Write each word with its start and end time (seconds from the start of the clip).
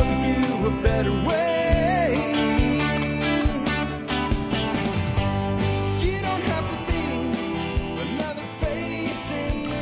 show 0.00 0.22
you 0.24 0.39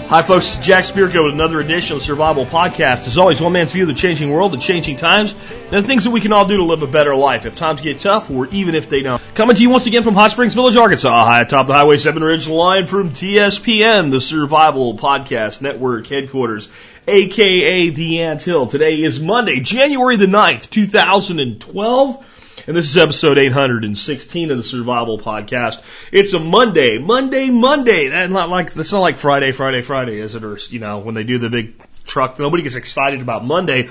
Hi, 0.08 0.22
folks. 0.22 0.56
Jack 0.56 0.84
Spirko 0.84 1.26
with 1.26 1.34
another 1.34 1.60
edition 1.60 1.96
of 1.96 2.02
Survival 2.02 2.46
Podcast. 2.46 3.06
As 3.06 3.18
always, 3.18 3.42
one 3.42 3.52
man's 3.52 3.72
view 3.72 3.82
of 3.82 3.88
the 3.88 3.94
changing 3.94 4.30
world, 4.30 4.54
the 4.54 4.56
changing 4.56 4.96
times, 4.96 5.32
and 5.32 5.70
the 5.70 5.82
things 5.82 6.04
that 6.04 6.12
we 6.12 6.22
can 6.22 6.32
all 6.32 6.46
do 6.46 6.56
to 6.56 6.62
live 6.62 6.82
a 6.82 6.86
better 6.86 7.14
life 7.14 7.44
if 7.44 7.56
times 7.56 7.82
get 7.82 8.00
tough 8.00 8.30
or 8.30 8.46
even 8.46 8.74
if 8.74 8.88
they 8.88 9.02
don't. 9.02 9.20
Coming 9.34 9.54
to 9.54 9.60
you 9.60 9.68
once 9.68 9.86
again 9.86 10.04
from 10.04 10.14
Hot 10.14 10.30
Springs 10.30 10.54
Village, 10.54 10.76
Arkansas, 10.76 11.10
high 11.26 11.42
atop 11.42 11.66
the 11.66 11.74
Highway 11.74 11.98
7 11.98 12.24
Ridge 12.24 12.48
line 12.48 12.86
from 12.86 13.10
TSPN, 13.10 14.10
the 14.10 14.22
Survival 14.22 14.96
Podcast 14.96 15.60
Network 15.60 16.06
headquarters, 16.06 16.70
aka 17.06 17.90
the 17.90 18.22
Ant 18.22 18.40
Hill. 18.40 18.66
Today 18.66 19.02
is 19.02 19.20
Monday, 19.20 19.60
January 19.60 20.16
the 20.16 20.24
9th, 20.24 20.70
2012. 20.70 22.24
And 22.68 22.76
this 22.76 22.84
is 22.84 22.98
episode 22.98 23.38
816 23.38 24.50
of 24.50 24.58
the 24.58 24.62
Survival 24.62 25.18
Podcast. 25.18 25.82
It's 26.12 26.34
a 26.34 26.38
Monday, 26.38 26.98
Monday, 26.98 27.48
Monday. 27.48 28.08
That's 28.08 28.30
not 28.30 28.50
like 28.50 28.74
that's 28.74 28.92
not 28.92 29.00
like 29.00 29.16
Friday, 29.16 29.52
Friday, 29.52 29.80
Friday, 29.80 30.18
is 30.18 30.34
it? 30.34 30.44
Or 30.44 30.58
you 30.68 30.78
know, 30.78 30.98
when 30.98 31.14
they 31.14 31.24
do 31.24 31.38
the 31.38 31.48
big 31.48 31.82
truck, 32.04 32.38
nobody 32.38 32.62
gets 32.62 32.74
excited 32.74 33.22
about 33.22 33.42
Monday. 33.42 33.88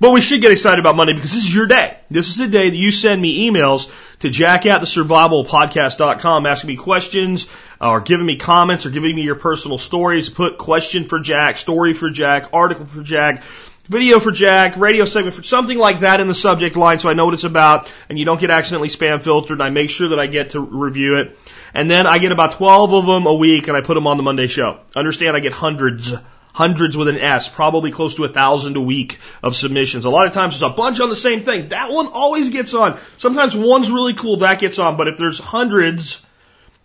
But 0.00 0.10
we 0.10 0.20
should 0.20 0.40
get 0.40 0.50
excited 0.50 0.80
about 0.80 0.96
Monday 0.96 1.12
because 1.12 1.32
this 1.32 1.44
is 1.44 1.54
your 1.54 1.68
day. 1.68 1.96
This 2.10 2.26
is 2.26 2.38
the 2.38 2.48
day 2.48 2.70
that 2.70 2.76
you 2.76 2.90
send 2.90 3.22
me 3.22 3.48
emails 3.48 3.88
to 4.18 4.30
jack 4.30 4.66
at 4.66 4.80
the 4.80 4.86
survivalpodcast.com 4.88 6.44
asking 6.44 6.68
me 6.68 6.76
questions 6.76 7.46
uh, 7.80 7.88
or 7.90 8.00
giving 8.00 8.26
me 8.26 8.36
comments 8.36 8.84
or 8.84 8.90
giving 8.90 9.14
me 9.14 9.22
your 9.22 9.36
personal 9.36 9.78
stories. 9.78 10.28
Put 10.28 10.58
question 10.58 11.04
for 11.04 11.20
Jack, 11.20 11.56
story 11.56 11.94
for 11.94 12.10
Jack, 12.10 12.52
article 12.52 12.84
for 12.84 13.02
Jack, 13.02 13.44
video 13.84 14.20
for 14.20 14.30
Jack, 14.30 14.76
radio 14.76 15.04
segment 15.04 15.34
for 15.34 15.42
something 15.42 15.78
like 15.78 16.00
that 16.00 16.20
in 16.20 16.28
the 16.28 16.34
subject 16.34 16.76
line 16.76 16.98
so 16.98 17.08
I 17.08 17.14
know 17.14 17.24
what 17.24 17.34
it's 17.34 17.44
about 17.44 17.90
and 18.08 18.18
you 18.18 18.24
don't 18.24 18.40
get 18.40 18.50
accidentally 18.50 18.88
spam 18.88 19.20
filtered 19.20 19.56
and 19.56 19.62
I 19.62 19.70
make 19.70 19.90
sure 19.90 20.10
that 20.10 20.20
I 20.20 20.26
get 20.26 20.50
to 20.50 20.60
review 20.60 21.18
it. 21.18 21.36
And 21.74 21.90
then 21.90 22.06
I 22.06 22.18
get 22.18 22.32
about 22.32 22.52
12 22.52 22.92
of 22.92 23.06
them 23.06 23.26
a 23.26 23.34
week 23.34 23.68
and 23.68 23.76
I 23.76 23.80
put 23.80 23.94
them 23.94 24.06
on 24.06 24.16
the 24.16 24.22
Monday 24.22 24.46
show. 24.46 24.80
Understand 24.94 25.36
I 25.36 25.40
get 25.40 25.52
hundreds 25.52 26.12
hundreds 26.52 26.96
with 26.96 27.08
an 27.08 27.18
S, 27.18 27.48
probably 27.48 27.90
close 27.90 28.16
to 28.16 28.24
a 28.24 28.28
thousand 28.28 28.76
a 28.76 28.80
week 28.80 29.18
of 29.42 29.56
submissions. 29.56 30.04
A 30.04 30.10
lot 30.10 30.26
of 30.26 30.34
times 30.34 30.54
it's 30.54 30.62
a 30.62 30.68
bunch 30.68 31.00
on 31.00 31.08
the 31.08 31.16
same 31.16 31.42
thing. 31.44 31.68
That 31.68 31.90
one 31.90 32.08
always 32.08 32.50
gets 32.50 32.74
on. 32.74 32.98
Sometimes 33.16 33.56
one's 33.56 33.90
really 33.90 34.14
cool, 34.14 34.38
that 34.38 34.60
gets 34.60 34.78
on, 34.78 34.96
but 34.96 35.08
if 35.08 35.16
there's 35.16 35.38
hundreds, 35.38 36.20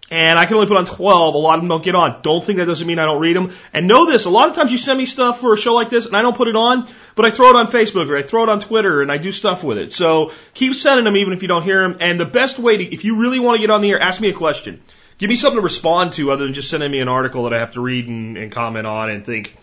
and 0.10 0.40
I 0.40 0.46
can 0.46 0.56
only 0.56 0.68
put 0.68 0.78
on 0.78 0.86
12, 0.86 1.36
a 1.36 1.38
lot 1.38 1.56
of 1.56 1.62
them 1.62 1.70
don't 1.70 1.84
get 1.84 1.96
on. 1.96 2.22
Don't 2.22 2.44
think 2.44 2.60
that 2.60 2.66
doesn't 2.66 2.88
mean 2.88 2.98
I 2.98 3.06
don't 3.06 3.20
read 3.20 3.36
them. 3.36 3.54
And 3.74 3.88
know 3.88 4.06
this, 4.06 4.26
a 4.26 4.30
lot 4.30 4.50
of 4.50 4.56
times 4.56 4.72
you 4.72 4.78
send 4.78 4.98
me 4.98 5.06
stuff 5.06 5.42
for 5.42 5.54
a 5.54 5.58
show 5.58 5.74
like 5.74 5.90
this 5.90 6.06
and 6.06 6.16
I 6.16 6.22
don't 6.22 6.36
put 6.36 6.48
it 6.48 6.56
on, 6.56 6.88
but 7.16 7.26
I 7.26 7.32
throw 7.32 7.50
it 7.50 7.56
on 7.58 7.68
Facebook 7.68 8.08
or 8.10 8.16
I 8.16 8.22
throw 8.22 8.44
it 8.44 8.50
on 8.50 8.62
Twitter 8.62 9.02
and 9.02 9.12
I 9.12 9.18
do 9.18 9.34
stuff 9.34 9.66
with 9.66 9.78
it. 9.78 9.92
So 9.92 10.32
keep 10.54 10.76
sending 10.76 11.04
them 11.04 11.18
even 11.18 11.34
if 11.34 11.42
you 11.42 11.50
don't 11.50 11.64
hear 11.64 11.82
them. 11.82 11.98
And 12.00 12.18
the 12.20 12.26
best 12.26 12.58
way 12.58 12.78
to, 12.78 12.84
if 12.84 13.04
you 13.04 13.18
really 13.18 13.40
want 13.40 13.58
to 13.58 13.62
get 13.62 13.70
on 13.70 13.82
the 13.82 13.92
air, 13.92 14.02
ask 14.02 14.22
me 14.22 14.30
a 14.30 14.34
question. 14.34 14.82
Give 15.18 15.30
me 15.30 15.36
something 15.36 15.58
to 15.58 15.64
respond 15.64 16.14
to 16.14 16.32
other 16.32 16.46
than 16.46 16.54
just 16.54 16.70
sending 16.70 16.90
me 16.90 17.00
an 17.00 17.10
article 17.10 17.44
that 17.44 17.54
I 17.54 17.60
have 17.60 17.74
to 17.74 17.82
read 17.82 18.08
and, 18.08 18.38
and 18.38 18.52
comment 18.52 18.88
on 18.88 19.10
and 19.10 19.26
think, 19.26 19.58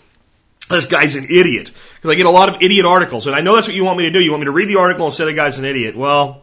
this 0.68 0.86
guy's 0.86 1.14
an 1.14 1.24
idiot. 1.24 1.70
Because 1.94 2.10
I 2.10 2.14
get 2.14 2.26
a 2.26 2.30
lot 2.30 2.48
of 2.48 2.62
idiot 2.62 2.86
articles, 2.86 3.26
and 3.26 3.36
I 3.36 3.40
know 3.40 3.54
that's 3.54 3.66
what 3.66 3.76
you 3.76 3.84
want 3.84 3.98
me 3.98 4.04
to 4.04 4.10
do. 4.10 4.20
You 4.20 4.30
want 4.30 4.40
me 4.40 4.46
to 4.46 4.52
read 4.52 4.68
the 4.68 4.76
article 4.76 5.06
and 5.06 5.14
say 5.14 5.26
the 5.26 5.32
guy's 5.32 5.58
an 5.58 5.64
idiot. 5.64 5.94
Well, 5.94 6.42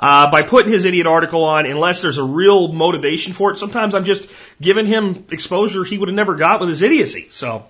uh, 0.00 0.30
by 0.30 0.42
putting 0.42 0.72
his 0.72 0.86
idiot 0.86 1.06
article 1.06 1.44
on, 1.44 1.66
unless 1.66 2.00
there's 2.00 2.18
a 2.18 2.24
real 2.24 2.72
motivation 2.72 3.34
for 3.34 3.52
it, 3.52 3.58
sometimes 3.58 3.94
I'm 3.94 4.04
just 4.04 4.26
giving 4.60 4.86
him 4.86 5.26
exposure 5.30 5.84
he 5.84 5.98
would 5.98 6.08
have 6.08 6.16
never 6.16 6.34
got 6.34 6.58
with 6.60 6.70
his 6.70 6.80
idiocy. 6.80 7.28
So, 7.30 7.66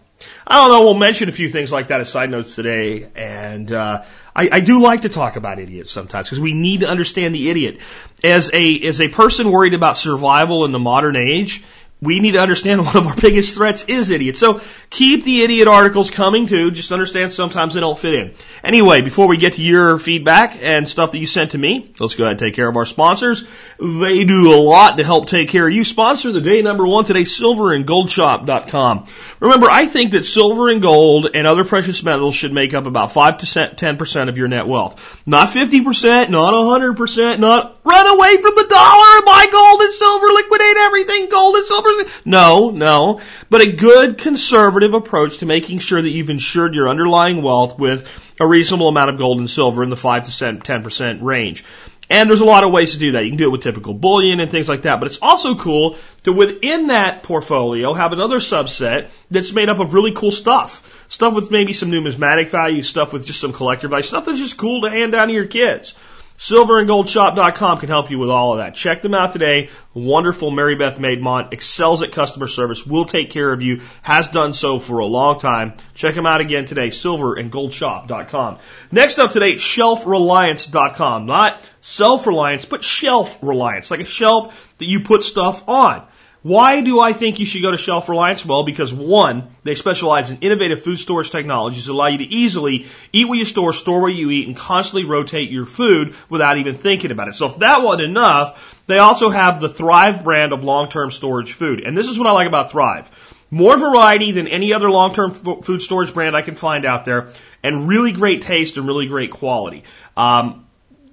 I 0.47 0.57
don't 0.57 0.71
know. 0.71 0.83
We'll 0.85 0.95
mention 0.95 1.29
a 1.29 1.33
few 1.33 1.49
things 1.49 1.73
like 1.73 1.89
that 1.89 2.01
as 2.01 2.09
side 2.09 2.31
notes 2.31 2.55
today, 2.55 3.09
and 3.17 3.73
uh, 3.73 4.05
I, 4.35 4.49
I 4.53 4.61
do 4.61 4.81
like 4.81 5.03
to 5.03 5.09
talk 5.09 5.37
about 5.37 5.59
idiots 5.59 5.91
sometimes 5.91 6.29
because 6.29 6.41
we 6.41 6.53
need 6.53 6.81
to 6.81 6.89
understand 6.89 7.35
the 7.35 7.51
idiot. 7.51 7.81
As 8.23 8.51
a 8.53 8.81
as 8.87 9.01
a 9.01 9.09
person 9.09 9.51
worried 9.51 9.75
about 9.75 9.97
survival 9.97 10.67
in 10.67 10.73
the 10.73 10.79
modern 10.79 11.17
age, 11.17 11.65
we 12.01 12.21
need 12.21 12.33
to 12.33 12.41
understand 12.41 12.81
one 12.87 12.97
of 12.97 13.07
our 13.07 13.17
biggest 13.17 13.55
threats 13.55 13.85
is 13.85 14.11
idiots. 14.11 14.39
So 14.39 14.61
keep 14.89 15.25
the 15.25 15.43
idiot 15.43 15.69
articles 15.69 16.11
coming 16.11 16.47
too. 16.47 16.71
Just 16.71 16.93
understand 16.93 17.33
sometimes 17.33 17.75
they 17.75 17.81
don't 17.81 17.99
fit 17.99 18.15
in. 18.15 18.35
Anyway, 18.65 19.01
before 19.03 19.29
we 19.29 19.37
get 19.37 19.55
to 19.55 19.63
your 19.63 19.99
feedback 19.99 20.57
and 20.61 20.89
stuff 20.89 21.13
that 21.13 21.19
you 21.19 21.27
sent 21.27 21.53
to 21.53 21.59
me, 21.59 21.93
let's 21.99 22.15
go 22.15 22.25
ahead 22.25 22.33
and 22.33 22.41
take 22.41 22.55
care 22.55 22.69
of 22.69 22.77
our 22.77 22.87
sponsors. 22.87 23.47
They 23.79 24.25
do 24.25 24.55
a 24.55 24.61
lot 24.61 24.99
to 24.99 25.05
help 25.05 25.27
take 25.27 25.49
care 25.49 25.67
of 25.67 25.73
you. 25.73 25.85
Sponsor 25.85 26.33
the 26.33 26.41
day 26.41 26.63
number 26.63 26.87
one 26.87 27.05
today, 27.05 27.23
silverandgoldshop.com. 27.23 29.07
Remember, 29.41 29.71
I 29.71 29.87
think 29.87 30.13
that 30.13 30.25
silver 30.25 30.69
and 30.69 30.83
gold 30.83 31.31
and 31.35 31.47
other 31.47 31.65
precious 31.65 32.03
metals 32.03 32.35
should 32.35 32.53
make 32.53 32.75
up 32.75 32.87
about 32.87 33.13
5 33.13 33.39
to 33.39 33.47
10% 33.47 34.29
of 34.29 34.37
your 34.37 34.49
net 34.49 34.67
wealth. 34.67 35.23
Not 35.27 35.49
50%, 35.49 36.29
not 36.29 36.55
100%, 36.55 37.39
not 37.39 37.80
run 37.85 38.07
away 38.07 38.37
from 38.41 38.55
the 38.55 38.67
dollar, 38.69 39.23
buy 39.25 39.47
gold 39.51 39.81
and 39.83 39.93
silver, 39.93 40.27
liquidate 40.27 40.77
everything, 40.77 41.29
gold 41.29 41.57
and 41.57 41.67
silver. 41.67 41.89
No, 42.25 42.71
no. 42.71 43.21
But 43.49 43.63
a 43.63 43.73
good 43.73 44.19
conservative 44.19 44.95
approach 44.95 45.39
to 45.39 45.47
making 45.47 45.79
sure 45.79 46.01
that 46.01 46.09
you've 46.09 46.31
insured 46.31 46.75
your 46.75 46.89
underlying 46.89 47.43
wealth 47.43 47.79
with 47.79 48.09
a 48.41 48.47
reasonable 48.47 48.89
amount 48.89 49.11
of 49.11 49.19
gold 49.19 49.39
and 49.39 49.51
silver 49.51 49.83
in 49.83 49.91
the 49.91 49.97
5 49.97 50.25
to 50.25 50.31
10% 50.31 51.23
range. 51.23 51.65
And 52.11 52.29
there's 52.29 52.41
a 52.41 52.45
lot 52.45 52.65
of 52.65 52.73
ways 52.73 52.93
to 52.93 52.99
do 52.99 53.13
that. 53.13 53.23
You 53.23 53.31
can 53.31 53.39
do 53.39 53.47
it 53.47 53.53
with 53.53 53.63
typical 53.63 53.95
bullion 53.95 54.41
and 54.41 54.51
things 54.51 54.69
like 54.69 54.83
that. 54.83 54.99
But 54.99 55.07
it's 55.07 55.21
also 55.23 55.55
cool 55.55 55.97
to 56.25 56.33
within 56.33 56.89
that 56.89 57.23
portfolio 57.23 57.93
have 57.93 58.13
another 58.13 58.39
subset 58.39 59.11
that's 59.31 59.53
made 59.53 59.69
up 59.69 59.79
of 59.79 59.95
really 59.95 60.13
cool 60.13 60.33
stuff. 60.33 60.83
Stuff 61.09 61.37
with 61.37 61.53
maybe 61.53 61.73
some 61.73 61.91
numismatic 61.91 62.49
value, 62.49 62.83
stuff 62.83 63.13
with 63.13 63.27
just 63.27 63.39
some 63.39 63.53
collector 63.53 63.87
value, 63.87 64.03
stuff 64.03 64.25
that's 64.25 64.41
just 64.41 64.57
cool 64.57 64.83
to 64.83 64.91
hand 64.91 65.13
down 65.13 65.29
to 65.29 65.35
your 65.35 65.47
kids. 65.47 65.95
Silverandgoldshop.com 66.41 67.79
can 67.81 67.91
help 67.91 68.11
you 68.11 68.19
with 68.19 68.31
all 68.31 68.53
of 68.53 68.59
that. 68.59 68.75
Check 68.75 69.03
them 69.03 69.13
out 69.13 69.33
today. 69.35 69.69
Wonderful 69.93 70.51
Mary 70.51 70.75
Beth 70.75 70.99
Maidmont 70.99 71.53
excels 71.53 72.01
at 72.03 72.13
customer 72.13 72.47
service, 72.47 72.87
will 72.87 73.05
take 73.05 73.29
care 73.29 73.53
of 73.53 73.61
you, 73.61 73.83
has 74.01 74.31
done 74.31 74.55
so 74.55 74.79
for 74.79 75.01
a 75.01 75.07
long 75.07 75.39
time. 75.39 75.75
Check 75.93 76.15
them 76.15 76.25
out 76.25 76.41
again 76.41 76.65
today, 76.65 76.89
silverandgoldshop.com. 76.89 78.57
Next 78.91 79.19
up 79.19 79.33
today, 79.33 79.57
shelfreliance.com. 79.57 81.27
Not 81.27 81.71
self-reliance, 81.83 82.65
but 82.65 82.83
shelf 82.83 83.39
reliance, 83.43 83.91
like 83.91 84.01
a 84.01 84.07
shelf 84.07 84.75
that 84.79 84.87
you 84.87 85.01
put 85.01 85.23
stuff 85.23 85.69
on. 85.69 86.07
Why 86.43 86.81
do 86.81 86.99
I 87.01 87.13
think 87.13 87.39
you 87.39 87.45
should 87.45 87.61
go 87.61 87.71
to 87.71 87.77
Shelf 87.77 88.09
Reliance? 88.09 88.47
Well, 88.47 88.65
because 88.65 88.95
one, 88.95 89.55
they 89.63 89.75
specialize 89.75 90.31
in 90.31 90.39
innovative 90.39 90.83
food 90.83 90.99
storage 90.99 91.31
technologies 91.31 91.85
that 91.85 91.93
allow 91.93 92.07
you 92.07 92.19
to 92.19 92.25
easily 92.25 92.87
eat 93.13 93.29
what 93.29 93.37
you 93.37 93.45
store, 93.45 93.75
store 93.75 94.01
what 94.01 94.15
you 94.15 94.31
eat, 94.31 94.49
and 94.49 94.57
constantly 94.57 95.05
rotate 95.05 95.51
your 95.51 95.67
food 95.67 96.15
without 96.31 96.57
even 96.57 96.77
thinking 96.77 97.11
about 97.11 97.29
it. 97.29 97.35
So 97.35 97.47
if 97.47 97.59
that 97.59 97.83
wasn't 97.83 98.09
enough, 98.09 98.83
they 98.87 98.97
also 98.97 99.29
have 99.29 99.61
the 99.61 99.69
Thrive 99.69 100.25
brand 100.25 100.55
of 100.55 100.65
long-term 100.65 101.11
storage 101.11 101.53
food. 101.53 101.81
And 101.85 101.95
this 101.95 102.07
is 102.07 102.19
what 102.19 102.27
I 102.27 102.33
like 102.33 102.49
about 102.49 102.71
Thrive. 102.71 103.11
More 103.51 103.77
variety 103.77 104.31
than 104.31 104.49
any 104.49 104.73
other 104.73 104.91
long-term 104.91 105.35
food 105.35 105.83
storage 105.83 106.15
brand 106.15 106.37
I 106.37 106.43
can 106.43 106.55
find 106.55 106.87
out 106.87 107.05
there, 107.05 107.29
and 107.63 107.87
really 107.87 108.13
great 108.13 108.43
taste 108.43 108.79
and 108.79 108.87
really 108.87 109.09
great 109.09 109.31
quality. 109.31 109.85
Um, 110.17 110.67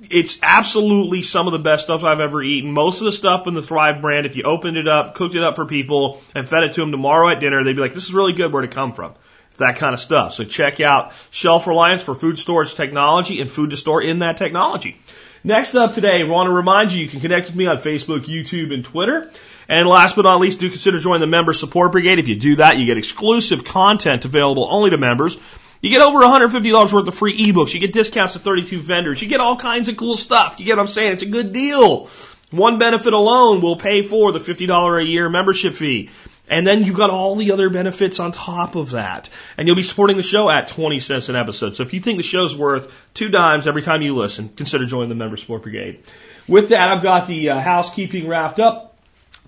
it's 0.10 0.40
absolutely 0.42 1.24
some 1.24 1.48
of 1.48 1.54
the 1.54 1.60
best 1.60 1.86
stuff 1.86 2.04
I've 2.04 2.20
ever 2.20 2.42
eaten. 2.42 2.72
Most 2.72 3.00
of 3.00 3.06
the 3.06 3.12
stuff 3.12 3.48
in 3.48 3.54
the 3.54 3.62
Thrive 3.62 4.02
brand, 4.02 4.26
if 4.26 4.36
you 4.36 4.44
opened 4.44 4.78
it 4.78 4.88
up, 4.88 5.16
cooked 5.16 5.36
it 5.36 5.44
up 5.44 5.56
for 5.56 5.66
people, 5.66 6.22
and 6.36 6.48
fed 6.48 6.64
it 6.64 6.74
to 6.74 6.82
them 6.82 6.92
tomorrow 6.92 7.30
at 7.30 7.40
dinner, 7.40 7.64
they'd 7.64 7.76
be 7.76 7.82
like, 7.82 7.94
this 7.94 8.06
is 8.06 8.14
really 8.14 8.34
good. 8.34 8.52
Where'd 8.52 8.66
it 8.66 8.72
come 8.72 8.94
from? 8.94 9.14
That 9.58 9.78
kind 9.78 9.94
of 9.94 10.00
stuff. 10.00 10.34
So 10.34 10.44
check 10.44 10.80
out 10.80 11.14
Shelf 11.32 11.66
Reliance 11.68 12.04
for 12.04 12.14
food 12.14 12.38
storage 12.38 12.76
technology 12.76 13.42
and 13.42 13.50
food 13.50 13.72
to 13.72 13.78
store 13.78 14.02
in 14.02 14.20
that 14.20 14.38
technology. 14.38 15.00
Next 15.44 15.76
up 15.76 15.94
today, 15.94 16.22
I 16.22 16.24
want 16.26 16.48
to 16.48 16.54
remind 16.54 16.92
you, 16.92 17.02
you 17.02 17.08
can 17.08 17.20
connect 17.20 17.48
with 17.48 17.56
me 17.56 17.68
on 17.68 17.78
Facebook, 17.78 18.26
YouTube, 18.26 18.74
and 18.74 18.84
Twitter. 18.84 19.32
And 19.70 19.88
last 19.88 20.16
but 20.16 20.24
not 20.24 20.40
least, 20.40 20.60
do 20.60 20.70
consider 20.70 21.00
joining 21.00 21.22
the 21.22 21.28
Member 21.28 21.54
Support 21.54 21.92
Brigade. 21.92 22.20
If 22.20 22.28
you 22.28 22.38
do 22.38 22.56
that, 22.58 22.78
you 22.78 22.86
get 22.86 22.98
exclusive 22.98 23.64
content 23.64 24.26
available 24.26 24.68
only 24.70 24.92
to 24.92 24.98
members. 24.98 25.38
You 25.82 25.90
get 25.90 26.02
over 26.02 26.20
$150 26.20 26.94
worth 26.94 27.08
of 27.08 27.16
free 27.16 27.52
ebooks. 27.52 27.74
You 27.74 27.80
get 27.80 27.94
discounts 27.94 28.34
to 28.34 28.40
32 28.40 28.80
vendors. 28.80 29.22
You 29.22 29.28
get 29.28 29.40
all 29.40 29.58
kinds 29.58 29.90
of 29.90 29.98
cool 29.98 30.18
stuff. 30.18 30.60
You 30.60 30.66
get 30.66 30.78
what 30.78 30.84
I'm 30.84 30.88
saying? 30.88 31.14
It's 31.14 31.24
a 31.24 31.28
good 31.28 31.54
deal. 31.54 32.10
One 32.50 32.80
benefit 32.80 33.14
alone 33.14 33.62
will 33.62 33.76
pay 33.76 34.02
for 34.02 34.32
the 34.32 34.40
$50 34.40 35.02
a 35.02 35.06
year 35.06 35.30
membership 35.30 35.74
fee. 35.74 36.10
And 36.50 36.66
then 36.66 36.86
you've 36.86 36.96
got 36.96 37.10
all 37.10 37.36
the 37.36 37.52
other 37.52 37.70
benefits 37.70 38.20
on 38.20 38.32
top 38.32 38.76
of 38.76 38.92
that. 38.92 39.30
And 39.58 39.68
you'll 39.68 39.76
be 39.76 39.84
supporting 39.84 40.16
the 40.16 40.24
show 40.24 40.50
at 40.50 40.70
20 40.70 41.00
cents 41.00 41.28
an 41.28 41.36
episode. 41.36 41.76
So 41.76 41.84
if 41.84 41.94
you 41.94 42.00
think 42.00 42.18
the 42.18 42.24
show's 42.24 42.56
worth 42.56 42.92
two 43.14 43.30
dimes 43.30 43.68
every 43.68 43.82
time 43.82 44.02
you 44.02 44.16
listen, 44.16 44.48
consider 44.50 44.86
joining 44.86 45.10
the 45.10 45.16
Member 45.16 45.36
Support 45.36 45.64
Brigade. 45.64 46.04
With 46.48 46.70
that, 46.70 46.90
I've 46.90 47.04
got 47.04 47.28
the 47.28 47.50
uh, 47.50 47.60
housekeeping 47.60 48.30
wrapped 48.30 48.62
up. 48.62 48.87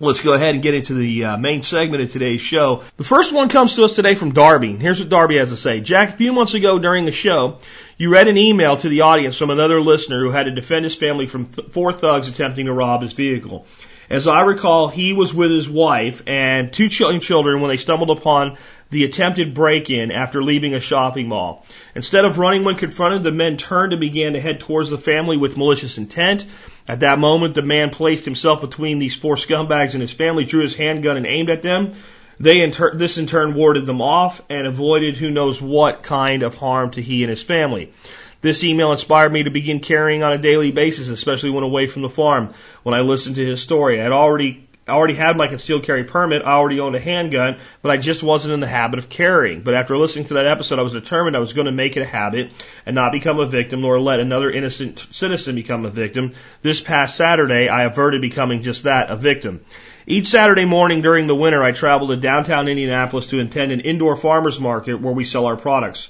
Let's 0.02 0.20
go 0.20 0.32
ahead 0.32 0.54
and 0.54 0.62
get 0.62 0.72
into 0.72 0.94
the 0.94 1.24
uh, 1.26 1.36
main 1.36 1.60
segment 1.60 2.02
of 2.02 2.10
today's 2.10 2.40
show. 2.40 2.84
The 2.96 3.04
first 3.04 3.34
one 3.34 3.50
comes 3.50 3.74
to 3.74 3.84
us 3.84 3.94
today 3.94 4.14
from 4.14 4.32
Darby. 4.32 4.74
Here's 4.76 4.98
what 4.98 5.10
Darby 5.10 5.36
has 5.36 5.50
to 5.50 5.58
say. 5.58 5.82
Jack, 5.82 6.08
a 6.08 6.16
few 6.16 6.32
months 6.32 6.54
ago 6.54 6.78
during 6.78 7.04
the 7.04 7.12
show, 7.12 7.58
you 7.98 8.10
read 8.10 8.26
an 8.26 8.38
email 8.38 8.78
to 8.78 8.88
the 8.88 9.02
audience 9.02 9.36
from 9.36 9.50
another 9.50 9.78
listener 9.78 10.20
who 10.20 10.30
had 10.30 10.44
to 10.44 10.52
defend 10.52 10.84
his 10.84 10.96
family 10.96 11.26
from 11.26 11.44
th- 11.44 11.68
four 11.68 11.92
thugs 11.92 12.28
attempting 12.28 12.64
to 12.64 12.72
rob 12.72 13.02
his 13.02 13.12
vehicle. 13.12 13.66
As 14.10 14.26
I 14.26 14.40
recall, 14.40 14.88
he 14.88 15.12
was 15.12 15.32
with 15.32 15.52
his 15.52 15.68
wife 15.68 16.24
and 16.26 16.72
two 16.72 16.88
children 16.88 17.60
when 17.60 17.68
they 17.68 17.76
stumbled 17.76 18.10
upon 18.10 18.58
the 18.90 19.04
attempted 19.04 19.54
break-in 19.54 20.10
after 20.10 20.42
leaving 20.42 20.74
a 20.74 20.80
shopping 20.80 21.28
mall. 21.28 21.64
Instead 21.94 22.24
of 22.24 22.36
running 22.36 22.64
when 22.64 22.74
confronted, 22.74 23.22
the 23.22 23.30
men 23.30 23.56
turned 23.56 23.92
and 23.92 24.00
began 24.00 24.32
to 24.32 24.40
head 24.40 24.58
towards 24.58 24.90
the 24.90 24.98
family 24.98 25.36
with 25.36 25.56
malicious 25.56 25.96
intent. 25.96 26.44
At 26.88 27.00
that 27.00 27.20
moment, 27.20 27.54
the 27.54 27.62
man 27.62 27.90
placed 27.90 28.24
himself 28.24 28.60
between 28.60 28.98
these 28.98 29.14
four 29.14 29.36
scumbags 29.36 29.92
and 29.92 30.02
his 30.02 30.12
family, 30.12 30.44
drew 30.44 30.62
his 30.64 30.74
handgun 30.74 31.16
and 31.16 31.26
aimed 31.26 31.50
at 31.50 31.62
them. 31.62 31.92
They 32.40 32.62
in 32.62 32.72
tur- 32.72 32.96
this 32.96 33.16
in 33.16 33.28
turn 33.28 33.54
warded 33.54 33.86
them 33.86 34.02
off 34.02 34.40
and 34.50 34.66
avoided 34.66 35.18
who 35.18 35.30
knows 35.30 35.62
what 35.62 36.02
kind 36.02 36.42
of 36.42 36.56
harm 36.56 36.90
to 36.92 37.02
he 37.02 37.22
and 37.22 37.30
his 37.30 37.44
family. 37.44 37.92
This 38.40 38.64
email 38.64 38.92
inspired 38.92 39.32
me 39.32 39.42
to 39.42 39.50
begin 39.50 39.80
carrying 39.80 40.22
on 40.22 40.32
a 40.32 40.38
daily 40.38 40.70
basis, 40.70 41.08
especially 41.08 41.50
when 41.50 41.64
away 41.64 41.86
from 41.86 42.02
the 42.02 42.08
farm. 42.08 42.54
When 42.82 42.94
I 42.94 43.00
listened 43.00 43.36
to 43.36 43.44
his 43.44 43.62
story, 43.62 44.00
I 44.00 44.04
had 44.04 44.12
already 44.12 44.66
I 44.88 44.94
already 44.94 45.14
had 45.14 45.36
my 45.36 45.46
concealed 45.46 45.84
carry 45.84 46.02
permit. 46.02 46.42
I 46.42 46.52
already 46.52 46.80
owned 46.80 46.96
a 46.96 47.00
handgun, 47.00 47.58
but 47.80 47.92
I 47.92 47.96
just 47.96 48.24
wasn't 48.24 48.54
in 48.54 48.60
the 48.60 48.66
habit 48.66 48.98
of 48.98 49.08
carrying. 49.08 49.60
But 49.60 49.74
after 49.74 49.96
listening 49.96 50.24
to 50.26 50.34
that 50.34 50.46
episode, 50.46 50.80
I 50.80 50.82
was 50.82 50.94
determined 50.94 51.36
I 51.36 51.40
was 51.40 51.52
going 51.52 51.66
to 51.66 51.72
make 51.72 51.96
it 51.96 52.00
a 52.00 52.06
habit 52.06 52.50
and 52.84 52.96
not 52.96 53.12
become 53.12 53.38
a 53.38 53.46
victim 53.46 53.82
nor 53.82 54.00
let 54.00 54.18
another 54.18 54.50
innocent 54.50 55.06
citizen 55.12 55.54
become 55.54 55.84
a 55.84 55.90
victim. 55.90 56.32
This 56.62 56.80
past 56.80 57.16
Saturday, 57.16 57.68
I 57.68 57.84
averted 57.84 58.20
becoming 58.20 58.62
just 58.62 58.82
that, 58.82 59.10
a 59.10 59.16
victim. 59.16 59.60
Each 60.08 60.26
Saturday 60.26 60.64
morning 60.64 61.02
during 61.02 61.28
the 61.28 61.36
winter, 61.36 61.62
I 61.62 61.70
travel 61.70 62.08
to 62.08 62.16
downtown 62.16 62.66
Indianapolis 62.66 63.28
to 63.28 63.38
attend 63.38 63.70
an 63.70 63.80
indoor 63.80 64.16
farmers 64.16 64.58
market 64.58 65.00
where 65.00 65.14
we 65.14 65.24
sell 65.24 65.46
our 65.46 65.56
products. 65.56 66.08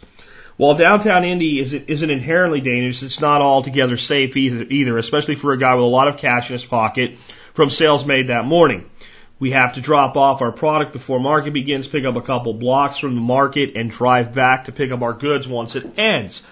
While 0.61 0.75
downtown 0.75 1.25
Indy 1.25 1.59
isn't, 1.59 1.89
isn't 1.89 2.11
inherently 2.11 2.61
dangerous, 2.61 3.03
it's 3.03 3.19
not 3.19 3.41
altogether 3.41 3.97
safe 3.97 4.37
either, 4.37 4.63
either, 4.69 4.99
especially 4.99 5.37
for 5.37 5.55
a 5.55 5.59
guy 5.59 5.75
with 5.75 5.85
a 5.85 5.89
lot 5.89 6.09
of 6.09 6.19
cash 6.19 6.51
in 6.51 6.53
his 6.53 6.67
pocket 6.67 7.17
from 7.55 7.71
sales 7.71 8.05
made 8.05 8.27
that 8.27 8.45
morning. 8.45 8.91
We 9.39 9.53
have 9.53 9.77
to 9.77 9.81
drop 9.81 10.19
off 10.19 10.43
our 10.43 10.53
product 10.53 10.93
before 10.93 11.19
market 11.19 11.55
begins, 11.55 11.89
pick 11.89 12.05
up 12.05 12.17
a 12.17 12.21
couple 12.21 12.53
blocks 12.53 12.99
from 12.99 13.15
the 13.15 13.23
market, 13.23 13.75
and 13.75 13.91
drive 13.91 14.35
back 14.35 14.67
to 14.67 14.73
pick 14.73 14.93
up 14.93 15.01
our 15.01 15.15
goods 15.15 15.49
once 15.49 15.77
it 15.77 15.99
ends. 15.99 16.43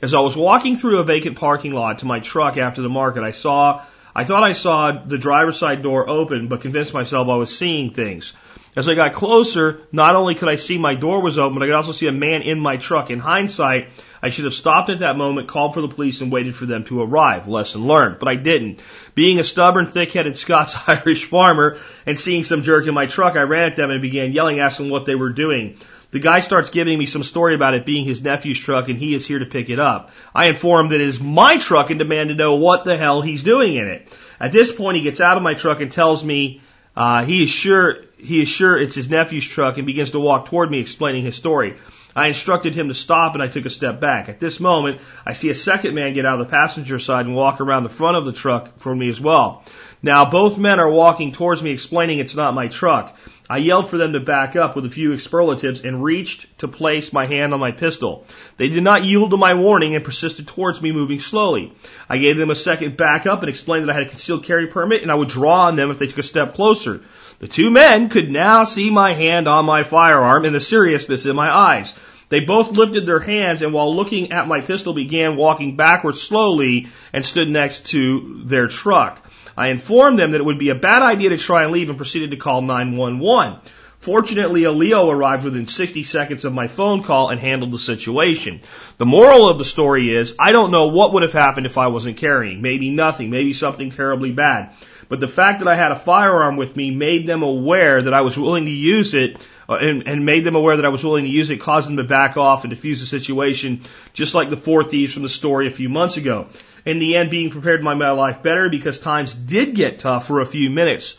As 0.00 0.14
I 0.14 0.20
was 0.20 0.34
walking 0.34 0.76
through 0.78 1.00
a 1.00 1.04
vacant 1.04 1.36
parking 1.36 1.74
lot 1.74 1.98
to 1.98 2.06
my 2.06 2.20
truck 2.20 2.56
after 2.56 2.80
the 2.80 2.88
market, 2.88 3.22
I 3.22 3.32
saw, 3.32 3.82
I 4.16 4.24
thought 4.24 4.44
I 4.44 4.52
saw 4.52 4.92
the 4.92 5.18
driver's 5.18 5.58
side 5.58 5.82
door 5.82 6.08
open, 6.08 6.48
but 6.48 6.62
convinced 6.62 6.94
myself 6.94 7.28
I 7.28 7.36
was 7.36 7.54
seeing 7.54 7.90
things. 7.90 8.32
As 8.78 8.88
I 8.88 8.94
got 8.94 9.12
closer, 9.12 9.80
not 9.90 10.14
only 10.14 10.36
could 10.36 10.48
I 10.48 10.54
see 10.54 10.78
my 10.78 10.94
door 10.94 11.20
was 11.20 11.36
open, 11.36 11.58
but 11.58 11.64
I 11.64 11.66
could 11.66 11.74
also 11.74 11.90
see 11.90 12.06
a 12.06 12.12
man 12.12 12.42
in 12.42 12.60
my 12.60 12.76
truck. 12.76 13.10
In 13.10 13.18
hindsight, 13.18 13.88
I 14.22 14.28
should 14.28 14.44
have 14.44 14.54
stopped 14.54 14.88
at 14.88 15.00
that 15.00 15.16
moment, 15.16 15.48
called 15.48 15.74
for 15.74 15.80
the 15.80 15.88
police, 15.88 16.20
and 16.20 16.30
waited 16.30 16.54
for 16.54 16.64
them 16.64 16.84
to 16.84 17.02
arrive. 17.02 17.48
Lesson 17.48 17.88
learned. 17.88 18.20
But 18.20 18.28
I 18.28 18.36
didn't. 18.36 18.78
Being 19.16 19.40
a 19.40 19.42
stubborn, 19.42 19.86
thick-headed 19.86 20.38
Scots 20.38 20.76
Irish 20.86 21.24
farmer 21.24 21.76
and 22.06 22.20
seeing 22.20 22.44
some 22.44 22.62
jerk 22.62 22.86
in 22.86 22.94
my 22.94 23.06
truck, 23.06 23.34
I 23.34 23.42
ran 23.42 23.64
at 23.64 23.74
them 23.74 23.90
and 23.90 24.00
began 24.00 24.30
yelling, 24.30 24.60
asking 24.60 24.90
what 24.90 25.06
they 25.06 25.16
were 25.16 25.32
doing. 25.32 25.76
The 26.12 26.20
guy 26.20 26.38
starts 26.38 26.70
giving 26.70 26.96
me 26.96 27.06
some 27.06 27.24
story 27.24 27.56
about 27.56 27.74
it 27.74 27.84
being 27.84 28.04
his 28.04 28.22
nephew's 28.22 28.60
truck 28.60 28.88
and 28.88 28.96
he 28.96 29.12
is 29.12 29.26
here 29.26 29.40
to 29.40 29.44
pick 29.44 29.70
it 29.70 29.80
up. 29.80 30.12
I 30.32 30.46
inform 30.46 30.86
him 30.86 30.90
that 30.92 31.00
it 31.00 31.08
is 31.08 31.20
my 31.20 31.58
truck 31.58 31.90
and 31.90 31.98
demand 31.98 32.28
to 32.28 32.36
know 32.36 32.54
what 32.54 32.84
the 32.84 32.96
hell 32.96 33.22
he's 33.22 33.42
doing 33.42 33.74
in 33.74 33.88
it. 33.88 34.06
At 34.38 34.52
this 34.52 34.72
point, 34.72 34.98
he 34.98 35.02
gets 35.02 35.20
out 35.20 35.36
of 35.36 35.42
my 35.42 35.54
truck 35.54 35.80
and 35.80 35.90
tells 35.90 36.22
me 36.22 36.62
uh, 36.98 37.24
he 37.24 37.44
is 37.44 37.50
sure 37.50 37.98
he 38.16 38.42
is 38.42 38.48
sure 38.48 38.76
it's 38.76 38.96
his 38.96 39.08
nephew's 39.08 39.46
truck 39.46 39.78
and 39.78 39.86
begins 39.86 40.10
to 40.10 40.18
walk 40.18 40.46
toward 40.46 40.68
me, 40.68 40.80
explaining 40.80 41.22
his 41.22 41.36
story. 41.36 41.76
I 42.16 42.26
instructed 42.26 42.74
him 42.74 42.88
to 42.88 42.94
stop 42.94 43.34
and 43.34 43.42
I 43.42 43.46
took 43.46 43.66
a 43.66 43.70
step 43.70 44.00
back. 44.00 44.28
At 44.28 44.40
this 44.40 44.58
moment, 44.58 45.00
I 45.24 45.34
see 45.34 45.48
a 45.50 45.54
second 45.54 45.94
man 45.94 46.14
get 46.14 46.26
out 46.26 46.40
of 46.40 46.48
the 46.48 46.50
passenger 46.50 46.98
side 46.98 47.26
and 47.26 47.36
walk 47.36 47.60
around 47.60 47.84
the 47.84 47.88
front 47.88 48.16
of 48.16 48.24
the 48.24 48.32
truck 48.32 48.80
for 48.80 48.92
me 48.92 49.08
as 49.08 49.20
well. 49.20 49.62
Now 50.02 50.28
both 50.28 50.58
men 50.58 50.80
are 50.80 50.90
walking 50.90 51.30
towards 51.30 51.62
me 51.62 51.70
explaining 51.70 52.18
it's 52.18 52.34
not 52.34 52.54
my 52.54 52.66
truck. 52.66 53.16
I 53.50 53.56
yelled 53.58 53.88
for 53.88 53.96
them 53.96 54.12
to 54.12 54.20
back 54.20 54.56
up 54.56 54.76
with 54.76 54.84
a 54.84 54.90
few 54.90 55.14
expletives 55.14 55.80
and 55.80 56.04
reached 56.04 56.58
to 56.58 56.68
place 56.68 57.14
my 57.14 57.24
hand 57.24 57.54
on 57.54 57.60
my 57.60 57.70
pistol. 57.70 58.26
They 58.58 58.68
did 58.68 58.82
not 58.82 59.04
yield 59.04 59.30
to 59.30 59.38
my 59.38 59.54
warning 59.54 59.94
and 59.94 60.04
persisted 60.04 60.46
towards 60.46 60.82
me 60.82 60.92
moving 60.92 61.18
slowly. 61.18 61.72
I 62.10 62.18
gave 62.18 62.36
them 62.36 62.50
a 62.50 62.54
second 62.54 62.98
back 62.98 63.26
up 63.26 63.40
and 63.40 63.48
explained 63.48 63.84
that 63.84 63.92
I 63.92 63.94
had 63.94 64.06
a 64.06 64.10
concealed 64.10 64.44
carry 64.44 64.66
permit 64.66 65.00
and 65.00 65.10
I 65.10 65.14
would 65.14 65.28
draw 65.28 65.66
on 65.66 65.76
them 65.76 65.90
if 65.90 65.98
they 65.98 66.08
took 66.08 66.18
a 66.18 66.22
step 66.22 66.54
closer. 66.54 67.00
The 67.38 67.48
two 67.48 67.70
men 67.70 68.10
could 68.10 68.30
now 68.30 68.64
see 68.64 68.90
my 68.90 69.14
hand 69.14 69.48
on 69.48 69.64
my 69.64 69.82
firearm 69.82 70.44
and 70.44 70.54
the 70.54 70.60
seriousness 70.60 71.24
in 71.24 71.34
my 71.34 71.50
eyes. 71.50 71.94
They 72.28 72.40
both 72.40 72.76
lifted 72.76 73.06
their 73.06 73.20
hands 73.20 73.62
and 73.62 73.72
while 73.72 73.96
looking 73.96 74.32
at 74.32 74.46
my 74.46 74.60
pistol 74.60 74.92
began 74.92 75.36
walking 75.36 75.76
backwards 75.76 76.20
slowly 76.20 76.88
and 77.14 77.24
stood 77.24 77.48
next 77.48 77.86
to 77.86 78.42
their 78.44 78.68
truck. 78.68 79.24
I 79.58 79.68
informed 79.70 80.20
them 80.20 80.30
that 80.30 80.40
it 80.40 80.44
would 80.44 80.60
be 80.60 80.70
a 80.70 80.76
bad 80.76 81.02
idea 81.02 81.30
to 81.30 81.36
try 81.36 81.64
and 81.64 81.72
leave 81.72 81.88
and 81.88 81.98
proceeded 81.98 82.30
to 82.30 82.36
call 82.36 82.62
911. 82.62 83.58
Fortunately, 83.98 84.62
a 84.62 84.70
Leo 84.70 85.10
arrived 85.10 85.42
within 85.42 85.66
60 85.66 86.04
seconds 86.04 86.44
of 86.44 86.52
my 86.52 86.68
phone 86.68 87.02
call 87.02 87.30
and 87.30 87.40
handled 87.40 87.72
the 87.72 87.78
situation. 87.80 88.60
The 88.98 89.04
moral 89.04 89.48
of 89.48 89.58
the 89.58 89.64
story 89.64 90.10
is, 90.10 90.36
I 90.38 90.52
don't 90.52 90.70
know 90.70 90.86
what 90.86 91.12
would 91.12 91.24
have 91.24 91.32
happened 91.32 91.66
if 91.66 91.76
I 91.76 91.88
wasn't 91.88 92.18
carrying. 92.18 92.62
Maybe 92.62 92.90
nothing, 92.90 93.30
maybe 93.30 93.52
something 93.52 93.90
terribly 93.90 94.30
bad. 94.30 94.76
But 95.08 95.20
the 95.20 95.28
fact 95.28 95.60
that 95.60 95.68
I 95.68 95.74
had 95.74 95.92
a 95.92 95.96
firearm 95.96 96.56
with 96.56 96.76
me 96.76 96.90
made 96.90 97.26
them 97.26 97.42
aware 97.42 98.02
that 98.02 98.12
I 98.12 98.20
was 98.20 98.38
willing 98.38 98.66
to 98.66 98.70
use 98.70 99.14
it 99.14 99.38
uh, 99.68 99.74
and, 99.74 100.06
and 100.06 100.26
made 100.26 100.44
them 100.44 100.54
aware 100.54 100.76
that 100.76 100.84
I 100.84 100.90
was 100.90 101.02
willing 101.02 101.24
to 101.24 101.30
use 101.30 101.50
it, 101.50 101.60
caused 101.60 101.88
them 101.88 101.96
to 101.96 102.04
back 102.04 102.36
off 102.36 102.64
and 102.64 102.72
defuse 102.72 103.00
the 103.00 103.06
situation, 103.06 103.80
just 104.12 104.34
like 104.34 104.50
the 104.50 104.56
four 104.56 104.84
thieves 104.84 105.14
from 105.14 105.22
the 105.22 105.28
story 105.28 105.66
a 105.66 105.70
few 105.70 105.88
months 105.88 106.16
ago 106.16 106.46
in 106.84 106.98
the 106.98 107.16
end 107.16 107.30
being 107.30 107.50
prepared 107.50 107.80
to 107.80 107.84
make 107.84 107.98
my 107.98 108.10
life 108.10 108.42
better 108.42 108.68
because 108.68 108.98
times 108.98 109.34
did 109.34 109.74
get 109.74 109.98
tough 109.98 110.26
for 110.26 110.40
a 110.40 110.46
few 110.46 110.70
minutes. 110.70 111.16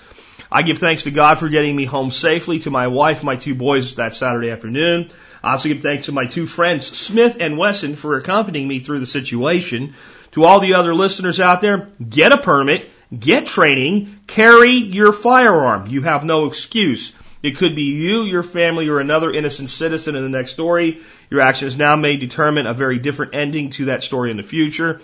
I 0.52 0.64
give 0.64 0.80
thanks 0.80 1.04
to 1.04 1.12
God 1.12 1.38
for 1.38 1.48
getting 1.48 1.76
me 1.76 1.86
home 1.86 2.10
safely, 2.10 2.60
to 2.60 2.72
my 2.72 2.88
wife, 2.88 3.24
my 3.24 3.36
two 3.36 3.54
boys 3.54 3.96
that 3.96 4.16
Saturday 4.16 4.50
afternoon. 4.50 5.10
I 5.44 5.52
also 5.52 5.70
give 5.70 5.82
thanks 5.82 6.06
to 6.06 6.12
my 6.12 6.26
two 6.26 6.48
friends, 6.48 6.86
Smith 6.86 7.38
and 7.40 7.58
Wesson, 7.58 7.96
for 7.96 8.18
accompanying 8.18 8.68
me 8.68 8.80
through 8.80 9.00
the 9.00 9.06
situation. 9.06 9.94
To 10.34 10.46
all 10.46 10.60
the 10.60 10.76
other 10.76 10.94
listeners 10.94 11.40
out 11.40 11.62
there, 11.62 11.90
get 12.08 12.32
a 12.32 12.38
permit, 12.38 12.90
get 13.18 13.48
training, 13.48 14.20
carry 14.28 14.72
your 14.72 15.12
firearm. 15.12 15.88
You 15.88 16.02
have 16.04 16.24
no 16.24 16.46
excuse. 16.46 17.14
It 17.42 17.58
could 17.58 17.76
be 17.76 17.84
you, 17.84 18.24
your 18.24 18.44
family, 18.44 18.90
or 18.90 19.00
another 19.00 19.32
innocent 19.32 19.70
citizen 19.70 20.16
in 20.16 20.24
the 20.24 20.38
next 20.38 20.52
story. 20.52 21.02
Your 21.30 21.42
actions 21.42 21.78
now 21.78 21.96
may 21.96 22.18
determine 22.18 22.68
a 22.68 22.74
very 22.74 23.00
different 23.00 23.34
ending 23.34 23.70
to 23.72 23.86
that 23.86 24.04
story 24.04 24.30
in 24.30 24.38
the 24.38 24.44
future. 24.44 25.02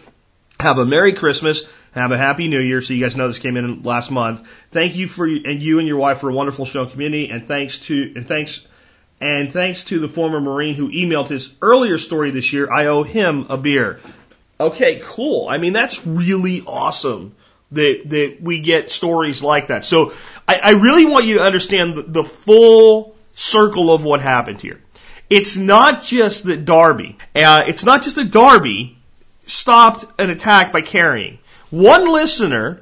Have 0.60 0.78
a 0.78 0.86
Merry 0.86 1.13
Christmas. 1.13 1.63
Have 1.94 2.12
a 2.12 2.18
Happy 2.18 2.48
New 2.48 2.60
Year. 2.60 2.81
So 2.81 2.94
you 2.94 3.04
guys 3.04 3.16
know 3.16 3.28
this 3.28 3.40
came 3.40 3.57
in 3.57 3.84
last 3.84 4.12
month. 4.12 4.48
Thank 4.72 4.96
you 4.96 5.08
for 5.08 5.25
and 5.25 5.62
you 5.62 5.80
and 5.80 5.88
your 5.88 5.98
wife 5.98 6.19
for 6.19 6.30
a 6.30 6.34
wonderful 6.34 6.66
show 6.66 6.86
community, 6.86 7.30
and 7.30 7.48
thanks 7.48 7.79
to 7.82 8.13
and 8.15 8.27
thanks 8.27 8.65
and 9.22 9.51
thanks 9.51 9.86
to 9.86 10.00
the 10.00 10.10
former 10.10 10.41
Marine 10.41 10.75
who 10.75 10.89
emailed 10.89 11.29
his 11.29 11.53
earlier 11.62 11.98
story 11.98 12.32
this 12.32 12.51
year. 12.51 12.72
I 12.72 12.88
owe 12.88 13.03
him 13.03 13.48
a 13.50 13.58
beer. 13.58 14.00
Okay, 14.60 15.01
cool. 15.03 15.48
I 15.48 15.58
mean 15.58 15.74
that's 15.74 16.06
really 16.06 16.62
awesome 16.62 17.36
that 17.75 18.01
that 18.05 18.38
we 18.41 18.60
get 18.60 18.91
stories 18.91 19.41
like 19.41 19.67
that. 19.67 19.86
So 19.86 20.13
I, 20.48 20.60
I 20.63 20.72
really 20.72 21.05
want 21.05 21.25
you 21.25 21.36
to 21.36 21.44
understand 21.44 21.96
the, 21.96 22.01
the 22.01 22.24
full 22.24 23.15
circle 23.34 23.94
of 23.94 24.03
what 24.03 24.22
happened 24.22 24.62
here. 24.62 24.82
It's 25.29 25.55
not 25.58 26.03
just 26.03 26.46
that 26.46 26.65
Darby. 26.65 27.17
Uh, 27.36 27.63
it's 27.67 27.84
not 27.84 28.03
just 28.03 28.15
that 28.15 28.32
Darby 28.32 28.98
stopped 29.46 30.05
an 30.20 30.29
attack 30.29 30.72
by 30.72 30.82
carrying. 30.82 31.39
One 31.70 32.12
listener 32.12 32.82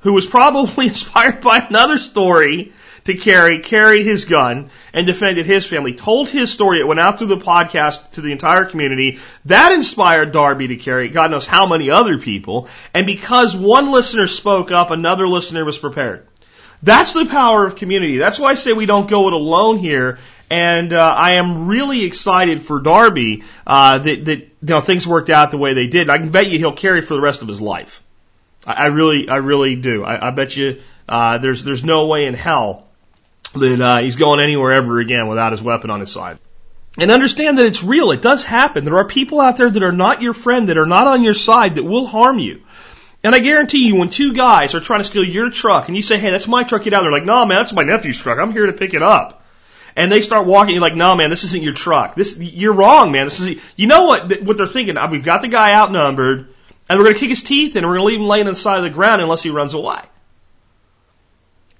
who 0.00 0.12
was 0.12 0.26
probably 0.26 0.86
inspired 0.88 1.40
by 1.40 1.58
another 1.58 1.96
story 1.96 2.72
to 3.08 3.14
carry, 3.14 3.60
carried 3.60 4.06
his 4.06 4.26
gun 4.26 4.70
and 4.92 5.06
defended 5.06 5.46
his 5.46 5.66
family, 5.66 5.94
told 5.94 6.28
his 6.28 6.52
story. 6.52 6.78
It 6.78 6.86
went 6.86 7.00
out 7.00 7.18
through 7.18 7.28
the 7.28 7.38
podcast 7.38 8.10
to 8.12 8.20
the 8.20 8.32
entire 8.32 8.66
community. 8.66 9.18
That 9.46 9.72
inspired 9.72 10.32
Darby 10.32 10.68
to 10.68 10.76
carry, 10.76 11.08
God 11.08 11.30
knows 11.30 11.46
how 11.46 11.66
many 11.66 11.90
other 11.90 12.18
people. 12.18 12.68
And 12.94 13.06
because 13.06 13.56
one 13.56 13.90
listener 13.90 14.26
spoke 14.26 14.70
up, 14.70 14.90
another 14.90 15.26
listener 15.26 15.64
was 15.64 15.78
prepared. 15.78 16.26
That's 16.82 17.12
the 17.12 17.26
power 17.26 17.66
of 17.66 17.76
community. 17.76 18.18
That's 18.18 18.38
why 18.38 18.50
I 18.50 18.54
say 18.54 18.72
we 18.72 18.86
don't 18.86 19.08
go 19.08 19.26
it 19.26 19.32
alone 19.32 19.78
here. 19.78 20.18
And 20.50 20.92
uh, 20.92 21.14
I 21.16 21.34
am 21.34 21.66
really 21.66 22.04
excited 22.04 22.62
for 22.62 22.80
Darby 22.80 23.42
uh, 23.66 23.98
that, 23.98 24.24
that 24.26 24.38
you 24.38 24.48
know, 24.62 24.80
things 24.80 25.06
worked 25.06 25.30
out 25.30 25.50
the 25.50 25.58
way 25.58 25.74
they 25.74 25.88
did. 25.88 26.08
I 26.08 26.18
can 26.18 26.30
bet 26.30 26.48
you 26.48 26.58
he'll 26.58 26.72
carry 26.72 27.00
for 27.00 27.14
the 27.14 27.20
rest 27.20 27.42
of 27.42 27.48
his 27.48 27.60
life. 27.60 28.02
I, 28.66 28.84
I 28.84 28.86
really, 28.86 29.28
I 29.28 29.36
really 29.36 29.76
do. 29.76 30.04
I, 30.04 30.28
I 30.28 30.30
bet 30.30 30.56
you 30.56 30.80
uh, 31.08 31.38
there's 31.38 31.64
there's 31.64 31.84
no 31.84 32.06
way 32.06 32.26
in 32.26 32.34
hell 32.34 32.87
that 33.54 33.80
uh, 33.80 33.98
he's 33.98 34.16
going 34.16 34.40
anywhere 34.40 34.72
ever 34.72 35.00
again 35.00 35.28
without 35.28 35.52
his 35.52 35.62
weapon 35.62 35.90
on 35.90 36.00
his 36.00 36.12
side. 36.12 36.38
And 36.98 37.10
understand 37.10 37.58
that 37.58 37.66
it's 37.66 37.84
real. 37.84 38.10
It 38.10 38.22
does 38.22 38.42
happen. 38.44 38.84
There 38.84 38.96
are 38.96 39.06
people 39.06 39.40
out 39.40 39.56
there 39.56 39.70
that 39.70 39.82
are 39.82 39.92
not 39.92 40.20
your 40.20 40.34
friend, 40.34 40.68
that 40.68 40.78
are 40.78 40.86
not 40.86 41.06
on 41.06 41.22
your 41.22 41.34
side, 41.34 41.76
that 41.76 41.84
will 41.84 42.06
harm 42.06 42.38
you. 42.38 42.62
And 43.22 43.34
I 43.34 43.40
guarantee 43.40 43.86
you, 43.86 43.96
when 43.96 44.10
two 44.10 44.32
guys 44.32 44.74
are 44.74 44.80
trying 44.80 45.00
to 45.00 45.04
steal 45.04 45.24
your 45.24 45.50
truck 45.50 45.88
and 45.88 45.96
you 45.96 46.02
say, 46.02 46.18
hey, 46.18 46.30
that's 46.30 46.48
my 46.48 46.64
truck, 46.64 46.84
get 46.84 46.94
out, 46.94 47.02
they're 47.02 47.12
like, 47.12 47.24
no, 47.24 47.44
man, 47.46 47.58
that's 47.58 47.72
my 47.72 47.82
nephew's 47.82 48.18
truck. 48.18 48.38
I'm 48.38 48.52
here 48.52 48.66
to 48.66 48.72
pick 48.72 48.94
it 48.94 49.02
up. 49.02 49.44
And 49.96 50.10
they 50.12 50.22
start 50.22 50.46
walking, 50.46 50.74
you're 50.74 50.82
like, 50.82 50.94
no, 50.94 51.16
man, 51.16 51.28
this 51.28 51.42
isn't 51.44 51.62
your 51.62 51.74
truck. 51.74 52.14
This, 52.14 52.38
you're 52.38 52.72
wrong, 52.72 53.10
man. 53.10 53.26
This 53.26 53.40
is, 53.40 53.60
you 53.76 53.88
know 53.88 54.04
what, 54.04 54.42
what 54.42 54.56
they're 54.56 54.66
thinking? 54.66 54.96
We've 55.10 55.24
got 55.24 55.42
the 55.42 55.48
guy 55.48 55.74
outnumbered 55.74 56.46
and 56.88 56.98
we're 56.98 57.04
going 57.04 57.14
to 57.14 57.20
kick 57.20 57.30
his 57.30 57.42
teeth 57.42 57.74
in 57.74 57.82
and 57.82 57.90
we're 57.90 57.98
going 57.98 58.08
to 58.08 58.12
leave 58.12 58.20
him 58.20 58.28
laying 58.28 58.46
on 58.46 58.52
the 58.52 58.58
side 58.58 58.78
of 58.78 58.84
the 58.84 58.90
ground 58.90 59.20
unless 59.20 59.42
he 59.42 59.50
runs 59.50 59.74
away. 59.74 60.00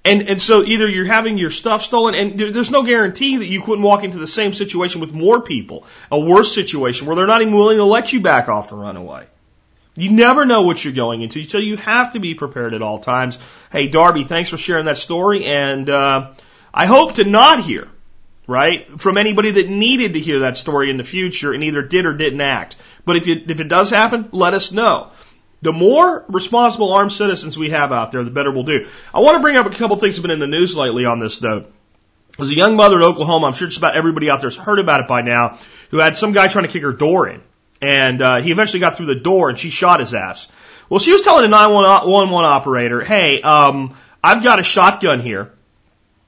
And, 0.09 0.27
and 0.27 0.41
so 0.41 0.63
either 0.63 0.87
you're 0.87 1.05
having 1.05 1.37
your 1.37 1.51
stuff 1.51 1.83
stolen 1.83 2.15
and 2.15 2.39
there's 2.39 2.71
no 2.71 2.83
guarantee 2.83 3.37
that 3.37 3.45
you 3.45 3.61
couldn't 3.61 3.83
walk 3.83 4.03
into 4.03 4.17
the 4.17 4.27
same 4.27 4.53
situation 4.53 5.01
with 5.01 5.13
more 5.13 5.41
people, 5.41 5.85
a 6.11 6.19
worse 6.19 6.53
situation 6.53 7.05
where 7.05 7.15
they're 7.15 7.27
not 7.27 7.41
even 7.41 7.53
willing 7.53 7.77
to 7.77 7.83
let 7.83 8.11
you 8.11 8.19
back 8.19 8.49
off 8.49 8.71
and 8.71 8.81
run 8.81 8.97
away. 8.97 9.27
You 9.95 10.11
never 10.11 10.45
know 10.45 10.63
what 10.63 10.83
you're 10.83 10.93
going 10.93 11.21
into, 11.21 11.43
so 11.43 11.57
you 11.57 11.75
have 11.77 12.13
to 12.13 12.19
be 12.19 12.33
prepared 12.33 12.73
at 12.73 12.81
all 12.81 12.99
times. 12.99 13.37
Hey, 13.71 13.87
Darby, 13.87 14.23
thanks 14.23 14.49
for 14.49 14.57
sharing 14.57 14.85
that 14.85 14.97
story, 14.97 15.45
and 15.45 15.89
uh, 15.89 16.31
I 16.73 16.85
hope 16.85 17.15
to 17.15 17.25
not 17.25 17.59
hear, 17.59 17.87
right, 18.47 18.99
from 18.99 19.17
anybody 19.17 19.51
that 19.51 19.69
needed 19.69 20.13
to 20.13 20.19
hear 20.19 20.39
that 20.39 20.57
story 20.57 20.89
in 20.89 20.97
the 20.97 21.03
future 21.03 21.53
and 21.53 21.63
either 21.63 21.81
did 21.81 22.05
or 22.05 22.13
didn't 22.13 22.41
act. 22.41 22.77
But 23.03 23.17
if, 23.17 23.27
you, 23.27 23.41
if 23.47 23.59
it 23.59 23.67
does 23.67 23.89
happen, 23.89 24.29
let 24.31 24.53
us 24.53 24.71
know. 24.71 25.11
The 25.61 25.73
more 25.73 26.23
responsible 26.29 26.93
armed 26.93 27.11
citizens 27.11 27.57
we 27.57 27.71
have 27.71 27.91
out 27.91 28.11
there, 28.11 28.23
the 28.23 28.31
better 28.31 28.51
we'll 28.51 28.63
do. 28.63 28.87
I 29.13 29.19
want 29.19 29.35
to 29.35 29.41
bring 29.41 29.57
up 29.57 29.65
a 29.65 29.71
couple 29.71 29.97
things 29.97 30.15
that 30.15 30.21
have 30.21 30.23
been 30.23 30.31
in 30.31 30.39
the 30.39 30.47
news 30.47 30.75
lately 30.75 31.05
on 31.05 31.19
this 31.19 31.41
note. 31.41 31.71
There's 32.37 32.49
a 32.49 32.55
young 32.55 32.77
mother 32.77 32.95
in 32.97 33.03
Oklahoma, 33.03 33.47
I'm 33.47 33.53
sure 33.53 33.67
just 33.67 33.77
about 33.77 33.97
everybody 33.97 34.29
out 34.29 34.39
there's 34.39 34.55
heard 34.55 34.79
about 34.79 35.01
it 35.01 35.07
by 35.07 35.21
now, 35.21 35.59
who 35.91 35.97
had 35.97 36.15
some 36.15 36.31
guy 36.31 36.47
trying 36.47 36.65
to 36.65 36.71
kick 36.71 36.83
her 36.83 36.93
door 36.93 37.27
in. 37.27 37.41
And 37.81 38.21
uh, 38.21 38.37
he 38.37 38.51
eventually 38.51 38.79
got 38.79 38.95
through 38.95 39.07
the 39.07 39.15
door 39.15 39.49
and 39.49 39.57
she 39.57 39.69
shot 39.69 39.99
his 39.99 40.13
ass. 40.13 40.47
Well, 40.89 40.99
she 40.99 41.11
was 41.11 41.21
telling 41.21 41.45
a 41.45 41.49
911 41.49 42.33
operator, 42.33 43.01
hey, 43.01 43.41
um, 43.41 43.95
I've 44.23 44.43
got 44.43 44.59
a 44.59 44.63
shotgun 44.63 45.19
here 45.19 45.51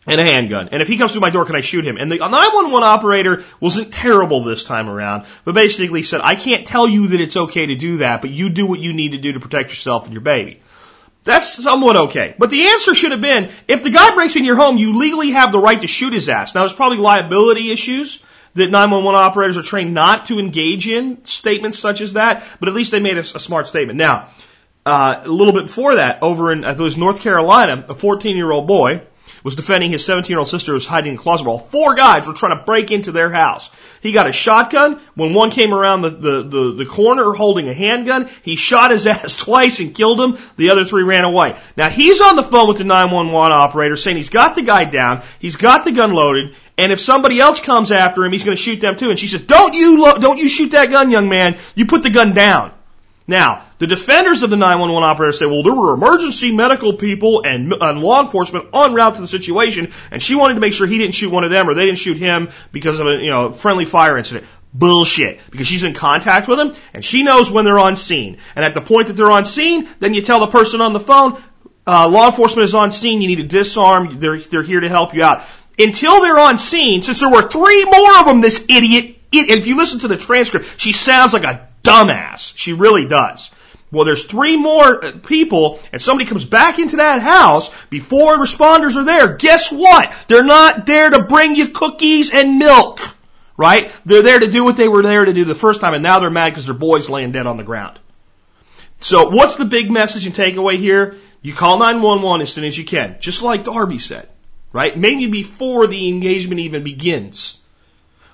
and 0.07 0.19
a 0.19 0.23
handgun. 0.23 0.69
And 0.71 0.81
if 0.81 0.87
he 0.87 0.97
comes 0.97 1.11
through 1.11 1.21
my 1.21 1.29
door, 1.29 1.45
can 1.45 1.55
I 1.55 1.61
shoot 1.61 1.85
him? 1.85 1.97
And 1.97 2.11
the 2.11 2.17
911 2.17 2.83
operator 2.83 3.43
wasn't 3.59 3.93
terrible 3.93 4.43
this 4.43 4.63
time 4.63 4.89
around, 4.89 5.25
but 5.45 5.53
basically 5.53 6.03
said, 6.03 6.21
I 6.21 6.35
can't 6.35 6.65
tell 6.65 6.87
you 6.87 7.07
that 7.09 7.21
it's 7.21 7.37
okay 7.37 7.67
to 7.67 7.75
do 7.75 7.97
that, 7.97 8.21
but 8.21 8.31
you 8.31 8.49
do 8.49 8.65
what 8.65 8.79
you 8.79 8.93
need 8.93 9.11
to 9.11 9.19
do 9.19 9.33
to 9.33 9.39
protect 9.39 9.69
yourself 9.69 10.05
and 10.05 10.13
your 10.13 10.21
baby. 10.21 10.61
That's 11.23 11.63
somewhat 11.63 11.95
okay. 11.97 12.33
But 12.37 12.49
the 12.49 12.63
answer 12.69 12.95
should 12.95 13.11
have 13.11 13.21
been, 13.21 13.51
if 13.67 13.83
the 13.83 13.91
guy 13.91 14.15
breaks 14.15 14.35
in 14.35 14.43
your 14.43 14.55
home, 14.55 14.77
you 14.77 14.97
legally 14.97 15.31
have 15.31 15.51
the 15.51 15.59
right 15.59 15.79
to 15.79 15.87
shoot 15.87 16.13
his 16.13 16.29
ass. 16.29 16.55
Now, 16.55 16.61
there's 16.61 16.73
probably 16.73 16.97
liability 16.97 17.71
issues 17.71 18.23
that 18.55 18.71
911 18.71 19.19
operators 19.19 19.55
are 19.55 19.61
trained 19.61 19.93
not 19.93 20.25
to 20.25 20.39
engage 20.39 20.87
in 20.87 21.23
statements 21.25 21.77
such 21.77 22.01
as 22.01 22.13
that, 22.13 22.43
but 22.59 22.69
at 22.69 22.75
least 22.75 22.91
they 22.91 22.99
made 22.99 23.17
a, 23.17 23.21
a 23.21 23.39
smart 23.39 23.67
statement. 23.67 23.97
Now, 23.97 24.29
uh, 24.83 25.21
a 25.23 25.29
little 25.29 25.53
bit 25.53 25.65
before 25.67 25.95
that, 25.95 26.23
over 26.23 26.51
in, 26.51 26.65
I 26.65 26.69
think 26.69 26.79
it 26.79 26.83
was 26.83 26.97
North 26.97 27.21
Carolina, 27.21 27.85
a 27.87 27.93
14 27.93 28.35
year 28.35 28.51
old 28.51 28.65
boy 28.65 29.03
was 29.43 29.55
defending 29.55 29.91
his 29.91 30.05
17 30.05 30.29
year 30.29 30.39
old 30.39 30.47
sister 30.47 30.71
who 30.71 30.75
was 30.75 30.85
hiding 30.85 31.13
in 31.13 31.19
a 31.19 31.21
closet 31.21 31.45
while 31.45 31.57
four 31.57 31.95
guys 31.95 32.27
were 32.27 32.33
trying 32.33 32.57
to 32.57 32.63
break 32.63 32.91
into 32.91 33.11
their 33.11 33.29
house. 33.29 33.69
He 34.01 34.11
got 34.11 34.27
a 34.27 34.33
shotgun. 34.33 34.99
When 35.15 35.33
one 35.33 35.51
came 35.51 35.73
around 35.73 36.01
the, 36.01 36.09
the, 36.09 36.43
the, 36.43 36.73
the 36.73 36.85
corner 36.85 37.33
holding 37.33 37.69
a 37.69 37.73
handgun, 37.73 38.29
he 38.43 38.55
shot 38.55 38.91
his 38.91 39.07
ass 39.07 39.35
twice 39.35 39.79
and 39.79 39.93
killed 39.93 40.19
him. 40.19 40.37
The 40.57 40.71
other 40.71 40.85
three 40.85 41.03
ran 41.03 41.23
away. 41.23 41.55
Now 41.77 41.89
he's 41.89 42.21
on 42.21 42.35
the 42.35 42.43
phone 42.43 42.67
with 42.67 42.77
the 42.77 42.83
911 42.83 43.51
operator 43.51 43.97
saying 43.97 44.17
he's 44.17 44.29
got 44.29 44.55
the 44.55 44.61
guy 44.61 44.85
down, 44.85 45.23
he's 45.39 45.55
got 45.55 45.83
the 45.83 45.91
gun 45.91 46.13
loaded, 46.13 46.55
and 46.77 46.91
if 46.91 46.99
somebody 46.99 47.39
else 47.39 47.59
comes 47.59 47.91
after 47.91 48.25
him, 48.25 48.31
he's 48.31 48.43
going 48.43 48.57
to 48.57 48.61
shoot 48.61 48.81
them 48.81 48.95
too. 48.95 49.09
And 49.09 49.19
she 49.19 49.27
says, 49.27 49.41
"Don't 49.41 49.75
you 49.75 50.01
lo- 50.01 50.17
don't 50.17 50.39
you 50.39 50.49
shoot 50.49 50.71
that 50.71 50.89
gun, 50.89 51.11
young 51.11 51.29
man? 51.29 51.59
You 51.75 51.85
put 51.85 52.03
the 52.03 52.09
gun 52.09 52.33
down." 52.33 52.71
Now, 53.27 53.65
the 53.77 53.87
defenders 53.87 54.43
of 54.43 54.49
the 54.49 54.57
911 54.57 55.07
operator 55.07 55.31
say, 55.31 55.45
well, 55.45 55.63
there 55.63 55.73
were 55.73 55.93
emergency 55.93 56.53
medical 56.53 56.93
people 56.93 57.43
and, 57.45 57.73
and 57.73 58.01
law 58.01 58.21
enforcement 58.21 58.65
en 58.73 58.93
route 58.93 59.15
to 59.15 59.21
the 59.21 59.27
situation, 59.27 59.91
and 60.09 60.21
she 60.21 60.35
wanted 60.35 60.55
to 60.55 60.59
make 60.59 60.73
sure 60.73 60.87
he 60.87 60.97
didn't 60.97 61.13
shoot 61.13 61.31
one 61.31 61.43
of 61.43 61.49
them 61.49 61.69
or 61.69 61.73
they 61.73 61.85
didn't 61.85 61.99
shoot 61.99 62.17
him 62.17 62.49
because 62.71 62.99
of 62.99 63.07
a 63.07 63.17
you 63.21 63.29
know 63.29 63.51
friendly 63.51 63.85
fire 63.85 64.17
incident. 64.17 64.45
Bullshit. 64.73 65.39
Because 65.51 65.67
she's 65.67 65.83
in 65.83 65.93
contact 65.93 66.47
with 66.47 66.57
them 66.57 66.73
and 66.93 67.03
she 67.03 67.23
knows 67.23 67.51
when 67.51 67.65
they're 67.65 67.79
on 67.79 67.95
scene. 67.95 68.37
And 68.55 68.65
at 68.65 68.73
the 68.73 68.81
point 68.81 69.07
that 69.07 69.13
they're 69.13 69.31
on 69.31 69.45
scene, 69.45 69.87
then 69.99 70.13
you 70.13 70.21
tell 70.21 70.39
the 70.39 70.47
person 70.47 70.81
on 70.81 70.93
the 70.93 70.99
phone, 70.99 71.41
uh, 71.85 72.07
law 72.07 72.27
enforcement 72.27 72.65
is 72.65 72.73
on 72.73 72.91
scene. 72.91 73.21
You 73.21 73.27
need 73.27 73.37
to 73.37 73.47
disarm. 73.47 74.19
They're 74.19 74.39
they're 74.39 74.63
here 74.63 74.79
to 74.79 74.89
help 74.89 75.13
you 75.13 75.23
out. 75.23 75.43
Until 75.77 76.21
they're 76.21 76.39
on 76.39 76.57
scene, 76.57 77.01
since 77.01 77.19
there 77.19 77.29
were 77.29 77.41
three 77.41 77.85
more 77.85 78.19
of 78.19 78.25
them, 78.25 78.41
this 78.41 78.65
idiot. 78.69 79.17
It, 79.31 79.49
if 79.49 79.67
you 79.67 79.77
listen 79.77 79.99
to 80.01 80.09
the 80.09 80.17
transcript, 80.17 80.79
she 80.79 80.91
sounds 80.91 81.31
like 81.33 81.45
a 81.45 81.70
dumbass. 81.83 82.53
She 82.55 82.73
really 82.73 83.07
does. 83.07 83.49
Well, 83.91 84.05
there's 84.05 84.25
three 84.25 84.55
more 84.55 85.03
uh, 85.03 85.11
people, 85.19 85.79
and 85.91 86.01
somebody 86.01 86.29
comes 86.29 86.45
back 86.45 86.79
into 86.79 86.97
that 86.97 87.21
house 87.21 87.69
before 87.89 88.37
responders 88.37 88.95
are 88.95 89.03
there. 89.03 89.35
Guess 89.35 89.71
what? 89.71 90.13
They're 90.27 90.45
not 90.45 90.85
there 90.85 91.09
to 91.09 91.23
bring 91.23 91.55
you 91.55 91.67
cookies 91.67 92.33
and 92.33 92.57
milk, 92.57 92.99
right? 93.57 93.91
They're 94.05 94.21
there 94.21 94.39
to 94.39 94.49
do 94.49 94.63
what 94.63 94.77
they 94.77 94.87
were 94.87 95.01
there 95.01 95.25
to 95.25 95.33
do 95.33 95.43
the 95.43 95.55
first 95.55 95.81
time, 95.81 95.93
and 95.93 96.03
now 96.03 96.19
they're 96.19 96.29
mad 96.29 96.51
because 96.51 96.65
their 96.65 96.73
boy's 96.73 97.09
laying 97.09 97.33
dead 97.33 97.47
on 97.47 97.57
the 97.57 97.63
ground. 97.63 97.99
So, 99.01 99.29
what's 99.29 99.57
the 99.57 99.65
big 99.65 99.91
message 99.91 100.25
and 100.25 100.33
takeaway 100.33 100.77
here? 100.77 101.17
You 101.41 101.53
call 101.53 101.79
911 101.79 102.43
as 102.43 102.53
soon 102.53 102.63
as 102.63 102.77
you 102.77 102.85
can, 102.85 103.17
just 103.19 103.41
like 103.41 103.65
Darby 103.65 103.99
said, 103.99 104.29
right? 104.71 104.95
Maybe 104.95 105.25
before 105.25 105.87
the 105.87 106.07
engagement 106.07 106.61
even 106.61 106.83
begins. 106.83 107.57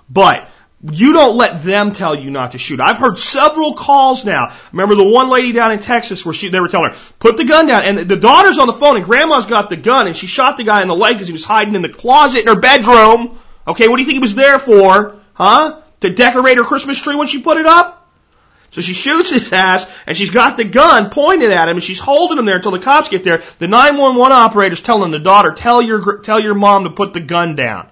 But 0.09 0.49
you 0.83 1.13
don't 1.13 1.35
let 1.35 1.63
them 1.63 1.91
tell 1.91 2.13
you 2.13 2.29
not 2.29 2.51
to 2.51 2.59
shoot. 2.59 2.79
I've 2.79 2.99
heard 2.99 3.17
several 3.17 3.73
calls 3.73 4.23
now. 4.23 4.53
Remember 4.71 4.93
the 4.93 5.07
one 5.07 5.29
lady 5.29 5.51
down 5.51 5.71
in 5.71 5.79
Texas 5.79 6.23
where 6.23 6.33
she, 6.33 6.49
they 6.49 6.59
were 6.59 6.67
telling 6.67 6.91
her, 6.91 6.97
put 7.17 7.35
the 7.35 7.45
gun 7.45 7.65
down. 7.65 7.83
And 7.83 7.97
the, 7.97 8.15
daughter's 8.15 8.59
on 8.59 8.67
the 8.67 8.73
phone 8.73 8.95
and 8.95 9.05
grandma's 9.05 9.47
got 9.47 9.71
the 9.71 9.75
gun 9.75 10.05
and 10.05 10.15
she 10.15 10.27
shot 10.27 10.57
the 10.57 10.63
guy 10.63 10.83
in 10.83 10.87
the 10.87 10.95
leg 10.95 11.15
because 11.15 11.27
he 11.27 11.33
was 11.33 11.43
hiding 11.43 11.73
in 11.73 11.81
the 11.81 11.89
closet 11.89 12.41
in 12.41 12.47
her 12.47 12.59
bedroom. 12.59 13.39
Okay, 13.67 13.87
what 13.87 13.97
do 13.97 14.03
you 14.03 14.05
think 14.05 14.17
he 14.17 14.21
was 14.21 14.35
there 14.35 14.59
for? 14.59 15.15
Huh? 15.33 15.81
To 16.01 16.13
decorate 16.13 16.57
her 16.57 16.63
Christmas 16.63 17.01
tree 17.01 17.15
when 17.15 17.27
she 17.27 17.41
put 17.41 17.57
it 17.57 17.65
up? 17.65 18.07
So 18.69 18.81
she 18.81 18.93
shoots 18.93 19.31
his 19.31 19.51
ass, 19.53 19.87
and 20.05 20.15
she's 20.15 20.29
got 20.29 20.57
the 20.57 20.65
gun 20.65 21.09
pointed 21.09 21.51
at 21.51 21.69
him, 21.69 21.77
and 21.77 21.83
she's 21.83 21.99
holding 21.99 22.37
him 22.37 22.45
there 22.45 22.57
until 22.57 22.71
the 22.71 22.79
cops 22.79 23.07
get 23.07 23.23
there. 23.23 23.41
The 23.59 23.67
911 23.67 24.31
operator's 24.33 24.81
telling 24.81 25.11
the 25.11 25.19
daughter, 25.19 25.53
"Tell 25.53 25.81
your 25.81 26.19
tell 26.19 26.39
your 26.39 26.53
mom 26.53 26.83
to 26.83 26.89
put 26.89 27.13
the 27.13 27.21
gun 27.21 27.55
down." 27.55 27.87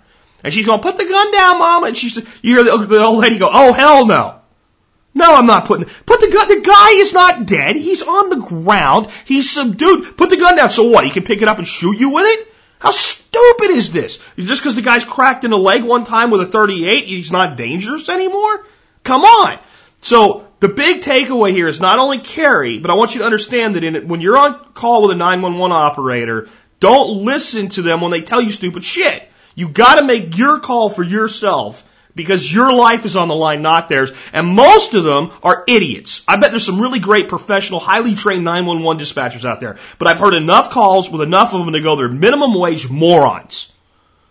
And 0.46 0.54
she's 0.54 0.66
going, 0.66 0.82
"Put 0.82 0.98
the 0.98 1.06
gun 1.06 1.32
down, 1.32 1.60
mom." 1.60 1.84
And 1.84 1.98
she's, 1.98 2.16
you 2.16 2.56
hear 2.56 2.64
the, 2.64 2.86
the 2.86 3.04
old 3.04 3.20
lady 3.20 3.38
go, 3.38 3.50
"Oh 3.52 3.74
hell 3.74 4.06
no." 4.06 4.40
No, 5.18 5.34
I'm 5.34 5.46
not 5.46 5.66
putting. 5.66 5.86
Put 5.86 6.20
the 6.20 6.30
gun. 6.30 6.50
The 6.50 6.62
guy 6.62 6.92
is 6.92 7.14
not 7.14 7.46
dead. 7.46 7.78
He's 7.78 8.02
on 8.02 8.30
the 8.30 8.46
ground. 8.46 9.08
He's 9.24 9.50
subdued. 9.50 10.18
Put 10.18 10.30
the 10.30 10.38
gun 10.38 10.58
down. 10.58 10.70
So 10.70 10.90
what? 10.90 11.06
He 11.06 11.10
can 11.12 11.24
pick 11.24 11.42
it 11.42 11.48
up 11.48 11.58
and 11.58 11.66
shoot 11.66 11.98
you 11.98 12.10
with 12.10 12.26
it? 12.26 12.48
How 12.80 12.92
stupid 12.92 13.72
is 13.72 13.92
this? 13.92 14.20
Just 14.38 14.62
because 14.62 14.76
the 14.76 14.82
guy's 14.82 15.06
cracked 15.06 15.46
in 15.46 15.52
the 15.52 15.58
leg 15.58 15.84
one 15.84 16.06
time 16.06 16.30
with 16.30 16.42
a 16.42 16.46
38, 16.46 17.06
he's 17.06 17.32
not 17.32 17.58
dangerous 17.58 18.10
anymore? 18.10 18.66
Come 19.04 19.24
on. 19.24 19.60
So 20.02 20.48
the 20.60 20.68
big 20.68 21.02
takeaway 21.02 21.52
here 21.52 21.68
is 21.68 21.80
not 21.80 21.98
only 21.98 22.20
carry, 22.20 22.78
but 22.80 22.92
I 22.92 22.96
want 22.96 23.16
you 23.16 23.20
to 23.20 23.26
understand 23.26 23.76
that 23.76 23.84
in 23.84 23.96
it, 23.96 24.06
when 24.06 24.22
you're 24.22 24.38
on 24.38 24.74
call 24.74 25.02
with 25.04 25.12
a 25.12 25.16
911 25.16 25.72
operator, 25.72 26.50
don't 26.80 27.24
listen 27.24 27.70
to 27.70 27.82
them 27.82 28.02
when 28.02 28.12
they 28.12 28.22
tell 28.22 28.42
you 28.42 28.52
stupid 28.52 28.84
shit. 28.84 29.32
You 29.56 29.70
got 29.70 29.96
to 29.96 30.06
make 30.06 30.38
your 30.38 30.60
call 30.60 30.90
for 30.90 31.04
yourself 31.04 31.84
because 32.14 32.52
your 32.52 32.74
life 32.74 33.06
is 33.06 33.16
on 33.16 33.28
the 33.28 33.36
line, 33.36 33.62
not 33.62 33.90
theirs. 33.90 34.12
And 34.32 34.48
most 34.48 34.94
of 34.94 35.04
them 35.04 35.32
are 35.44 35.64
idiots. 35.68 36.24
I 36.28 36.38
bet 36.38 36.52
there's 36.52 36.66
some 36.66 36.82
really 36.82 37.00
great 37.00 37.30
professional, 37.30 37.80
highly 37.80 38.16
trained 38.16 38.46
911 38.46 39.04
dispatchers 39.04 39.46
out 39.46 39.60
there. 39.60 39.78
But 40.00 40.08
I've 40.08 40.20
heard 40.20 40.34
enough 40.34 40.70
calls 40.70 41.10
with 41.10 41.22
enough 41.22 41.54
of 41.54 41.66
them 41.66 41.74
to 41.74 41.82
go 41.82 41.96
they're 41.96 42.10
minimum 42.10 42.54
wage 42.54 42.90
morons. 42.90 43.72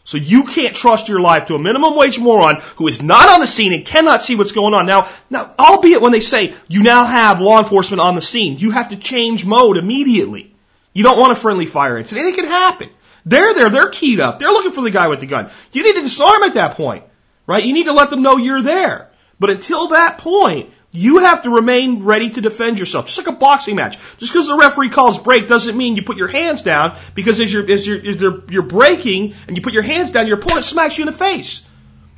So 0.07 0.19
you 0.19 0.45
can't 0.45 0.77
trust 0.77 1.09
your 1.09 1.21
life 1.21 1.47
to 1.47 1.55
a 1.55 1.59
minimum 1.59 1.97
wage 1.97 2.19
moron 2.19 2.61
who 2.77 2.89
is 2.89 3.03
not 3.03 3.31
on 3.31 3.41
the 3.41 3.47
scene 3.47 3.73
and 3.73 3.87
cannot 3.87 4.23
see 4.23 4.37
what's 4.37 4.53
going 4.53 4.75
on. 4.75 4.85
Now, 4.85 5.09
now, 5.31 5.55
albeit 5.59 6.03
when 6.03 6.13
they 6.13 6.21
say 6.21 6.55
you 6.69 6.83
now 6.83 7.07
have 7.07 7.41
law 7.41 7.59
enforcement 7.59 8.03
on 8.03 8.15
the 8.15 8.21
scene, 8.21 8.59
you 8.59 8.71
have 8.71 8.91
to 8.91 8.97
change 8.97 9.47
mode 9.47 9.79
immediately. 9.79 10.55
You 10.93 11.05
don't 11.05 11.19
want 11.19 11.33
a 11.33 11.37
friendly 11.37 11.65
fire 11.65 11.97
incident. 11.97 12.29
It 12.29 12.35
can 12.35 12.47
happen. 12.47 12.91
They're 13.27 13.55
there. 13.55 13.71
They're 13.71 13.89
keyed 13.89 14.21
up. 14.21 14.39
They're 14.39 14.51
looking 14.51 14.73
for 14.73 14.83
the 14.83 14.91
guy 14.91 15.09
with 15.09 15.21
the 15.21 15.27
gun. 15.27 15.51
You 15.73 15.83
need 15.83 15.95
to 15.95 16.03
disarm 16.03 16.43
at 16.43 16.55
that 16.55 16.77
point, 16.77 17.05
right? 17.47 17.65
You 17.65 17.73
need 17.73 17.87
to 17.87 17.93
let 17.93 18.11
them 18.11 18.23
know 18.23 18.37
you're 18.37 18.63
there. 18.63 19.11
But 19.39 19.51
until 19.51 19.89
that 19.89 20.19
point, 20.19 20.71
you 20.93 21.19
have 21.19 21.43
to 21.43 21.51
remain 21.51 22.05
ready 22.05 22.31
to 22.31 22.41
defend 22.41 22.79
yourself, 22.79 23.07
just 23.07 23.19
like 23.19 23.27
a 23.27 23.33
boxing 23.33 23.75
match. 23.75 23.99
Just 24.19 24.33
because 24.33 24.47
the 24.47 24.57
referee 24.57 24.91
calls 24.91 25.19
break 25.19 25.49
doesn't 25.49 25.77
mean 25.77 25.97
you 25.97 26.03
put 26.03 26.17
your 26.17 26.29
hands 26.29 26.63
down. 26.63 26.97
Because 27.15 27.41
as 27.41 27.53
you're 27.53 27.69
as 27.69 27.87
you're, 27.87 27.99
as 27.99 28.21
you're, 28.21 28.45
you're 28.49 28.63
breaking 28.63 29.35
and 29.49 29.57
you 29.57 29.63
put 29.63 29.73
your 29.73 29.83
hands 29.83 30.13
down, 30.13 30.29
your 30.29 30.39
opponent 30.39 30.65
smacks 30.65 30.97
you 30.97 31.03
in 31.03 31.07
the 31.07 31.19
face. 31.19 31.65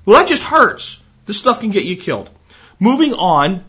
Well, 0.04 0.18
that 0.18 0.28
just 0.28 0.42
hurts. 0.42 1.00
This 1.24 1.38
stuff 1.38 1.60
can 1.60 1.70
get 1.70 1.84
you 1.84 1.96
killed. 1.96 2.30
Moving 2.78 3.14
on. 3.14 3.64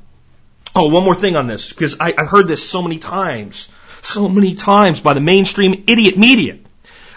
Oh, 0.76 0.90
one 0.90 1.06
more 1.06 1.16
thing 1.16 1.36
on 1.36 1.48
this 1.48 1.70
because 1.70 1.96
I, 2.00 2.14
I've 2.18 2.28
heard 2.28 2.48
this 2.48 2.68
so 2.68 2.82
many 2.84 3.00
times, 3.00 3.70
so 4.02 4.28
many 4.28 4.56
times 4.56 5.00
by 5.00 5.14
the 5.14 5.22
mainstream 5.22 5.86
idiot 5.88 6.18
media. 6.18 6.60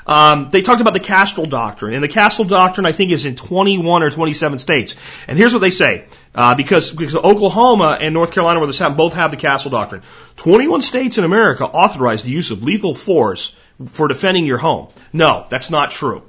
Um, 0.06 0.48
they 0.50 0.62
talked 0.62 0.80
about 0.80 0.94
the 0.94 1.00
Castle 1.00 1.46
Doctrine, 1.46 1.94
and 1.94 2.02
the 2.02 2.08
Castle 2.08 2.44
Doctrine, 2.44 2.86
I 2.86 2.92
think, 2.92 3.12
is 3.12 3.26
in 3.26 3.36
21 3.36 4.02
or 4.02 4.10
27 4.10 4.58
states. 4.58 4.96
And 5.28 5.38
here's 5.38 5.52
what 5.52 5.60
they 5.60 5.70
say, 5.70 6.06
uh, 6.34 6.54
because 6.54 6.90
because 6.90 7.16
Oklahoma 7.16 7.98
and 8.00 8.14
North 8.14 8.32
Carolina, 8.32 8.60
where 8.60 8.66
this 8.66 8.78
happened, 8.78 8.96
both 8.96 9.12
have 9.14 9.30
the 9.30 9.36
Castle 9.36 9.70
Doctrine. 9.70 10.02
21 10.36 10.82
states 10.82 11.18
in 11.18 11.24
America 11.24 11.64
authorize 11.64 12.22
the 12.22 12.30
use 12.30 12.50
of 12.50 12.62
lethal 12.62 12.94
force 12.94 13.52
for 13.88 14.08
defending 14.08 14.46
your 14.46 14.58
home. 14.58 14.88
No, 15.12 15.46
that's 15.48 15.70
not 15.70 15.90
true. 15.90 16.22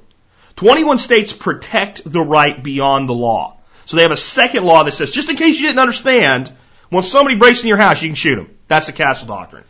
21 0.56 0.98
states 0.98 1.32
protect 1.32 2.02
the 2.04 2.20
right 2.20 2.62
beyond 2.62 3.08
the 3.08 3.14
law. 3.14 3.56
So 3.86 3.96
they 3.96 4.02
have 4.02 4.12
a 4.12 4.16
second 4.16 4.64
law 4.64 4.84
that 4.84 4.92
says, 4.92 5.10
just 5.10 5.28
in 5.28 5.36
case 5.36 5.58
you 5.58 5.66
didn't 5.66 5.80
understand, 5.80 6.52
when 6.88 7.02
somebody 7.02 7.36
breaks 7.36 7.62
in 7.62 7.68
your 7.68 7.78
house, 7.78 8.02
you 8.02 8.08
can 8.08 8.16
shoot 8.16 8.36
them. 8.36 8.56
That's 8.68 8.86
the 8.86 8.92
Castle 8.92 9.28
Doctrine. 9.28 9.64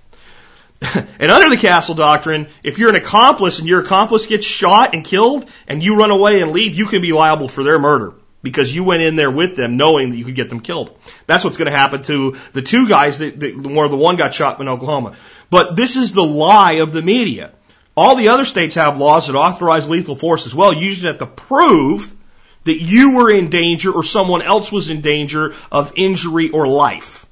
And 0.83 1.31
under 1.31 1.49
the 1.49 1.57
castle 1.57 1.95
doctrine, 1.95 2.49
if 2.62 2.79
you're 2.79 2.89
an 2.89 2.97
accomplice 2.97 3.59
and 3.59 3.69
your 3.69 3.81
accomplice 3.81 4.27
gets 4.27 4.45
shot 4.45 4.95
and 4.95 5.05
killed 5.05 5.49
and 5.69 5.83
you 5.83 5.97
run 5.97 6.11
away 6.11 6.41
and 6.41 6.53
leave, 6.53 6.75
you 6.75 6.87
can 6.87 7.03
be 7.03 7.12
liable 7.12 7.49
for 7.49 7.62
their 7.62 7.79
murder 7.79 8.15
because 8.43 8.75
you 8.75 8.83
went 8.83 9.03
in 9.03 9.15
there 9.15 9.31
with 9.31 9.57
them 9.57 9.77
knowing 9.77 10.11
that 10.11 10.17
you 10.17 10.25
could 10.25 10.35
get 10.35 10.49
them 10.49 10.61
killed. 10.61 10.97
That's 11.27 11.45
what's 11.45 11.57
going 11.57 11.71
to 11.71 11.77
happen 11.77 12.03
to 12.05 12.37
the 12.53 12.62
two 12.62 12.89
guys 12.89 13.19
that, 13.19 13.39
that 13.41 13.57
where 13.57 13.89
the 13.89 13.97
one 13.97 14.17
got 14.17 14.35
shot 14.35 14.61
in 14.61 14.69
Oklahoma. 14.69 15.15
But 15.51 15.77
this 15.77 15.97
is 15.97 16.12
the 16.12 16.25
lie 16.25 16.75
of 16.75 16.93
the 16.93 17.03
media. 17.03 17.53
All 17.97 18.17
the 18.17 18.29
other 18.29 18.45
states 18.45 18.75
have 18.75 18.99
laws 18.99 19.27
that 19.27 19.37
authorize 19.37 19.89
lethal 19.89 20.17
force 20.17 20.47
as 20.47 20.55
well. 20.55 20.73
You 20.73 20.87
usually 20.87 21.09
have 21.09 21.19
to 21.19 21.27
prove 21.27 22.12
that 22.65 22.81
you 22.81 23.12
were 23.12 23.31
in 23.31 23.51
danger 23.51 23.93
or 23.93 24.03
someone 24.03 24.43
else 24.43 24.73
was 24.73 24.89
in 24.89 25.01
danger 25.01 25.55
of 25.71 25.93
injury 25.95 26.51
or 26.51 26.67
life. 26.67 27.27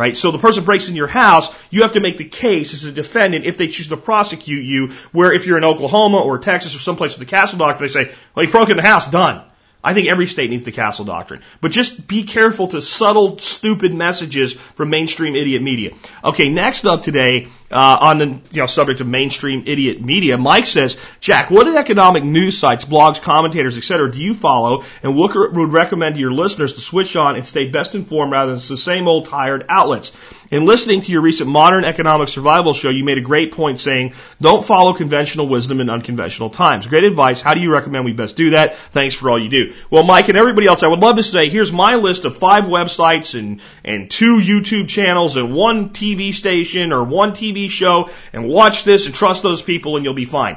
Right? 0.00 0.16
So 0.16 0.30
the 0.30 0.38
person 0.38 0.64
breaks 0.64 0.88
in 0.88 0.96
your 0.96 1.08
house, 1.08 1.54
you 1.68 1.82
have 1.82 1.92
to 1.92 2.00
make 2.00 2.16
the 2.16 2.24
case 2.24 2.72
as 2.72 2.84
a 2.84 2.90
defendant 2.90 3.44
if 3.44 3.58
they 3.58 3.66
choose 3.66 3.88
to 3.88 3.98
prosecute 3.98 4.64
you, 4.64 4.92
where 5.12 5.30
if 5.30 5.46
you're 5.46 5.58
in 5.58 5.64
Oklahoma 5.64 6.22
or 6.22 6.38
Texas 6.38 6.74
or 6.74 6.78
someplace 6.78 7.12
with 7.12 7.18
the 7.18 7.30
castle 7.30 7.58
doctrine, 7.58 7.86
they 7.86 7.92
say, 7.92 8.14
well, 8.34 8.46
he 8.46 8.50
broke 8.50 8.70
in 8.70 8.78
the 8.78 8.82
house, 8.82 9.10
done. 9.10 9.42
I 9.82 9.94
think 9.94 10.08
every 10.08 10.26
state 10.26 10.50
needs 10.50 10.62
the 10.62 10.72
castle 10.72 11.06
doctrine. 11.06 11.40
But 11.62 11.72
just 11.72 12.06
be 12.06 12.24
careful 12.24 12.68
to 12.68 12.82
subtle, 12.82 13.38
stupid 13.38 13.94
messages 13.94 14.52
from 14.52 14.90
mainstream 14.90 15.34
idiot 15.34 15.62
media. 15.62 15.92
Okay, 16.22 16.50
next 16.50 16.84
up 16.84 17.02
today, 17.02 17.48
uh, 17.70 17.98
on 18.00 18.18
the 18.18 18.26
you 18.26 18.60
know, 18.60 18.66
subject 18.66 19.00
of 19.00 19.06
mainstream 19.06 19.64
idiot 19.66 20.02
media, 20.02 20.36
Mike 20.36 20.66
says, 20.66 20.98
Jack, 21.20 21.50
what 21.50 21.66
economic 21.74 22.24
news 22.24 22.58
sites, 22.58 22.84
blogs, 22.84 23.22
commentators, 23.22 23.78
etc., 23.78 24.10
do 24.12 24.20
you 24.20 24.34
follow 24.34 24.84
and 25.02 25.16
what 25.16 25.34
would 25.34 25.72
recommend 25.72 26.16
to 26.16 26.20
your 26.20 26.32
listeners 26.32 26.74
to 26.74 26.80
switch 26.80 27.16
on 27.16 27.36
and 27.36 27.46
stay 27.46 27.68
best 27.68 27.94
informed 27.94 28.32
rather 28.32 28.54
than 28.54 28.68
the 28.68 28.76
same 28.76 29.08
old 29.08 29.26
tired 29.26 29.64
outlets? 29.68 30.12
In 30.50 30.66
listening 30.66 31.00
to 31.02 31.12
your 31.12 31.20
recent 31.20 31.48
modern 31.48 31.84
economic 31.84 32.28
survival 32.28 32.74
show, 32.74 32.90
you 32.90 33.04
made 33.04 33.18
a 33.18 33.22
great 33.22 33.52
point 33.52 33.78
saying, 33.78 34.14
don't 34.40 34.64
follow 34.64 34.92
conventional 34.92 35.48
wisdom 35.48 35.80
in 35.80 35.88
unconventional 35.88 36.50
times. 36.50 36.88
Great 36.88 37.04
advice. 37.04 37.40
How 37.40 37.54
do 37.54 37.60
you 37.60 37.72
recommend 37.72 38.04
we 38.04 38.12
best 38.12 38.36
do 38.36 38.50
that? 38.50 38.76
Thanks 38.76 39.14
for 39.14 39.30
all 39.30 39.38
you 39.38 39.48
do. 39.48 39.74
Well, 39.90 40.02
Mike 40.02 40.28
and 40.28 40.36
everybody 40.36 40.66
else, 40.66 40.82
I 40.82 40.88
would 40.88 40.98
love 40.98 41.16
to 41.16 41.22
say, 41.22 41.50
here's 41.50 41.70
my 41.70 41.94
list 41.94 42.24
of 42.24 42.36
five 42.36 42.64
websites 42.64 43.38
and, 43.38 43.60
and 43.84 44.10
two 44.10 44.38
YouTube 44.38 44.88
channels 44.88 45.36
and 45.36 45.54
one 45.54 45.90
TV 45.90 46.34
station 46.34 46.92
or 46.92 47.04
one 47.04 47.30
TV 47.30 47.70
show 47.70 48.10
and 48.32 48.48
watch 48.48 48.82
this 48.82 49.06
and 49.06 49.14
trust 49.14 49.44
those 49.44 49.62
people 49.62 49.94
and 49.94 50.04
you'll 50.04 50.14
be 50.14 50.24
fine. 50.24 50.56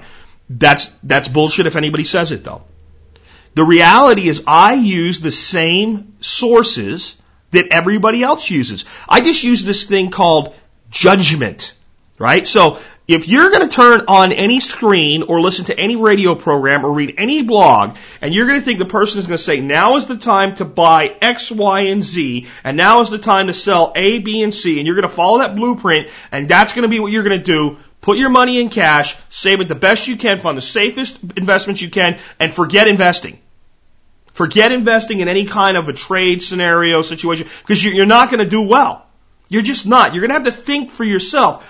That's, 0.50 0.90
that's 1.04 1.28
bullshit 1.28 1.68
if 1.68 1.76
anybody 1.76 2.04
says 2.04 2.32
it 2.32 2.44
though. 2.44 2.64
The 3.54 3.64
reality 3.64 4.28
is 4.28 4.42
I 4.48 4.74
use 4.74 5.20
the 5.20 5.32
same 5.32 6.16
sources 6.20 7.16
that 7.54 7.68
everybody 7.72 8.22
else 8.22 8.50
uses. 8.50 8.86
I 9.08 9.22
just 9.22 9.44
use 9.44 9.64
this 9.64 9.86
thing 9.86 10.12
called 10.12 10.54
judgment, 10.90 11.74
right? 12.20 12.46
So 12.48 12.80
if 13.08 13.28
you're 13.28 13.50
going 13.50 13.68
to 13.68 13.76
turn 13.76 14.06
on 14.08 14.32
any 14.32 14.60
screen 14.60 15.24
or 15.24 15.42
listen 15.42 15.66
to 15.66 15.78
any 15.78 15.96
radio 15.96 16.36
program 16.36 16.86
or 16.86 16.94
read 16.94 17.16
any 17.18 17.44
blog 17.44 17.98
and 18.22 18.34
you're 18.34 18.48
going 18.48 18.60
to 18.60 18.66
think 18.66 18.80
the 18.80 18.86
person 18.86 19.20
is 19.20 19.28
going 19.28 19.38
to 19.38 19.44
say, 19.44 19.60
now 19.60 19.98
is 19.98 20.06
the 20.06 20.18
time 20.18 20.56
to 20.56 20.66
buy 20.66 21.16
X, 21.22 21.52
Y, 21.52 21.82
and 21.82 22.04
Z, 22.04 22.48
and 22.64 22.78
now 22.78 23.02
is 23.02 23.10
the 23.10 23.18
time 23.18 23.48
to 23.48 23.54
sell 23.54 23.92
A, 23.96 24.20
B, 24.20 24.42
and 24.42 24.54
C, 24.54 24.78
and 24.78 24.88
you're 24.88 24.96
going 24.96 25.10
to 25.10 25.14
follow 25.14 25.40
that 25.40 25.56
blueprint, 25.56 26.10
and 26.32 26.48
that's 26.48 26.74
going 26.74 26.84
to 26.84 26.88
be 26.88 27.00
what 27.00 27.12
you're 27.12 27.24
going 27.24 27.38
to 27.38 27.44
do, 27.44 27.78
put 28.00 28.18
your 28.18 28.30
money 28.30 28.62
in 28.62 28.70
cash, 28.70 29.18
save 29.30 29.60
it 29.60 29.68
the 29.68 29.76
best 29.76 30.08
you 30.08 30.16
can, 30.16 30.40
find 30.40 30.58
the 30.58 30.62
safest 30.62 31.20
investments 31.36 31.82
you 31.82 31.90
can, 31.90 32.20
and 32.40 32.54
forget 32.54 32.88
investing. 32.88 33.40
Forget 34.34 34.72
investing 34.72 35.20
in 35.20 35.28
any 35.28 35.46
kind 35.46 35.78
of 35.78 35.88
a 35.88 35.94
trade 35.94 36.42
scenario 36.42 37.04
situation 37.04 37.48
because 37.62 37.84
you're 37.84 38.08
not 38.08 38.32
going 38.32 38.44
to 38.44 38.50
do 38.50 38.64
well. 38.64 39.06
You're 39.48 39.62
just 39.62 39.86
not. 39.86 40.14
You're 40.14 40.28
going 40.28 40.44
to 40.44 40.50
have 40.50 40.56
to 40.56 40.64
think 40.64 40.90
for 40.90 41.04
yourself. 41.04 41.70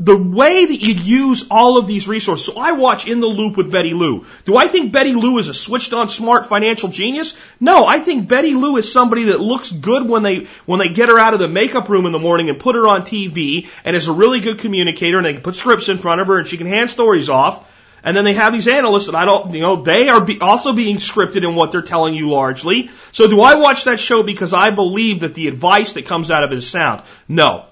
The 0.00 0.16
way 0.16 0.64
that 0.64 0.74
you 0.74 0.94
use 0.94 1.46
all 1.50 1.76
of 1.76 1.86
these 1.86 2.08
resources. 2.08 2.46
So 2.46 2.58
I 2.58 2.72
watch 2.72 3.06
In 3.06 3.20
the 3.20 3.26
Loop 3.26 3.58
with 3.58 3.70
Betty 3.70 3.92
Liu. 3.92 4.24
Do 4.46 4.56
I 4.56 4.68
think 4.68 4.90
Betty 4.90 5.12
Liu 5.12 5.36
is 5.36 5.48
a 5.48 5.54
switched 5.54 5.92
on 5.92 6.08
smart 6.08 6.46
financial 6.46 6.88
genius? 6.88 7.34
No, 7.60 7.84
I 7.84 8.00
think 8.00 8.26
Betty 8.26 8.54
Liu 8.54 8.78
is 8.78 8.90
somebody 8.90 9.24
that 9.24 9.40
looks 9.40 9.70
good 9.70 10.08
when 10.08 10.22
they, 10.22 10.48
when 10.64 10.80
they 10.80 10.88
get 10.88 11.10
her 11.10 11.18
out 11.18 11.34
of 11.34 11.40
the 11.40 11.46
makeup 11.46 11.90
room 11.90 12.06
in 12.06 12.12
the 12.12 12.18
morning 12.18 12.48
and 12.48 12.58
put 12.58 12.74
her 12.74 12.88
on 12.88 13.02
TV 13.02 13.68
and 13.84 13.94
is 13.94 14.08
a 14.08 14.12
really 14.12 14.40
good 14.40 14.58
communicator 14.58 15.18
and 15.18 15.26
they 15.26 15.34
can 15.34 15.42
put 15.42 15.54
scripts 15.54 15.90
in 15.90 15.98
front 15.98 16.22
of 16.22 16.26
her 16.28 16.38
and 16.38 16.48
she 16.48 16.56
can 16.56 16.66
hand 16.66 16.88
stories 16.88 17.28
off 17.28 17.68
and 18.04 18.16
then 18.16 18.24
they 18.24 18.34
have 18.34 18.52
these 18.52 18.68
analysts 18.68 19.06
that 19.06 19.14
I 19.14 19.24
don't, 19.24 19.52
you 19.54 19.60
know, 19.60 19.76
they 19.76 20.08
are 20.08 20.20
be 20.20 20.40
also 20.40 20.72
being 20.72 20.96
scripted 20.96 21.44
in 21.44 21.54
what 21.54 21.72
they're 21.72 21.82
telling 21.82 22.14
you 22.14 22.30
largely. 22.30 22.90
So 23.12 23.28
do 23.28 23.40
I 23.40 23.54
watch 23.56 23.84
that 23.84 24.00
show 24.00 24.22
because 24.22 24.52
I 24.52 24.70
believe 24.70 25.20
that 25.20 25.34
the 25.34 25.48
advice 25.48 25.92
that 25.92 26.06
comes 26.06 26.30
out 26.30 26.44
of 26.44 26.52
it 26.52 26.58
is 26.58 26.68
sound? 26.68 27.02
No. 27.28 27.66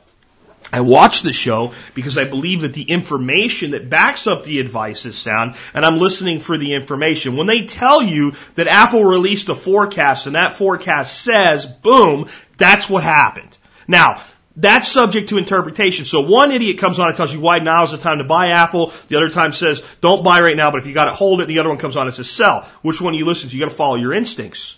I 0.73 0.83
watch 0.83 1.23
the 1.23 1.33
show 1.33 1.73
because 1.95 2.17
I 2.17 2.27
believe 2.27 2.61
that 2.61 2.75
the 2.75 2.85
information 2.85 3.73
that 3.73 3.91
backs 3.91 4.29
up 4.29 4.45
the 4.45 4.61
advice 4.61 5.05
is 5.05 5.19
sound 5.19 5.57
and 5.75 5.85
I'm 5.85 5.99
listening 5.99 6.39
for 6.39 6.57
the 6.57 6.75
information. 6.75 7.37
When 7.37 7.49
they 7.49 7.65
tell 7.65 8.03
you 8.03 8.35
that 8.55 8.69
Apple 8.69 9.05
released 9.05 9.49
a 9.49 9.55
forecast 9.55 10.27
and 10.27 10.37
that 10.37 10.55
forecast 10.55 11.23
says, 11.23 11.67
boom, 11.67 12.29
that's 12.57 12.89
what 12.89 13.03
happened. 13.03 13.57
Now, 13.89 14.23
that's 14.61 14.89
subject 14.89 15.31
to 15.31 15.39
interpretation. 15.39 16.05
So 16.05 16.21
one 16.21 16.53
idiot 16.53 16.79
comes 16.79 16.99
on 16.99 17.09
and 17.09 17.17
tells 17.17 17.33
you 17.33 17.41
why 17.41 17.59
now 17.59 17.85
is 17.85 17.93
the 17.93 17.99
time 17.99 18.19
to 18.19 18.25
buy 18.25 18.49
Apple. 18.49 18.93
The 19.09 19.17
other 19.17 19.31
time 19.31 19.53
says 19.53 19.83
don't 20.01 20.23
buy 20.23 20.41
right 20.41 20.57
now, 20.57 20.71
but 20.71 20.81
if 20.81 20.87
you 20.87 20.95
got 20.95 21.07
to 21.07 21.13
hold 21.13 21.41
it. 21.41 21.47
The 21.47 21.59
other 21.59 21.71
one 21.71 21.79
comes 21.79 21.97
on 21.97 22.07
and 22.07 22.15
says 22.15 22.31
sell. 22.31 22.69
Which 22.83 23.01
one 23.01 23.15
do 23.15 23.19
you 23.19 23.25
listen 23.25 23.49
to? 23.49 23.57
You 23.57 23.61
got 23.63 23.71
to 23.71 23.77
follow 23.77 23.97
your 23.97 24.13
instincts. 24.13 24.77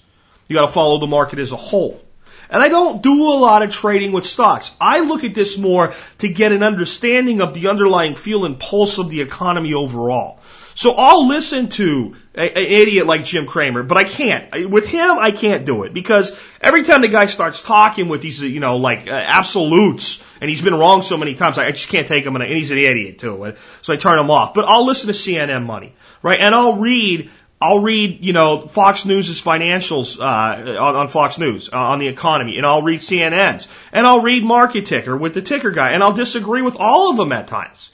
You 0.48 0.56
got 0.56 0.66
to 0.66 0.72
follow 0.72 0.98
the 0.98 1.06
market 1.06 1.38
as 1.38 1.52
a 1.52 1.56
whole. 1.56 2.00
And 2.48 2.62
I 2.62 2.68
don't 2.68 3.02
do 3.02 3.28
a 3.28 3.38
lot 3.38 3.62
of 3.62 3.70
trading 3.70 4.12
with 4.12 4.26
stocks. 4.26 4.70
I 4.78 5.00
look 5.00 5.24
at 5.24 5.34
this 5.34 5.56
more 5.56 5.94
to 6.18 6.28
get 6.28 6.52
an 6.52 6.62
understanding 6.62 7.40
of 7.40 7.54
the 7.54 7.68
underlying 7.68 8.14
feel 8.14 8.44
and 8.44 8.60
pulse 8.60 8.98
of 8.98 9.08
the 9.08 9.22
economy 9.22 9.72
overall. 9.72 10.38
So 10.82 10.94
I'll 10.96 11.28
listen 11.28 11.68
to 11.68 12.16
a, 12.34 12.40
an 12.40 12.56
idiot 12.56 13.06
like 13.06 13.22
Jim 13.22 13.46
Cramer, 13.46 13.84
but 13.84 13.98
I 13.98 14.02
can't. 14.02 14.68
With 14.68 14.88
him, 14.88 15.16
I 15.16 15.30
can't 15.30 15.64
do 15.64 15.84
it 15.84 15.94
because 15.94 16.36
every 16.60 16.82
time 16.82 17.02
the 17.02 17.08
guy 17.08 17.26
starts 17.26 17.62
talking 17.62 18.08
with 18.08 18.20
these, 18.20 18.40
you 18.40 18.58
know, 18.58 18.78
like 18.78 19.06
uh, 19.06 19.12
absolutes, 19.12 20.20
and 20.40 20.50
he's 20.50 20.60
been 20.60 20.74
wrong 20.74 21.02
so 21.02 21.16
many 21.16 21.36
times, 21.36 21.56
I, 21.56 21.66
I 21.66 21.70
just 21.70 21.88
can't 21.88 22.08
take 22.08 22.26
him, 22.26 22.34
and 22.34 22.42
and 22.42 22.52
he's 22.52 22.72
an 22.72 22.78
idiot 22.78 23.20
too. 23.20 23.54
So 23.82 23.92
I 23.92 23.96
turn 23.96 24.18
him 24.18 24.28
off. 24.28 24.54
But 24.54 24.64
I'll 24.64 24.84
listen 24.84 25.06
to 25.06 25.12
CNN 25.12 25.64
Money, 25.64 25.94
right? 26.20 26.40
And 26.40 26.52
I'll 26.52 26.78
read 26.78 27.30
I'll 27.60 27.78
read, 27.78 28.26
you 28.26 28.32
know, 28.32 28.66
Fox 28.66 29.04
News's 29.04 29.40
financials 29.40 30.18
uh, 30.18 30.82
on, 30.82 30.96
on 30.96 31.06
Fox 31.06 31.38
News 31.38 31.68
uh, 31.72 31.76
on 31.76 32.00
the 32.00 32.08
economy, 32.08 32.56
and 32.56 32.66
I'll 32.66 32.82
read 32.82 32.98
CNN's, 32.98 33.68
and 33.92 34.04
I'll 34.04 34.22
read 34.22 34.42
Market 34.42 34.86
Ticker 34.86 35.16
with 35.16 35.32
the 35.32 35.42
ticker 35.42 35.70
guy, 35.70 35.92
and 35.92 36.02
I'll 36.02 36.12
disagree 36.12 36.62
with 36.62 36.74
all 36.76 37.12
of 37.12 37.16
them 37.18 37.30
at 37.30 37.46
times. 37.46 37.91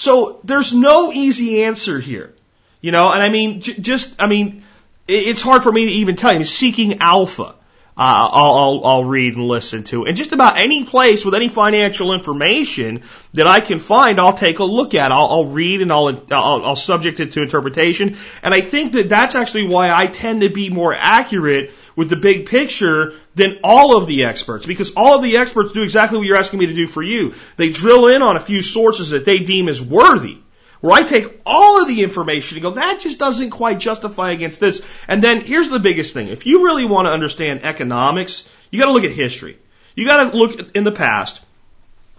So 0.00 0.40
there's 0.44 0.72
no 0.72 1.12
easy 1.12 1.64
answer 1.64 2.00
here. 2.00 2.32
You 2.80 2.90
know, 2.90 3.12
and 3.12 3.22
I 3.22 3.28
mean, 3.28 3.60
j- 3.60 3.78
just, 3.78 4.14
I 4.18 4.28
mean, 4.28 4.62
it's 5.06 5.42
hard 5.42 5.62
for 5.62 5.70
me 5.70 5.84
to 5.84 5.92
even 5.92 6.16
tell 6.16 6.32
you. 6.32 6.40
I 6.40 6.42
seeking 6.44 7.00
alpha. 7.00 7.42
Uh, 7.42 7.52
I'll, 7.96 8.54
I'll, 8.54 8.86
I'll 8.86 9.04
read 9.04 9.34
and 9.36 9.46
listen 9.46 9.84
to. 9.84 10.06
And 10.06 10.16
just 10.16 10.32
about 10.32 10.56
any 10.56 10.84
place 10.84 11.22
with 11.22 11.34
any 11.34 11.50
financial 11.50 12.14
information 12.14 13.02
that 13.34 13.46
I 13.46 13.60
can 13.60 13.78
find, 13.78 14.18
I'll 14.18 14.32
take 14.32 14.60
a 14.60 14.64
look 14.64 14.94
at. 14.94 15.12
I'll, 15.12 15.26
I'll 15.26 15.44
read 15.44 15.82
and 15.82 15.92
I'll, 15.92 16.08
I'll, 16.30 16.64
I'll 16.64 16.76
subject 16.76 17.20
it 17.20 17.32
to 17.32 17.42
interpretation. 17.42 18.16
And 18.42 18.54
I 18.54 18.62
think 18.62 18.92
that 18.92 19.10
that's 19.10 19.34
actually 19.34 19.66
why 19.66 19.92
I 19.92 20.06
tend 20.06 20.40
to 20.40 20.48
be 20.48 20.70
more 20.70 20.94
accurate 20.94 21.72
with 21.96 22.08
the 22.08 22.16
big 22.16 22.46
picture 22.46 23.14
than 23.34 23.58
all 23.64 23.96
of 23.96 24.06
the 24.06 24.24
experts 24.24 24.66
because 24.66 24.92
all 24.96 25.16
of 25.16 25.22
the 25.22 25.36
experts 25.36 25.72
do 25.72 25.82
exactly 25.82 26.18
what 26.18 26.26
you're 26.26 26.36
asking 26.36 26.58
me 26.58 26.66
to 26.66 26.74
do 26.74 26.86
for 26.86 27.02
you. 27.02 27.34
They 27.56 27.70
drill 27.70 28.08
in 28.08 28.22
on 28.22 28.36
a 28.36 28.40
few 28.40 28.62
sources 28.62 29.10
that 29.10 29.24
they 29.24 29.40
deem 29.40 29.68
as 29.68 29.82
worthy. 29.82 30.38
Where 30.80 30.94
I 30.94 31.02
take 31.02 31.40
all 31.44 31.82
of 31.82 31.88
the 31.88 32.02
information 32.02 32.56
and 32.56 32.62
go, 32.62 32.70
that 32.70 33.00
just 33.00 33.18
doesn't 33.18 33.50
quite 33.50 33.78
justify 33.78 34.30
against 34.30 34.60
this. 34.60 34.80
And 35.06 35.22
then 35.22 35.42
here's 35.42 35.68
the 35.68 35.78
biggest 35.78 36.14
thing. 36.14 36.28
If 36.28 36.46
you 36.46 36.64
really 36.64 36.86
want 36.86 37.06
to 37.06 37.12
understand 37.12 37.64
economics, 37.64 38.46
you 38.70 38.78
gotta 38.78 38.92
look 38.92 39.04
at 39.04 39.12
history. 39.12 39.58
You 39.94 40.06
gotta 40.06 40.34
look 40.36 40.74
in 40.74 40.84
the 40.84 40.92
past 40.92 41.40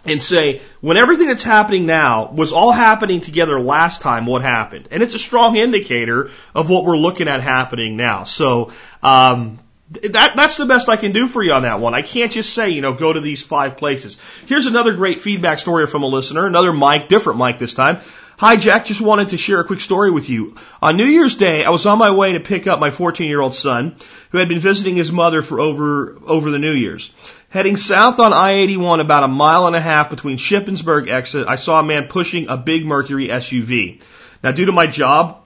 and 0.05 0.21
say, 0.21 0.61
when 0.79 0.97
everything 0.97 1.27
that's 1.27 1.43
happening 1.43 1.85
now 1.85 2.31
was 2.31 2.51
all 2.51 2.71
happening 2.71 3.21
together 3.21 3.59
last 3.59 4.01
time, 4.01 4.25
what 4.25 4.41
happened? 4.41 4.87
And 4.91 5.03
it's 5.03 5.13
a 5.13 5.19
strong 5.19 5.55
indicator 5.55 6.31
of 6.55 6.69
what 6.69 6.85
we're 6.85 6.97
looking 6.97 7.27
at 7.27 7.41
happening 7.41 7.97
now. 7.97 8.23
So, 8.23 8.71
um, 9.03 9.59
that, 9.91 10.35
that's 10.35 10.55
the 10.55 10.65
best 10.65 10.87
I 10.87 10.95
can 10.95 11.11
do 11.11 11.27
for 11.27 11.43
you 11.43 11.51
on 11.51 11.63
that 11.63 11.79
one. 11.79 11.93
I 11.93 12.01
can't 12.01 12.31
just 12.31 12.53
say, 12.53 12.69
you 12.69 12.81
know, 12.81 12.93
go 12.93 13.11
to 13.11 13.19
these 13.19 13.43
five 13.43 13.77
places. 13.77 14.17
Here's 14.45 14.65
another 14.65 14.93
great 14.93 15.19
feedback 15.19 15.59
story 15.59 15.85
from 15.85 16.03
a 16.03 16.07
listener, 16.07 16.47
another 16.47 16.71
Mike, 16.71 17.09
different 17.09 17.39
Mike 17.39 17.59
this 17.59 17.73
time. 17.73 17.99
Hi, 18.37 18.55
Jack. 18.55 18.85
Just 18.85 19.01
wanted 19.01 19.29
to 19.29 19.37
share 19.37 19.59
a 19.59 19.63
quick 19.63 19.81
story 19.81 20.09
with 20.09 20.29
you. 20.29 20.55
On 20.81 20.97
New 20.97 21.05
Year's 21.05 21.35
Day, 21.35 21.63
I 21.63 21.69
was 21.69 21.85
on 21.85 21.99
my 21.99 22.09
way 22.09 22.31
to 22.31 22.39
pick 22.39 22.65
up 22.65 22.79
my 22.79 22.89
14 22.89 23.27
year 23.27 23.41
old 23.41 23.53
son, 23.53 23.95
who 24.31 24.39
had 24.39 24.49
been 24.49 24.59
visiting 24.59 24.95
his 24.95 25.11
mother 25.11 25.41
for 25.43 25.59
over, 25.59 26.17
over 26.25 26.49
the 26.49 26.57
New 26.57 26.71
Year's. 26.71 27.11
Heading 27.51 27.75
south 27.75 28.17
on 28.19 28.31
I-81 28.31 29.01
about 29.01 29.25
a 29.25 29.27
mile 29.27 29.67
and 29.67 29.75
a 29.75 29.81
half 29.81 30.09
between 30.09 30.37
Shippensburg 30.37 31.09
exit, 31.09 31.49
I 31.49 31.57
saw 31.57 31.81
a 31.81 31.83
man 31.83 32.07
pushing 32.07 32.47
a 32.47 32.55
big 32.55 32.85
Mercury 32.85 33.27
SUV. 33.27 33.99
Now, 34.41 34.53
due 34.53 34.67
to 34.67 34.71
my 34.71 34.87
job, 34.87 35.43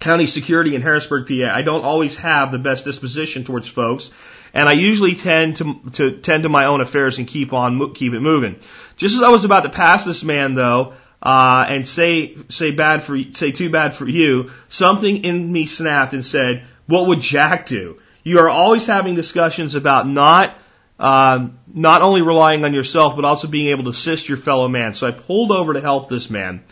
county 0.00 0.26
security 0.26 0.74
in 0.74 0.82
Harrisburg, 0.82 1.26
PA. 1.26 1.50
I 1.50 1.62
don't 1.62 1.82
always 1.82 2.16
have 2.16 2.52
the 2.52 2.58
best 2.58 2.84
disposition 2.84 3.44
towards 3.44 3.68
folks, 3.68 4.10
and 4.52 4.68
I 4.68 4.72
usually 4.72 5.14
tend 5.14 5.56
to, 5.56 5.80
to 5.92 6.18
tend 6.18 6.42
to 6.42 6.50
my 6.50 6.66
own 6.66 6.82
affairs 6.82 7.16
and 7.16 7.26
keep 7.26 7.54
on 7.54 7.94
keep 7.94 8.12
it 8.12 8.20
moving. 8.20 8.56
Just 8.98 9.16
as 9.16 9.22
I 9.22 9.30
was 9.30 9.46
about 9.46 9.62
to 9.62 9.70
pass 9.70 10.04
this 10.04 10.22
man, 10.22 10.52
though, 10.52 10.92
uh, 11.22 11.64
and 11.66 11.88
say 11.88 12.36
say 12.50 12.70
bad 12.70 13.02
for 13.02 13.18
say 13.32 13.50
too 13.50 13.70
bad 13.70 13.94
for 13.94 14.06
you, 14.06 14.50
something 14.68 15.24
in 15.24 15.50
me 15.50 15.64
snapped 15.64 16.12
and 16.12 16.22
said, 16.22 16.64
"What 16.86 17.06
would 17.06 17.22
Jack 17.22 17.64
do?" 17.64 17.96
You 18.22 18.40
are 18.40 18.50
always 18.50 18.84
having 18.84 19.14
discussions 19.14 19.74
about 19.74 20.06
not 20.06 20.54
uh, 21.00 21.48
not 21.72 22.02
only 22.02 22.20
relying 22.20 22.62
on 22.62 22.74
yourself, 22.74 23.16
but 23.16 23.24
also 23.24 23.48
being 23.48 23.70
able 23.70 23.84
to 23.84 23.90
assist 23.90 24.28
your 24.28 24.36
fellow 24.36 24.68
man. 24.68 24.92
So 24.92 25.06
I 25.06 25.12
pulled 25.12 25.50
over 25.50 25.72
to 25.72 25.80
help 25.80 26.10
this 26.10 26.28
man. 26.28 26.62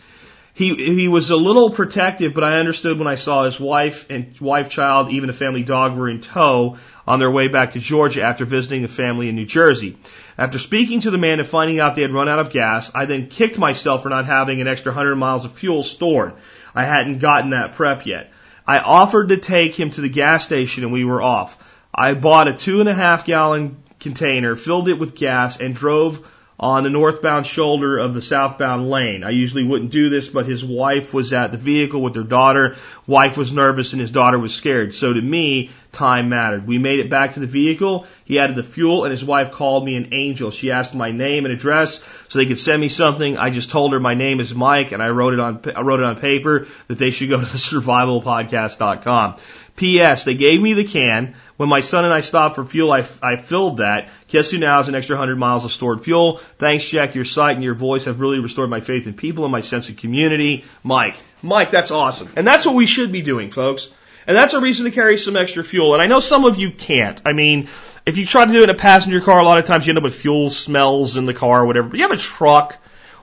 He 0.53 0.75
he 0.75 1.07
was 1.07 1.31
a 1.31 1.35
little 1.35 1.71
protective, 1.71 2.35
but 2.35 2.43
I 2.43 2.59
understood 2.59 2.99
when 2.99 3.07
I 3.07 3.15
saw 3.15 3.45
his 3.45 3.59
wife 3.59 4.07
and 4.09 4.39
wife, 4.39 4.69
child, 4.69 5.09
even 5.11 5.29
a 5.29 5.33
family 5.33 5.63
dog 5.63 5.97
were 5.97 6.09
in 6.09 6.21
tow 6.21 6.77
on 7.07 7.19
their 7.19 7.31
way 7.31 7.47
back 7.47 7.71
to 7.71 7.79
Georgia 7.79 8.21
after 8.21 8.45
visiting 8.45 8.83
a 8.83 8.87
family 8.87 9.29
in 9.29 9.35
New 9.35 9.45
Jersey. 9.47 9.97
After 10.37 10.59
speaking 10.59 11.01
to 11.01 11.11
the 11.11 11.17
man 11.17 11.39
and 11.39 11.47
finding 11.47 11.79
out 11.79 11.95
they 11.95 12.03
had 12.03 12.13
run 12.13 12.29
out 12.29 12.39
of 12.39 12.51
gas, 12.51 12.91
I 12.93 13.05
then 13.05 13.29
kicked 13.29 13.57
myself 13.57 14.03
for 14.03 14.09
not 14.09 14.25
having 14.25 14.61
an 14.61 14.67
extra 14.67 14.91
100 14.91 15.15
miles 15.15 15.45
of 15.45 15.53
fuel 15.53 15.81
stored. 15.81 16.33
I 16.75 16.83
hadn't 16.83 17.17
gotten 17.17 17.51
that 17.51 17.73
prep 17.73 18.05
yet. 18.05 18.31
I 18.67 18.77
offered 18.77 19.29
to 19.29 19.37
take 19.37 19.79
him 19.79 19.89
to 19.91 20.01
the 20.01 20.09
gas 20.09 20.43
station 20.43 20.83
and 20.83 20.93
we 20.93 21.03
were 21.03 21.21
off. 21.21 21.57
I 21.95 22.13
bought 22.13 22.47
a 22.47 22.53
two 22.53 22.79
and 22.79 22.89
a 22.89 22.93
half 22.93 23.25
gallon 23.25 23.77
container, 23.99 24.55
filled 24.55 24.89
it 24.89 24.99
with 24.99 25.15
gas, 25.15 25.59
and 25.59 25.75
drove 25.75 26.25
on 26.59 26.83
the 26.83 26.89
northbound 26.89 27.45
shoulder 27.45 27.97
of 27.97 28.13
the 28.13 28.21
southbound 28.21 28.89
lane. 28.89 29.23
I 29.23 29.29
usually 29.29 29.63
wouldn't 29.63 29.91
do 29.91 30.09
this, 30.09 30.27
but 30.27 30.45
his 30.45 30.63
wife 30.63 31.13
was 31.13 31.31
at 31.31 31.51
the 31.51 31.57
vehicle 31.57 32.01
with 32.01 32.13
their 32.13 32.23
daughter. 32.23 32.75
Wife 33.07 33.37
was 33.37 33.53
nervous 33.53 33.93
and 33.93 34.01
his 34.01 34.11
daughter 34.11 34.37
was 34.37 34.53
scared. 34.53 34.93
So 34.93 35.13
to 35.13 35.21
me, 35.21 35.69
time 35.91 36.29
mattered. 36.29 36.67
We 36.67 36.77
made 36.77 36.99
it 36.99 37.09
back 37.09 37.33
to 37.33 37.39
the 37.39 37.47
vehicle. 37.47 38.05
He 38.25 38.39
added 38.39 38.55
the 38.55 38.63
fuel 38.63 39.03
and 39.03 39.11
his 39.11 39.23
wife 39.25 39.51
called 39.51 39.85
me 39.85 39.95
an 39.95 40.13
angel. 40.13 40.51
She 40.51 40.71
asked 40.71 40.93
my 40.93 41.11
name 41.11 41.45
and 41.45 41.53
address 41.53 41.99
so 42.27 42.39
they 42.39 42.45
could 42.45 42.59
send 42.59 42.79
me 42.79 42.89
something. 42.89 43.37
I 43.37 43.49
just 43.49 43.71
told 43.71 43.93
her 43.93 43.99
my 43.99 44.13
name 44.13 44.39
is 44.39 44.53
Mike 44.53 44.91
and 44.91 45.01
I 45.01 45.09
wrote 45.09 45.33
it 45.33 45.39
on, 45.39 45.61
I 45.75 45.81
wrote 45.81 45.99
it 45.99 46.05
on 46.05 46.19
paper 46.19 46.67
that 46.87 46.97
they 46.97 47.11
should 47.11 47.29
go 47.29 47.39
to 47.39 47.45
the 47.51 47.57
survivalpodcast.com. 47.57 49.37
P.S. 49.79 50.25
They 50.25 50.35
gave 50.35 50.61
me 50.61 50.73
the 50.73 50.83
can. 50.83 51.35
When 51.55 51.69
my 51.69 51.79
son 51.79 52.03
and 52.03 52.13
I 52.13 52.19
stopped 52.19 52.55
for 52.55 52.65
fuel, 52.65 52.91
I, 52.91 53.05
I 53.23 53.37
filled 53.37 53.77
that. 53.77 54.09
Guess 54.27 54.51
who 54.51 54.57
now 54.57 54.77
has 54.77 54.89
an 54.89 54.95
extra 54.95 55.15
100 55.15 55.37
miles 55.37 55.63
of 55.63 55.71
stored 55.71 56.01
fuel? 56.01 56.37
Thanks, 56.57 56.87
Jack. 56.87 57.15
Your 57.15 57.23
site 57.23 57.55
and 57.55 57.63
your 57.63 57.75
voice 57.75 58.03
have 58.03 58.19
really 58.19 58.39
restored 58.39 58.69
my 58.69 58.81
faith 58.81 59.07
in 59.07 59.13
people 59.13 59.45
and 59.45 59.51
my 59.53 59.61
sense 59.61 59.87
of 59.87 59.95
community. 59.95 60.65
Mike. 60.83 61.15
Mike, 61.41 61.71
that's 61.71 61.91
awesome. 61.91 62.29
And 62.35 62.45
that's 62.45 62.65
what 62.65 62.75
we 62.75 62.85
should 62.85 63.13
be 63.13 63.21
doing, 63.21 63.51
folks. 63.51 63.89
And 64.27 64.35
that's 64.35 64.53
a 64.53 64.59
reason 64.59 64.85
to 64.85 64.91
carry 64.91 65.17
some 65.17 65.35
extra 65.35 65.63
fuel. 65.63 65.93
And 65.93 66.01
I 66.01 66.07
know 66.07 66.19
some 66.19 66.45
of 66.45 66.57
you 66.57 66.71
can't. 66.71 67.21
I 67.25 67.33
mean, 67.33 67.67
if 68.05 68.17
you 68.17 68.25
try 68.25 68.45
to 68.45 68.51
do 68.51 68.61
it 68.61 68.63
in 68.65 68.69
a 68.69 68.77
passenger 68.77 69.21
car, 69.21 69.39
a 69.39 69.43
lot 69.43 69.57
of 69.57 69.65
times 69.65 69.85
you 69.85 69.91
end 69.91 69.97
up 69.97 70.03
with 70.03 70.15
fuel 70.15 70.49
smells 70.49 71.17
in 71.17 71.25
the 71.25 71.33
car 71.33 71.61
or 71.61 71.65
whatever. 71.65 71.89
But 71.89 71.97
you 71.97 72.03
have 72.03 72.11
a 72.11 72.17
truck 72.17 72.77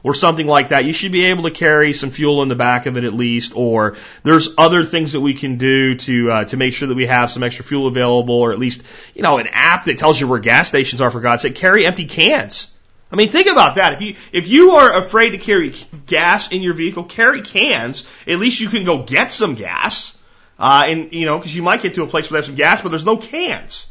or 0.07 0.15
something 0.15 0.47
like 0.47 0.69
that, 0.69 0.85
you 0.85 0.93
should 0.93 1.11
be 1.11 1.25
able 1.27 1.43
to 1.43 1.51
carry 1.51 1.93
some 1.93 2.11
fuel 2.11 2.45
in 2.45 2.49
the 2.49 2.55
back 2.55 2.87
of 2.87 2.97
it 2.97 3.03
at 3.03 3.13
least. 3.13 3.57
Or 3.57 3.97
there's 4.23 4.51
other 4.57 4.85
things 4.85 5.13
that 5.13 5.21
we 5.21 5.35
can 5.35 5.59
do 5.59 5.97
to 5.97 6.31
uh, 6.31 6.45
to 6.45 6.57
make 6.57 6.75
sure 6.75 6.87
that 6.87 6.95
we 6.95 7.07
have 7.07 7.29
some 7.29 7.43
extra 7.43 7.65
fuel 7.65 7.89
available, 7.89 8.37
or 8.37 8.53
at 8.53 8.59
least 8.61 8.85
you 9.17 9.23
know 9.23 9.39
an 9.39 9.49
app 9.51 9.87
that 9.87 9.99
tells 9.99 10.21
you 10.21 10.29
where 10.29 10.39
gas 10.39 10.69
stations 10.69 11.01
are. 11.01 11.11
For 11.11 11.21
God's 11.21 11.43
sake, 11.43 11.57
carry 11.57 11.85
empty 11.87 12.07
cans. 12.07 12.71
I 13.11 13.17
mean, 13.17 13.31
think 13.31 13.49
about 13.49 13.77
that. 13.77 13.95
If 13.95 14.03
you 14.03 14.15
if 14.31 14.47
you 14.47 14.71
are 14.77 14.97
afraid 14.97 15.31
to 15.31 15.39
carry 15.39 15.75
gas 16.07 16.53
in 16.53 16.63
your 16.63 16.75
vehicle, 16.75 17.03
carry 17.03 17.43
cans. 17.43 18.07
At 18.29 18.39
least 18.39 18.61
you 18.61 18.69
can 18.69 18.85
go 18.85 19.03
get 19.03 19.33
some 19.33 19.57
gas. 19.57 20.17
Uh, 20.59 20.85
and 20.89 21.13
you 21.13 21.27
know, 21.27 21.39
because 21.39 21.55
you 21.55 21.63
might 21.63 21.83
get 21.83 21.95
to 21.95 22.03
a 22.03 22.07
place 22.07 22.31
where 22.31 22.37
there's 22.37 22.47
some 22.47 22.55
gas, 22.55 22.83
but 22.83 22.91
there's 22.91 23.05
no 23.05 23.17
cans. 23.17 23.87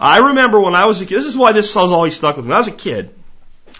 I 0.00 0.28
remember 0.28 0.60
when 0.60 0.74
I 0.74 0.86
was 0.86 1.00
a 1.00 1.06
kid. 1.06 1.16
This 1.16 1.26
is 1.26 1.36
why 1.36 1.52
this 1.52 1.74
has 1.74 1.90
always 1.90 2.14
stuck 2.14 2.36
with 2.36 2.44
me. 2.44 2.50
When 2.50 2.56
I 2.56 2.60
was 2.60 2.68
a 2.68 2.72
kid, 2.72 3.10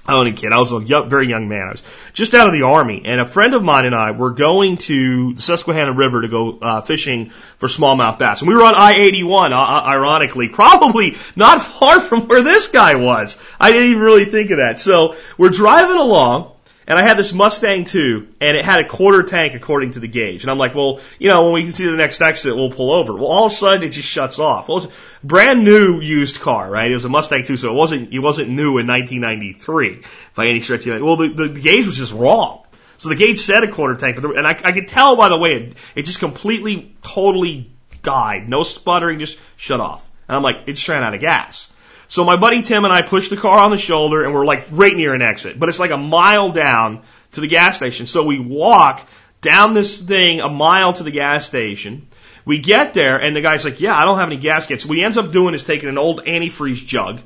I 0.09 0.19
was 0.19 0.29
a 0.29 0.33
kid. 0.33 0.53
I 0.53 0.59
was 0.59 0.73
a 0.73 0.83
young, 0.83 1.11
very 1.11 1.29
young 1.29 1.49
man. 1.49 1.69
I 1.69 1.71
was 1.73 1.83
just 2.15 2.33
out 2.33 2.47
of 2.47 2.55
the 2.55 2.63
army, 2.63 3.03
and 3.05 3.21
a 3.21 3.27
friend 3.27 3.55
of 3.55 3.63
mine 3.63 3.85
and 3.85 3.95
I 3.95 4.13
were 4.13 4.31
going 4.31 4.79
to 4.79 5.35
the 5.35 5.43
Susquehanna 5.43 5.93
River 5.93 6.23
to 6.23 6.29
go 6.29 6.59
uh, 6.59 6.81
fishing 6.81 7.27
for 7.27 7.69
smallmouth 7.69 8.19
bass. 8.19 8.41
And 8.41 8.49
we 8.49 8.55
were 8.55 8.65
on 8.65 8.75
I-81, 8.75 9.53
uh, 9.53 9.87
ironically, 9.87 10.49
probably 10.63 11.17
not 11.37 11.61
far 11.61 12.01
from 12.01 12.27
where 12.27 12.43
this 12.43 12.69
guy 12.69 12.95
was. 12.95 13.37
I 13.61 13.71
didn't 13.71 13.91
even 13.91 14.03
really 14.03 14.25
think 14.25 14.51
of 14.51 14.57
that. 14.57 14.81
So 14.81 15.15
we're 15.37 15.51
driving 15.51 15.99
along, 15.99 16.53
and 16.89 16.99
I 16.99 17.03
had 17.03 17.19
this 17.19 17.35
Mustang 17.35 17.87
II, 17.95 18.29
and 18.41 18.57
it 18.57 18.65
had 18.65 18.81
a 18.81 18.89
quarter 18.89 19.23
tank 19.23 19.55
according 19.55 19.93
to 19.93 20.01
the 20.01 20.09
gauge. 20.09 20.43
And 20.43 20.51
I'm 20.51 20.57
like, 20.57 20.75
well, 20.75 21.01
you 21.19 21.29
know, 21.29 21.45
when 21.45 21.53
we 21.53 21.63
can 21.65 21.73
see 21.73 21.85
the 21.85 21.93
next 21.93 22.23
exit, 22.23 22.57
we'll 22.57 22.73
pull 22.73 22.93
over. 22.93 23.13
Well, 23.13 23.27
all 23.27 23.47
of 23.47 23.53
a 23.53 23.55
sudden 23.55 23.83
it 23.83 23.91
just 23.91 24.09
shuts 24.09 24.39
off. 24.39 24.69
Well, 24.69 24.79
it 24.79 24.87
was 24.87 24.95
a 25.23 25.27
brand 25.27 25.65
new 25.65 26.01
used 26.01 26.41
car, 26.41 26.71
right? 26.71 26.91
It 26.91 26.95
was 26.95 27.05
a 27.05 27.11
Mustang 27.11 27.45
II, 27.49 27.59
so 27.59 27.71
it 27.71 27.75
wasn't, 27.75 28.15
it 28.15 28.21
wasn't 28.21 28.49
new 28.49 28.79
in 28.79 28.87
1993 28.87 30.03
by 30.35 30.47
any 30.47 30.63
stretch. 30.63 30.87
Well, 30.87 31.17
the, 31.17 31.29
the, 31.29 31.49
the 31.49 31.61
gauge 31.61 31.87
was 31.87 31.99
just 31.99 32.15
wrong. 32.15 32.65
So 32.97 33.11
the 33.11 33.17
gauge 33.17 33.41
said 33.41 33.63
a 33.65 33.69
quarter 33.69 33.95
tank, 33.95 34.17
but 34.17 34.23
the, 34.23 34.31
and 34.31 34.47
I, 34.47 34.59
I 34.65 34.73
could 34.73 34.89
tell 34.89 35.15
by 35.15 35.29
the 35.29 35.39
way 35.39 35.51
it, 35.51 35.75
it 35.95 36.03
just 36.07 36.21
completely, 36.21 36.97
totally 37.03 37.71
died. 38.03 38.49
No 38.49 38.63
sputtering, 38.63 39.19
just 39.19 39.39
shut 39.59 39.81
off. 39.81 40.11
And 40.27 40.35
I'm 40.35 40.43
like, 40.43 40.63
it 40.67 40.73
just 40.73 40.89
ran 40.89 41.03
out 41.03 41.13
of 41.13 41.21
gas. 41.21 41.71
So 42.09 42.25
my 42.25 42.37
buddy 42.37 42.63
Tim 42.63 42.85
and 42.85 42.93
I 42.93 43.03
push 43.03 43.29
the 43.29 43.37
car 43.37 43.59
on 43.59 43.71
the 43.71 43.79
shoulder 43.79 44.25
and 44.25 44.35
we're 44.35 44.47
like 44.47 44.67
right 44.71 44.95
near 44.95 45.15
an 45.15 45.21
exit, 45.21 45.61
but 45.61 45.69
it's 45.69 45.79
like 45.79 45.91
a 45.91 45.99
mile 45.99 46.53
down 46.53 47.03
to 47.33 47.43
the 47.43 47.47
gas 47.47 47.77
station. 47.77 48.07
So 48.07 48.25
we 48.25 48.39
walk 48.39 49.07
down 49.43 49.75
this 49.75 50.01
thing 50.01 50.41
a 50.41 50.49
mile 50.49 50.95
to 50.95 51.03
the 51.03 51.11
gas 51.11 51.47
station. 51.47 52.09
We 52.47 52.61
get 52.61 52.95
there 52.95 53.19
and 53.19 53.37
the 53.37 53.43
guy's 53.43 53.67
like, 53.67 53.81
yeah, 53.81 53.95
I 53.95 54.07
don't 54.07 54.19
have 54.19 54.29
any 54.29 54.39
gaskets. 54.39 54.87
What 54.87 54.97
he 54.97 55.05
ends 55.05 55.19
up 55.19 55.33
doing 55.33 55.55
is 55.55 55.65
taking 55.65 55.91
an 55.91 55.99
old 55.99 56.25
antifreeze 56.25 56.85
jug 56.85 57.21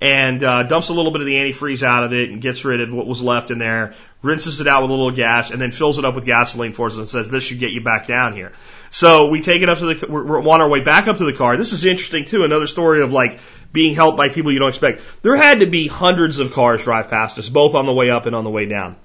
and 0.00 0.42
uh, 0.44 0.62
dumps 0.64 0.90
a 0.90 0.92
little 0.92 1.10
bit 1.10 1.22
of 1.22 1.26
the 1.26 1.34
antifreeze 1.34 1.82
out 1.82 2.04
of 2.04 2.12
it 2.12 2.30
and 2.30 2.42
gets 2.42 2.64
rid 2.64 2.80
of 2.80 2.92
what 2.92 3.06
was 3.06 3.22
left 3.22 3.50
in 3.50 3.58
there, 3.58 3.94
rinses 4.22 4.60
it 4.60 4.66
out 4.66 4.82
with 4.82 4.90
a 4.90 4.94
little 4.94 5.10
gas, 5.10 5.50
and 5.50 5.60
then 5.60 5.70
fills 5.70 5.98
it 5.98 6.04
up 6.04 6.14
with 6.14 6.26
gasoline 6.26 6.72
for 6.72 6.88
us 6.88 6.98
and 6.98 7.08
says, 7.08 7.30
this 7.30 7.44
should 7.44 7.60
get 7.60 7.70
you 7.70 7.80
back 7.80 8.06
down 8.06 8.34
here. 8.34 8.52
So 8.90 9.28
we 9.28 9.40
take 9.40 9.62
it 9.62 9.68
up 9.68 9.78
to 9.78 9.94
the, 9.94 10.06
we're, 10.06 10.40
on 10.40 10.60
our 10.60 10.68
way 10.68 10.80
back 10.80 11.08
up 11.08 11.16
to 11.18 11.24
the 11.24 11.32
car. 11.32 11.56
This 11.56 11.72
is 11.72 11.84
interesting 11.84 12.26
too. 12.26 12.44
Another 12.44 12.66
story 12.66 13.02
of 13.02 13.12
like 13.12 13.40
being 13.72 13.94
helped 13.94 14.16
by 14.16 14.28
people 14.28 14.52
you 14.52 14.58
don't 14.58 14.68
expect. 14.68 15.02
There 15.22 15.36
had 15.36 15.60
to 15.60 15.66
be 15.66 15.88
hundreds 15.88 16.38
of 16.38 16.52
cars 16.52 16.84
drive 16.84 17.08
past 17.08 17.38
us, 17.38 17.48
both 17.48 17.74
on 17.74 17.86
the 17.86 17.92
way 17.92 18.10
up 18.10 18.26
and 18.26 18.36
on 18.36 18.44
the 18.44 18.50
way 18.50 18.66
down. 18.66 18.96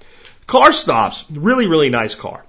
Car 0.46 0.72
stops. 0.72 1.24
Really, 1.30 1.66
really 1.66 1.88
nice 1.88 2.14
car. 2.14 2.44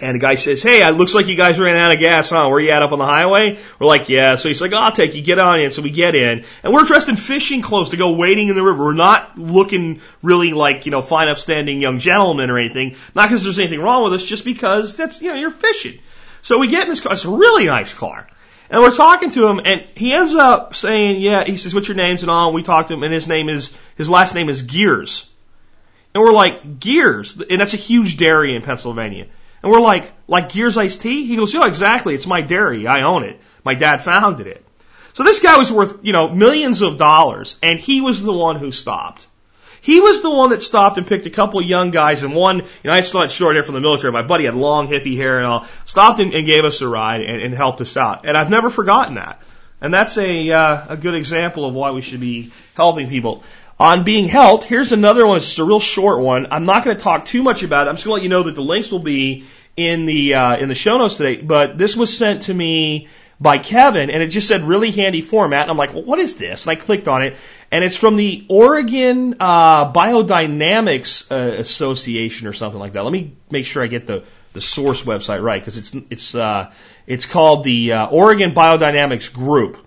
And 0.00 0.16
the 0.16 0.18
guy 0.18 0.34
says, 0.34 0.62
Hey, 0.62 0.84
it 0.84 0.96
looks 0.96 1.14
like 1.14 1.28
you 1.28 1.36
guys 1.36 1.60
ran 1.60 1.76
out 1.76 1.92
of 1.92 2.00
gas, 2.00 2.30
huh? 2.30 2.48
Where 2.48 2.58
you 2.58 2.70
at 2.70 2.82
up 2.82 2.90
on 2.90 2.98
the 2.98 3.06
highway? 3.06 3.58
We're 3.78 3.86
like, 3.86 4.08
Yeah. 4.08 4.36
So 4.36 4.48
he's 4.48 4.60
like, 4.60 4.72
I'll 4.72 4.92
take 4.92 5.14
you, 5.14 5.22
get 5.22 5.38
on 5.38 5.60
in. 5.60 5.70
So 5.70 5.82
we 5.82 5.90
get 5.90 6.14
in. 6.14 6.44
And 6.62 6.72
we're 6.72 6.84
dressed 6.84 7.08
in 7.08 7.16
fishing 7.16 7.62
clothes 7.62 7.90
to 7.90 7.96
go 7.96 8.12
wading 8.12 8.48
in 8.48 8.56
the 8.56 8.62
river. 8.62 8.84
We're 8.84 8.94
not 8.94 9.38
looking 9.38 10.00
really 10.22 10.52
like, 10.52 10.86
you 10.86 10.90
know, 10.90 11.00
fine 11.00 11.28
upstanding 11.28 11.80
young 11.80 12.00
gentlemen 12.00 12.50
or 12.50 12.58
anything. 12.58 12.96
Not 13.14 13.28
because 13.28 13.44
there's 13.44 13.58
anything 13.58 13.80
wrong 13.80 14.04
with 14.04 14.14
us, 14.14 14.24
just 14.24 14.44
because 14.44 14.96
that's, 14.96 15.22
you 15.22 15.30
know, 15.30 15.36
you're 15.36 15.50
fishing. 15.50 16.00
So 16.42 16.58
we 16.58 16.68
get 16.68 16.82
in 16.82 16.88
this 16.88 17.00
car. 17.00 17.12
It's 17.12 17.24
a 17.24 17.30
really 17.30 17.66
nice 17.66 17.94
car. 17.94 18.26
And 18.70 18.82
we're 18.82 18.94
talking 18.94 19.30
to 19.30 19.46
him, 19.46 19.60
and 19.64 19.84
he 19.94 20.12
ends 20.12 20.34
up 20.34 20.74
saying, 20.74 21.20
"Yeah." 21.20 21.44
He 21.44 21.58
says, 21.58 21.74
"What's 21.74 21.86
your 21.86 21.96
names 21.96 22.22
and 22.22 22.30
all?" 22.30 22.48
And 22.48 22.54
we 22.54 22.62
talk 22.62 22.88
to 22.88 22.94
him, 22.94 23.02
and 23.02 23.12
his 23.12 23.28
name 23.28 23.48
is 23.48 23.70
his 23.96 24.08
last 24.08 24.34
name 24.34 24.48
is 24.48 24.62
Guers. 24.62 25.26
And 26.14 26.22
we're 26.22 26.32
like, 26.32 26.80
"Guers," 26.80 27.36
and 27.48 27.60
that's 27.60 27.74
a 27.74 27.78
huge 27.78 28.16
dairy 28.16 28.56
in 28.56 28.62
Pennsylvania. 28.62 29.26
And 29.64 29.72
we're 29.72 29.80
like, 29.80 30.12
"Like 30.28 30.50
Guers 30.50 30.76
iced 30.76 31.00
tea?" 31.00 31.24
He 31.26 31.36
goes, 31.36 31.54
"Yeah, 31.54 31.66
exactly. 31.66 32.14
It's 32.14 32.26
my 32.26 32.42
dairy. 32.42 32.86
I 32.86 33.02
own 33.02 33.24
it. 33.24 33.40
My 33.64 33.74
dad 33.74 34.02
founded 34.02 34.46
it." 34.46 34.62
So 35.14 35.24
this 35.24 35.38
guy 35.38 35.56
was 35.56 35.72
worth, 35.72 36.00
you 36.02 36.12
know, 36.12 36.28
millions 36.28 36.82
of 36.82 36.98
dollars, 36.98 37.56
and 37.62 37.80
he 37.80 38.02
was 38.02 38.20
the 38.20 38.32
one 38.32 38.56
who 38.56 38.72
stopped. 38.72 39.26
He 39.80 40.00
was 40.00 40.20
the 40.20 40.30
one 40.30 40.50
that 40.50 40.62
stopped 40.62 40.98
and 40.98 41.06
picked 41.06 41.24
a 41.26 41.30
couple 41.30 41.60
of 41.60 41.66
young 41.66 41.90
guys 41.90 42.22
and 42.22 42.34
one, 42.34 42.56
you 42.58 42.64
know, 42.84 42.92
I 42.92 42.96
had 42.96 43.30
short 43.30 43.54
hair 43.54 43.62
from 43.62 43.74
the 43.74 43.82
military. 43.82 44.12
My 44.12 44.22
buddy 44.22 44.46
had 44.46 44.54
long 44.54 44.88
hippie 44.88 45.16
hair 45.16 45.36
and 45.38 45.46
all. 45.46 45.66
Stopped 45.84 46.20
and, 46.20 46.32
and 46.32 46.46
gave 46.46 46.64
us 46.64 46.80
a 46.80 46.88
ride 46.88 47.20
and, 47.20 47.42
and 47.42 47.54
helped 47.54 47.82
us 47.82 47.94
out. 47.98 48.24
And 48.24 48.34
I've 48.34 48.48
never 48.48 48.70
forgotten 48.70 49.16
that. 49.16 49.42
And 49.82 49.92
that's 49.92 50.16
a, 50.16 50.50
uh, 50.50 50.84
a 50.88 50.96
good 50.96 51.14
example 51.14 51.66
of 51.66 51.74
why 51.74 51.90
we 51.90 52.00
should 52.00 52.20
be 52.20 52.50
helping 52.74 53.10
people. 53.10 53.44
On 53.78 54.04
being 54.04 54.28
helped, 54.28 54.64
here's 54.64 54.92
another 54.92 55.26
one. 55.26 55.36
It's 55.36 55.46
just 55.46 55.58
a 55.58 55.64
real 55.64 55.80
short 55.80 56.20
one. 56.20 56.46
I'm 56.52 56.64
not 56.64 56.84
going 56.84 56.96
to 56.96 57.02
talk 57.02 57.24
too 57.24 57.42
much 57.42 57.62
about 57.62 57.86
it. 57.86 57.90
I'm 57.90 57.96
just 57.96 58.06
going 58.06 58.12
to 58.12 58.20
let 58.20 58.22
you 58.22 58.28
know 58.28 58.44
that 58.44 58.54
the 58.54 58.62
links 58.62 58.90
will 58.90 59.00
be 59.00 59.44
in 59.76 60.06
the 60.06 60.34
uh, 60.34 60.56
in 60.56 60.68
the 60.68 60.74
show 60.76 60.98
notes 60.98 61.16
today. 61.16 61.42
But 61.42 61.76
this 61.76 61.96
was 61.96 62.16
sent 62.16 62.42
to 62.42 62.54
me 62.54 63.08
by 63.40 63.58
Kevin, 63.58 64.10
and 64.10 64.22
it 64.22 64.28
just 64.28 64.46
said 64.46 64.62
really 64.62 64.92
handy 64.92 65.22
format. 65.22 65.62
And 65.62 65.72
I'm 65.72 65.76
like, 65.76 65.92
well, 65.92 66.04
what 66.04 66.20
is 66.20 66.36
this? 66.36 66.66
And 66.66 66.70
I 66.70 66.80
clicked 66.80 67.08
on 67.08 67.22
it, 67.22 67.36
and 67.72 67.84
it's 67.84 67.96
from 67.96 68.14
the 68.14 68.46
Oregon 68.48 69.36
uh, 69.40 69.92
Biodynamics 69.92 71.32
uh, 71.32 71.58
Association 71.58 72.46
or 72.46 72.52
something 72.52 72.78
like 72.78 72.92
that. 72.92 73.02
Let 73.02 73.12
me 73.12 73.36
make 73.50 73.66
sure 73.66 73.82
I 73.82 73.88
get 73.88 74.06
the 74.06 74.22
the 74.52 74.60
source 74.60 75.02
website 75.02 75.42
right 75.42 75.60
because 75.60 75.78
it's 75.78 75.94
it's 76.10 76.34
uh, 76.34 76.70
it's 77.08 77.26
called 77.26 77.64
the 77.64 77.92
uh, 77.92 78.06
Oregon 78.06 78.54
Biodynamics 78.54 79.32
Group. 79.32 79.78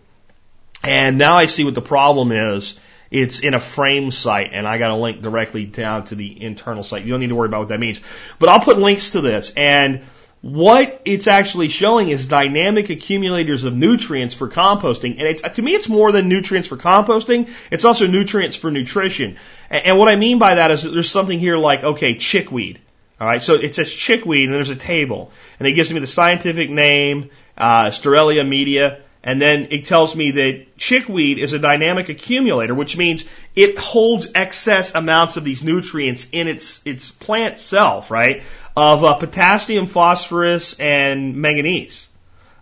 And 0.84 1.18
now 1.18 1.36
I 1.36 1.46
see 1.46 1.64
what 1.64 1.74
the 1.74 1.82
problem 1.82 2.32
is. 2.32 2.78
It's 3.10 3.40
in 3.40 3.54
a 3.54 3.60
frame 3.60 4.12
site, 4.12 4.54
and 4.54 4.68
I 4.68 4.78
got 4.78 4.92
a 4.92 4.96
link 4.96 5.22
directly 5.22 5.66
down 5.66 6.06
to 6.06 6.16
the 6.16 6.44
internal 6.44 6.84
site. 6.84 7.04
You 7.04 7.12
don't 7.12 7.22
need 7.22 7.30
to 7.30 7.36
worry 7.36 7.48
about 7.48 7.60
what 7.60 7.70
that 7.70 7.80
means, 7.80 8.02
but 8.40 8.50
I'll 8.50 8.60
put 8.60 8.78
links 8.78 9.12
to 9.12 9.22
this 9.22 9.54
and 9.56 10.04
what 10.42 11.02
it's 11.04 11.28
actually 11.28 11.68
showing 11.68 12.10
is 12.10 12.28
dynamic 12.28 12.90
accumulators 12.90 13.64
of 13.64 13.76
nutrients 13.76 14.36
for 14.36 14.48
composting. 14.48 15.18
And 15.18 15.28
it's, 15.28 15.42
to 15.42 15.62
me, 15.62 15.74
it's 15.74 15.90
more 15.90 16.12
than 16.12 16.30
nutrients 16.30 16.68
for 16.68 16.78
composting. 16.78 17.50
It's 17.72 17.86
also 17.86 18.06
nutrients 18.06 18.56
for 18.56 18.70
nutrition. 18.70 19.38
And, 19.70 19.88
and 19.88 19.98
what 19.98 20.10
I 20.10 20.16
mean 20.16 20.38
by 20.38 20.56
that 20.56 20.70
is 20.70 20.84
that 20.84 20.92
there's 20.92 21.10
something 21.10 21.40
here 21.40 21.58
like, 21.58 21.84
okay, 21.84 22.16
chickweed. 22.16 22.80
All 23.20 23.26
right. 23.26 23.42
So 23.42 23.56
it 23.56 23.74
says 23.74 23.92
chickweed 23.92 24.46
and 24.46 24.54
there's 24.54 24.70
a 24.70 24.76
table 24.76 25.32
and 25.60 25.68
it 25.68 25.74
gives 25.74 25.92
me 25.92 26.00
the 26.00 26.08
scientific 26.08 26.70
name, 26.70 27.32
uh, 27.58 27.92
media. 28.06 29.02
And 29.24 29.42
then 29.42 29.68
it 29.72 29.86
tells 29.86 30.16
me 30.16 30.32
that 30.32 30.78
chickweed 30.78 31.40
is 31.40 31.54
a 31.54 31.60
dynamic 31.60 32.10
accumulator, 32.10 32.74
which 32.74 32.96
means 32.96 33.26
it 33.56 33.78
holds 33.78 34.28
excess 34.34 34.96
amounts 34.96 35.38
of 35.38 35.44
these 35.44 35.64
nutrients 35.64 36.28
in 36.32 36.48
its, 36.48 36.82
its 36.86 37.12
plant 37.12 37.60
self, 37.60 38.10
right? 38.12 38.44
Of 38.76 39.04
uh, 39.04 39.16
potassium, 39.16 39.88
phosphorus, 39.88 40.80
and 40.80 41.36
manganese. 41.36 42.08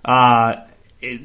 Uh, 0.03 0.65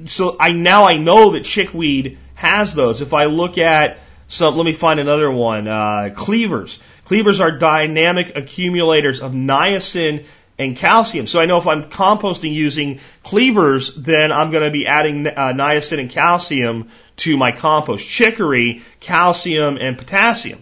so 0.07 0.37
I, 0.39 0.53
now 0.53 0.85
I 0.85 0.97
know 0.97 1.33
that 1.33 1.45
chickweed 1.45 2.19
has 2.35 2.75
those. 2.75 3.01
If 3.01 3.15
I 3.15 3.27
look 3.27 3.57
at 3.59 3.99
some, 4.27 4.57
let 4.57 4.65
me 4.65 4.73
find 4.73 5.01
another 5.01 5.31
one, 5.31 5.69
uh, 5.69 6.11
cleavers. 6.15 6.79
Cleavers 7.05 7.41
are 7.41 7.51
dynamic 7.51 8.37
accumulators 8.37 9.21
of 9.21 9.33
niacin 9.33 10.27
and 10.61 10.77
calcium. 10.77 11.27
So 11.27 11.41
I 11.41 11.47
know 11.47 11.57
if 11.57 11.67
I'm 11.67 11.85
composting 11.85 12.53
using 12.53 13.01
cleavers, 13.23 13.95
then 13.95 14.31
I'm 14.31 14.51
going 14.51 14.63
to 14.63 14.71
be 14.71 14.87
adding 14.87 15.27
uh, 15.27 15.55
niacin 15.55 16.01
and 16.01 16.11
calcium 16.11 16.91
to 17.17 17.37
my 17.39 17.53
compost. 17.53 18.07
Chicory, 18.07 18.83
calcium 19.01 19.79
and 19.79 19.97
potassium. 19.97 20.61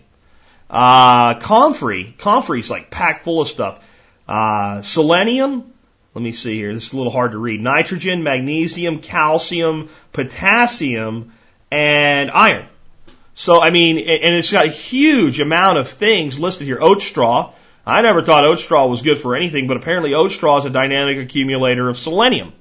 Uh, 0.70 1.34
comfrey, 1.40 2.14
comfrey 2.16 2.60
is 2.60 2.70
like 2.70 2.90
packed 2.90 3.24
full 3.24 3.40
of 3.40 3.48
stuff. 3.48 3.80
Uh, 4.28 4.82
selenium, 4.82 5.72
let 6.14 6.22
me 6.22 6.30
see 6.30 6.54
here. 6.54 6.72
This 6.72 6.86
is 6.86 6.92
a 6.92 6.96
little 6.96 7.12
hard 7.12 7.32
to 7.32 7.38
read. 7.38 7.60
Nitrogen, 7.60 8.22
magnesium, 8.22 9.00
calcium, 9.00 9.88
potassium, 10.12 11.32
and 11.72 12.30
iron. 12.30 12.66
So, 13.34 13.60
I 13.60 13.70
mean, 13.70 13.98
and 13.98 14.34
it's 14.34 14.52
got 14.52 14.66
a 14.66 14.70
huge 14.70 15.40
amount 15.40 15.78
of 15.78 15.88
things 15.88 16.38
listed 16.38 16.66
here. 16.66 16.78
Oat 16.80 17.02
straw, 17.02 17.52
I 17.88 18.02
never 18.02 18.20
thought 18.20 18.44
oat 18.44 18.58
straw 18.58 18.86
was 18.86 19.00
good 19.00 19.18
for 19.18 19.34
anything, 19.34 19.66
but 19.66 19.78
apparently 19.78 20.12
oat 20.12 20.30
straw 20.30 20.58
is 20.58 20.66
a 20.66 20.70
dynamic 20.70 21.16
accumulator 21.16 21.88
of 21.88 21.96
selenium. 21.96 22.52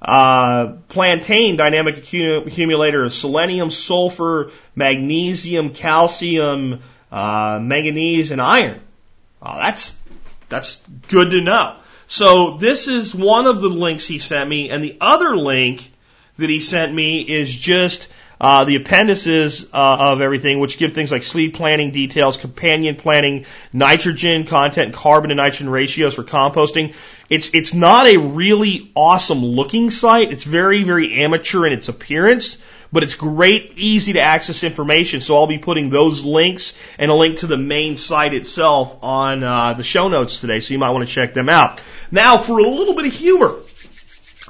Uh, 0.00 0.76
plantain, 0.88 1.56
dynamic 1.56 1.98
accumulator 1.98 3.04
of 3.04 3.12
selenium, 3.12 3.70
sulfur, 3.70 4.50
magnesium, 4.74 5.74
calcium, 5.74 6.80
uh, 7.12 7.58
manganese, 7.60 8.30
and 8.30 8.40
iron. 8.40 8.80
Oh, 9.42 9.58
that's, 9.58 9.98
that's 10.48 10.82
good 11.08 11.30
to 11.32 11.42
know. 11.42 11.76
So 12.06 12.56
this 12.56 12.88
is 12.88 13.14
one 13.14 13.46
of 13.46 13.60
the 13.60 13.68
links 13.68 14.06
he 14.06 14.18
sent 14.18 14.48
me, 14.48 14.70
and 14.70 14.82
the 14.82 14.96
other 14.98 15.36
link 15.36 15.92
that 16.38 16.48
he 16.48 16.60
sent 16.60 16.94
me 16.94 17.20
is 17.20 17.54
just 17.54 18.08
uh, 18.40 18.64
the 18.64 18.76
appendices 18.76 19.64
uh, 19.72 19.96
of 20.12 20.20
everything, 20.20 20.60
which 20.60 20.78
give 20.78 20.92
things 20.92 21.10
like 21.10 21.22
seed 21.22 21.54
planting 21.54 21.90
details, 21.90 22.36
companion 22.36 22.96
planting, 22.96 23.46
nitrogen 23.72 24.46
content, 24.46 24.94
carbon 24.94 25.30
to 25.30 25.34
nitrogen 25.34 25.68
ratios 25.68 26.14
for 26.14 26.24
composting. 26.24 26.94
It's 27.28 27.52
it's 27.52 27.74
not 27.74 28.06
a 28.06 28.16
really 28.16 28.90
awesome 28.94 29.44
looking 29.44 29.90
site. 29.90 30.32
It's 30.32 30.44
very 30.44 30.84
very 30.84 31.22
amateur 31.24 31.66
in 31.66 31.72
its 31.72 31.88
appearance, 31.88 32.56
but 32.92 33.02
it's 33.02 33.16
great, 33.16 33.74
easy 33.76 34.14
to 34.14 34.20
access 34.20 34.62
information. 34.62 35.20
So 35.20 35.36
I'll 35.36 35.46
be 35.46 35.58
putting 35.58 35.90
those 35.90 36.24
links 36.24 36.74
and 36.98 37.10
a 37.10 37.14
link 37.14 37.38
to 37.38 37.46
the 37.46 37.58
main 37.58 37.96
site 37.96 38.34
itself 38.34 39.02
on 39.02 39.42
uh, 39.42 39.74
the 39.74 39.82
show 39.82 40.08
notes 40.08 40.40
today. 40.40 40.60
So 40.60 40.72
you 40.72 40.78
might 40.78 40.90
want 40.90 41.06
to 41.06 41.12
check 41.12 41.34
them 41.34 41.48
out. 41.48 41.80
Now 42.10 42.38
for 42.38 42.58
a 42.58 42.62
little 42.62 42.94
bit 42.94 43.06
of 43.06 43.12
humor. 43.12 43.56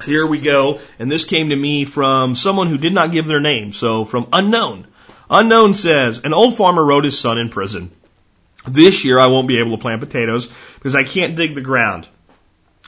Here 0.09 0.25
we 0.25 0.41
go. 0.41 0.79
And 0.97 1.11
this 1.11 1.23
came 1.23 1.49
to 1.49 1.55
me 1.55 1.85
from 1.85 2.35
someone 2.35 2.67
who 2.67 2.77
did 2.77 2.93
not 2.93 3.11
give 3.11 3.27
their 3.27 3.39
name. 3.39 3.71
So 3.71 4.05
from 4.05 4.27
unknown. 4.33 4.87
Unknown 5.29 5.75
says, 5.75 6.19
an 6.23 6.33
old 6.33 6.57
farmer 6.57 6.83
wrote 6.83 7.05
his 7.05 7.19
son 7.19 7.37
in 7.37 7.49
prison. 7.49 7.91
This 8.67 9.05
year 9.05 9.19
I 9.19 9.27
won't 9.27 9.47
be 9.47 9.59
able 9.59 9.71
to 9.71 9.81
plant 9.81 10.01
potatoes 10.01 10.49
because 10.75 10.95
I 10.95 11.03
can't 11.03 11.35
dig 11.35 11.53
the 11.53 11.61
ground. 11.61 12.07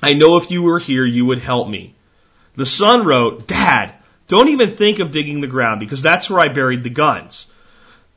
I 0.02 0.14
know 0.14 0.38
if 0.38 0.50
you 0.50 0.64
were 0.64 0.80
here, 0.80 1.06
you 1.06 1.26
would 1.28 1.40
help 1.40 1.70
me. 1.70 1.94
The 2.56 2.66
son 2.66 3.06
wrote, 3.06 3.48
Dad, 3.48 3.94
don't 4.28 4.50
even 4.50 4.72
think 4.72 5.00
of 5.00 5.12
digging 5.12 5.42
the 5.42 5.48
ground 5.48 5.80
because 5.80 6.02
that's 6.02 6.30
where 6.30 6.40
I 6.40 6.48
buried 6.48 6.84
the 6.84 6.90
guns. 6.90 7.46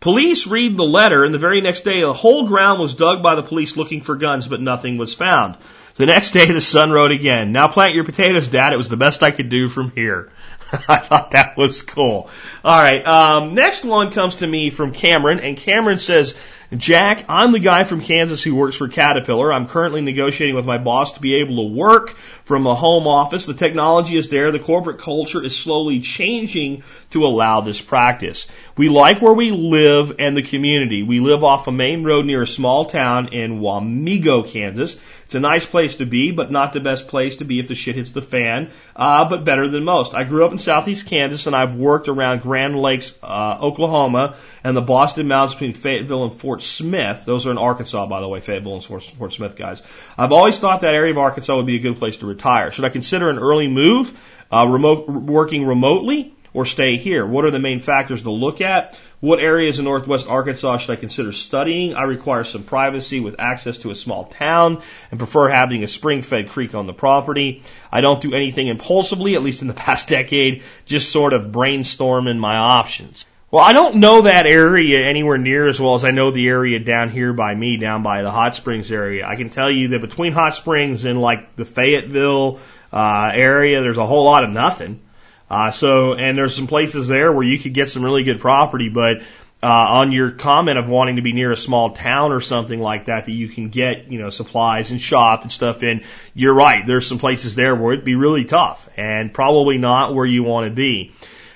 Police 0.01 0.47
read 0.47 0.77
the 0.77 0.85
letter 0.85 1.25
and 1.25 1.35
the 1.35 1.39
very 1.39 1.61
next 1.61 1.85
day 1.85 2.01
the 2.01 2.13
whole 2.13 2.47
ground 2.47 2.81
was 2.81 2.95
dug 2.95 3.23
by 3.23 3.35
the 3.35 3.43
police 3.43 3.77
looking 3.77 4.01
for 4.01 4.17
guns, 4.17 4.47
but 4.47 4.61
nothing 4.61 4.97
was 4.97 5.15
found. 5.15 5.57
The 5.97 6.07
next 6.07 6.33
day, 6.33 6.47
the 6.47 6.61
son 6.61 6.91
wrote 6.91 7.13
again. 7.13 7.53
Now 7.53 7.69
plant 7.69 7.95
your 7.95 8.03
potatoes, 8.03 8.49
Dad. 8.49 8.73
It 8.73 8.77
was 8.77 8.89
the 8.89 8.97
best 8.97 9.23
I 9.23 9.31
could 9.31 9.49
do 9.49 9.69
from 9.69 9.93
here. 9.93 10.31
I 10.89 10.97
thought 10.97 11.31
that 11.33 11.57
was 11.57 11.83
cool. 11.83 12.29
All 12.65 12.79
right. 12.81 13.07
Um, 13.07 13.55
next 13.55 13.85
one 13.85 14.11
comes 14.11 14.37
to 14.37 14.47
me 14.47 14.71
from 14.71 14.93
Cameron, 14.93 15.39
and 15.39 15.57
Cameron 15.57 15.99
says, 15.99 16.35
Jack, 16.77 17.27
I'm 17.29 17.53
the 17.53 17.61
guy 17.61 17.85
from 17.85 18.01
Kansas 18.01 18.43
who 18.43 18.57
works 18.57 18.77
for 18.77 18.89
Caterpillar. 18.89 19.53
I'm 19.53 19.69
currently 19.69 20.01
negotiating 20.01 20.57
with 20.57 20.65
my 20.65 20.79
boss 20.79 21.13
to 21.13 21.21
be 21.21 21.37
able 21.37 21.57
to 21.57 21.75
work 21.75 22.17
from 22.45 22.67
a 22.67 22.75
home 22.75 23.07
office. 23.07 23.47
The 23.47 23.55
technology 23.55 24.17
is 24.17 24.29
there. 24.29 24.51
The 24.51 24.59
corporate 24.59 24.99
culture 24.99 25.45
is 25.45 25.57
slowly 25.57 26.01
changing 26.01 26.83
to 27.11 27.25
allow 27.25 27.61
this 27.61 27.81
practice. 27.81 28.47
We 28.77 28.89
like 28.89 29.23
where 29.23 29.35
we 29.35 29.53
live 29.53 30.17
and 30.19 30.37
the 30.37 30.43
community. 30.43 31.03
We 31.03 31.21
live 31.21 31.45
off 31.45 31.69
a 31.69 31.73
main 31.73 32.03
road 32.03 32.25
near 32.27 32.43
a 32.43 32.47
small 32.47 32.87
town 32.87 33.29
in 33.29 33.61
Wamego, 33.61 34.49
Kansas. 34.49 34.97
It's 35.35 35.39
a 35.39 35.41
nice 35.41 35.67
place 35.67 35.97
to 35.97 36.07
be, 36.07 36.31
but 36.31 36.53
not 36.53 36.73
the 36.73 36.79
best 36.79 37.09
place 37.09 37.39
to 37.39 37.45
be 37.45 37.59
if 37.59 37.67
the 37.67 37.75
shit 37.75 37.97
hits 37.97 38.13
the 38.13 38.21
fan, 38.21 38.71
uh, 38.95 39.29
but 39.29 39.45
better 39.45 39.69
than 39.69 39.83
most. 39.83 40.15
I 40.15 40.23
grew 40.23 40.45
up 40.45 40.53
in 40.53 40.59
southeast 40.59 41.09
Kansas 41.09 41.49
and 41.49 41.57
I've 41.57 41.75
worked 41.75 42.07
around 42.07 42.43
Grand 42.43 42.79
Lakes, 42.79 43.13
uh, 43.21 43.59
Oklahoma 43.61 44.37
and 44.63 44.77
the 44.77 44.81
Boston 44.81 45.27
Mountains 45.27 45.55
between 45.55 45.73
Fayetteville 45.73 46.23
and 46.23 46.33
Fort 46.33 46.63
Smith. 46.63 47.25
Those 47.25 47.49
are 47.49 47.51
in 47.51 47.59
Arkansas, 47.59 48.07
by 48.07 48.21
the 48.21 48.29
way, 48.29 48.39
Fayetteville 48.39 48.75
and 48.75 48.85
Fort, 48.85 49.33
Smith 49.33 49.57
guys. 49.57 49.83
I've 50.17 50.31
always 50.31 50.61
thought 50.61 50.83
that 50.83 50.95
area 50.95 51.11
of 51.11 51.19
Arkansas 51.19 51.57
would 51.57 51.67
be 51.67 51.79
a 51.79 51.81
good 51.81 51.97
place 51.97 52.19
to 52.19 52.27
retire. 52.27 52.71
Should 52.71 52.85
I 52.85 52.91
consider 52.91 53.29
an 53.29 53.41
early 53.41 53.67
move, 53.67 54.17
uh, 54.53 54.69
remote, 54.69 55.09
working 55.09 55.67
remotely? 55.67 56.33
or 56.55 56.65
stay 56.65 56.97
here? 56.97 57.27
What 57.27 57.45
are 57.45 57.51
the 57.51 57.59
main 57.59 57.81
factors 57.81 58.23
to 58.23 58.31
look 58.31 58.61
at? 58.61 58.97
What 59.25 59.41
areas 59.41 59.79
in 59.79 59.87
northwest 59.87 60.27
Arkansas 60.29 60.77
should 60.77 60.91
I 60.91 60.97
consider 60.97 61.33
studying? 61.33 61.95
I 61.95 62.03
require 62.03 62.45
some 62.45 62.63
privacy 62.63 63.21
with 63.21 63.37
access 63.39 63.79
to 63.79 63.91
a 63.91 63.95
small 63.95 64.27
town 64.27 64.83
and 65.11 65.19
prefer 65.19 65.49
having 65.49 65.83
a 65.83 65.89
spring 65.89 66.21
fed 66.21 66.51
creek 66.51 66.75
on 66.75 66.87
the 66.87 66.93
property. 66.93 67.63
I 67.91 68.03
don't 68.03 68.21
do 68.21 68.35
anything 68.35 68.69
impulsively, 68.69 69.35
at 69.35 69.43
least 69.43 69.63
in 69.63 69.69
the 69.69 69.73
past 69.87 70.09
decade, 70.09 70.63
just 70.85 71.11
sort 71.11 71.33
of 71.33 71.53
brainstorming 71.53 72.37
my 72.37 72.59
options. 72.59 73.25
Well, 73.51 73.65
I 73.65 73.73
don't 73.73 73.97
know 73.97 74.21
that 74.21 74.45
area 74.45 75.07
anywhere 75.09 75.39
near 75.39 75.69
as 75.69 75.81
well 75.81 75.95
as 75.95 76.05
I 76.05 76.11
know 76.11 76.31
the 76.31 76.47
area 76.47 76.79
down 76.79 77.09
here 77.09 77.33
by 77.33 77.55
me, 77.55 77.79
down 77.79 78.03
by 78.03 78.21
the 78.21 78.31
Hot 78.31 78.55
Springs 78.55 78.93
area. 78.93 79.27
I 79.27 79.37
can 79.37 79.49
tell 79.49 79.71
you 79.71 79.89
that 79.89 80.03
between 80.03 80.33
Hot 80.33 80.55
Springs 80.55 81.07
and 81.07 81.19
like 81.19 81.57
the 81.57 81.65
Fayetteville 81.65 82.61
uh, 82.93 83.31
area, 83.33 83.81
there's 83.81 83.97
a 83.97 84.05
whole 84.05 84.25
lot 84.25 84.45
of 84.45 84.51
nothing. 84.51 85.01
Uh, 85.49 85.71
so, 85.71 86.15
and 86.15 86.37
there's 86.37 86.55
some 86.55 86.67
places 86.67 87.07
there 87.07 87.33
where 87.33 87.45
you 87.45 87.59
could 87.59 87.75
get 87.75 87.89
some 87.89 88.05
really 88.05 88.25
good 88.25 88.41
property, 88.41 88.89
but 88.89 89.23
uh, 89.63 89.67
on 89.67 90.13
your 90.13 90.31
comment 90.31 90.79
of 90.79 90.89
wanting 90.89 91.17
to 91.17 91.23
be 91.23 91.33
near 91.33 91.51
a 91.51 91.57
small 91.57 91.95
town 91.95 92.33
or 92.33 92.41
something 92.43 92.81
like 92.81 93.07
that 93.07 93.25
that 93.25 93.33
you 93.33 93.49
can 93.49 93.71
get, 93.71 94.13
you 94.13 94.19
know, 94.19 94.29
supplies 94.29 94.91
and 94.91 95.01
shop 95.01 95.43
and 95.43 95.51
stuff 95.51 95.83
in, 95.83 96.05
you're 96.35 96.53
right. 96.53 96.87
There's 96.87 97.07
some 97.07 97.19
places 97.19 97.55
there 97.55 97.75
where 97.75 97.95
it'd 97.95 98.05
be 98.05 98.15
really 98.15 98.45
tough 98.45 98.89
and 98.97 99.33
probably 99.33 99.79
not 99.79 100.15
where 100.15 100.27
you 100.27 100.43
want 100.43 100.67
to 100.67 100.71
be. 100.71 101.13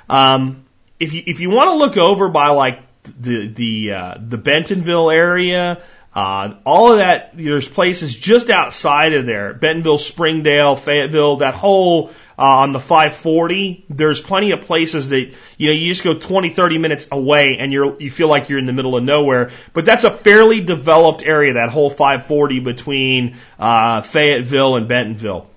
Um, 0.09 0.65
if 0.99 1.13
you 1.13 1.23
if 1.27 1.41
you 1.41 1.51
want 1.51 1.69
to 1.69 1.75
look 1.75 1.97
over 1.99 2.29
by 2.31 2.49
like 2.49 2.81
the 3.21 3.47
the 3.49 3.93
uh, 3.93 4.15
the 4.19 4.39
Bentonville 4.39 5.11
area, 5.11 5.83
uh, 6.15 6.55
all 6.65 6.93
of 6.93 6.99
that, 6.99 7.33
there's 7.35 7.69
places 7.69 8.17
just 8.17 8.49
outside 8.49 9.13
of 9.13 9.27
there, 9.27 9.53
Bentonville, 9.53 9.99
Springdale, 9.99 10.75
Fayetteville, 10.75 11.37
that 11.37 11.55
whole, 11.55 12.11
uh, 12.39 12.43
on 12.43 12.73
the 12.73 12.81
540, 12.81 13.85
there's 13.91 14.21
plenty 14.21 14.53
of 14.53 14.63
places 14.63 15.11
that, 15.11 15.33
you 15.59 15.69
know, 15.69 15.75
you 15.75 15.89
just 15.89 16.05
go 16.05 16.15
20, 16.15 16.51
30 16.51 16.79
minutes 16.79 17.09
away 17.13 17.59
and 17.59 17.73
you're, 17.73 18.01
you 18.01 18.11
feel 18.11 18.29
like 18.29 18.49
you're 18.49 18.59
in 18.59 18.67
the 18.67 18.73
middle 18.73 18.97
of 18.97 19.05
nowhere. 19.05 19.51
But 19.75 19.85
that's 19.85 20.05
a 20.05 20.11
fairly 20.11 20.61
developed 20.61 21.23
area, 21.23 21.55
that 21.55 21.69
whole 21.71 21.91
540 21.91 22.61
between, 22.61 23.37
uh, 23.59 24.01
Fayetteville 24.01 24.77
and 24.77 24.89
Bentonville. 24.89 25.49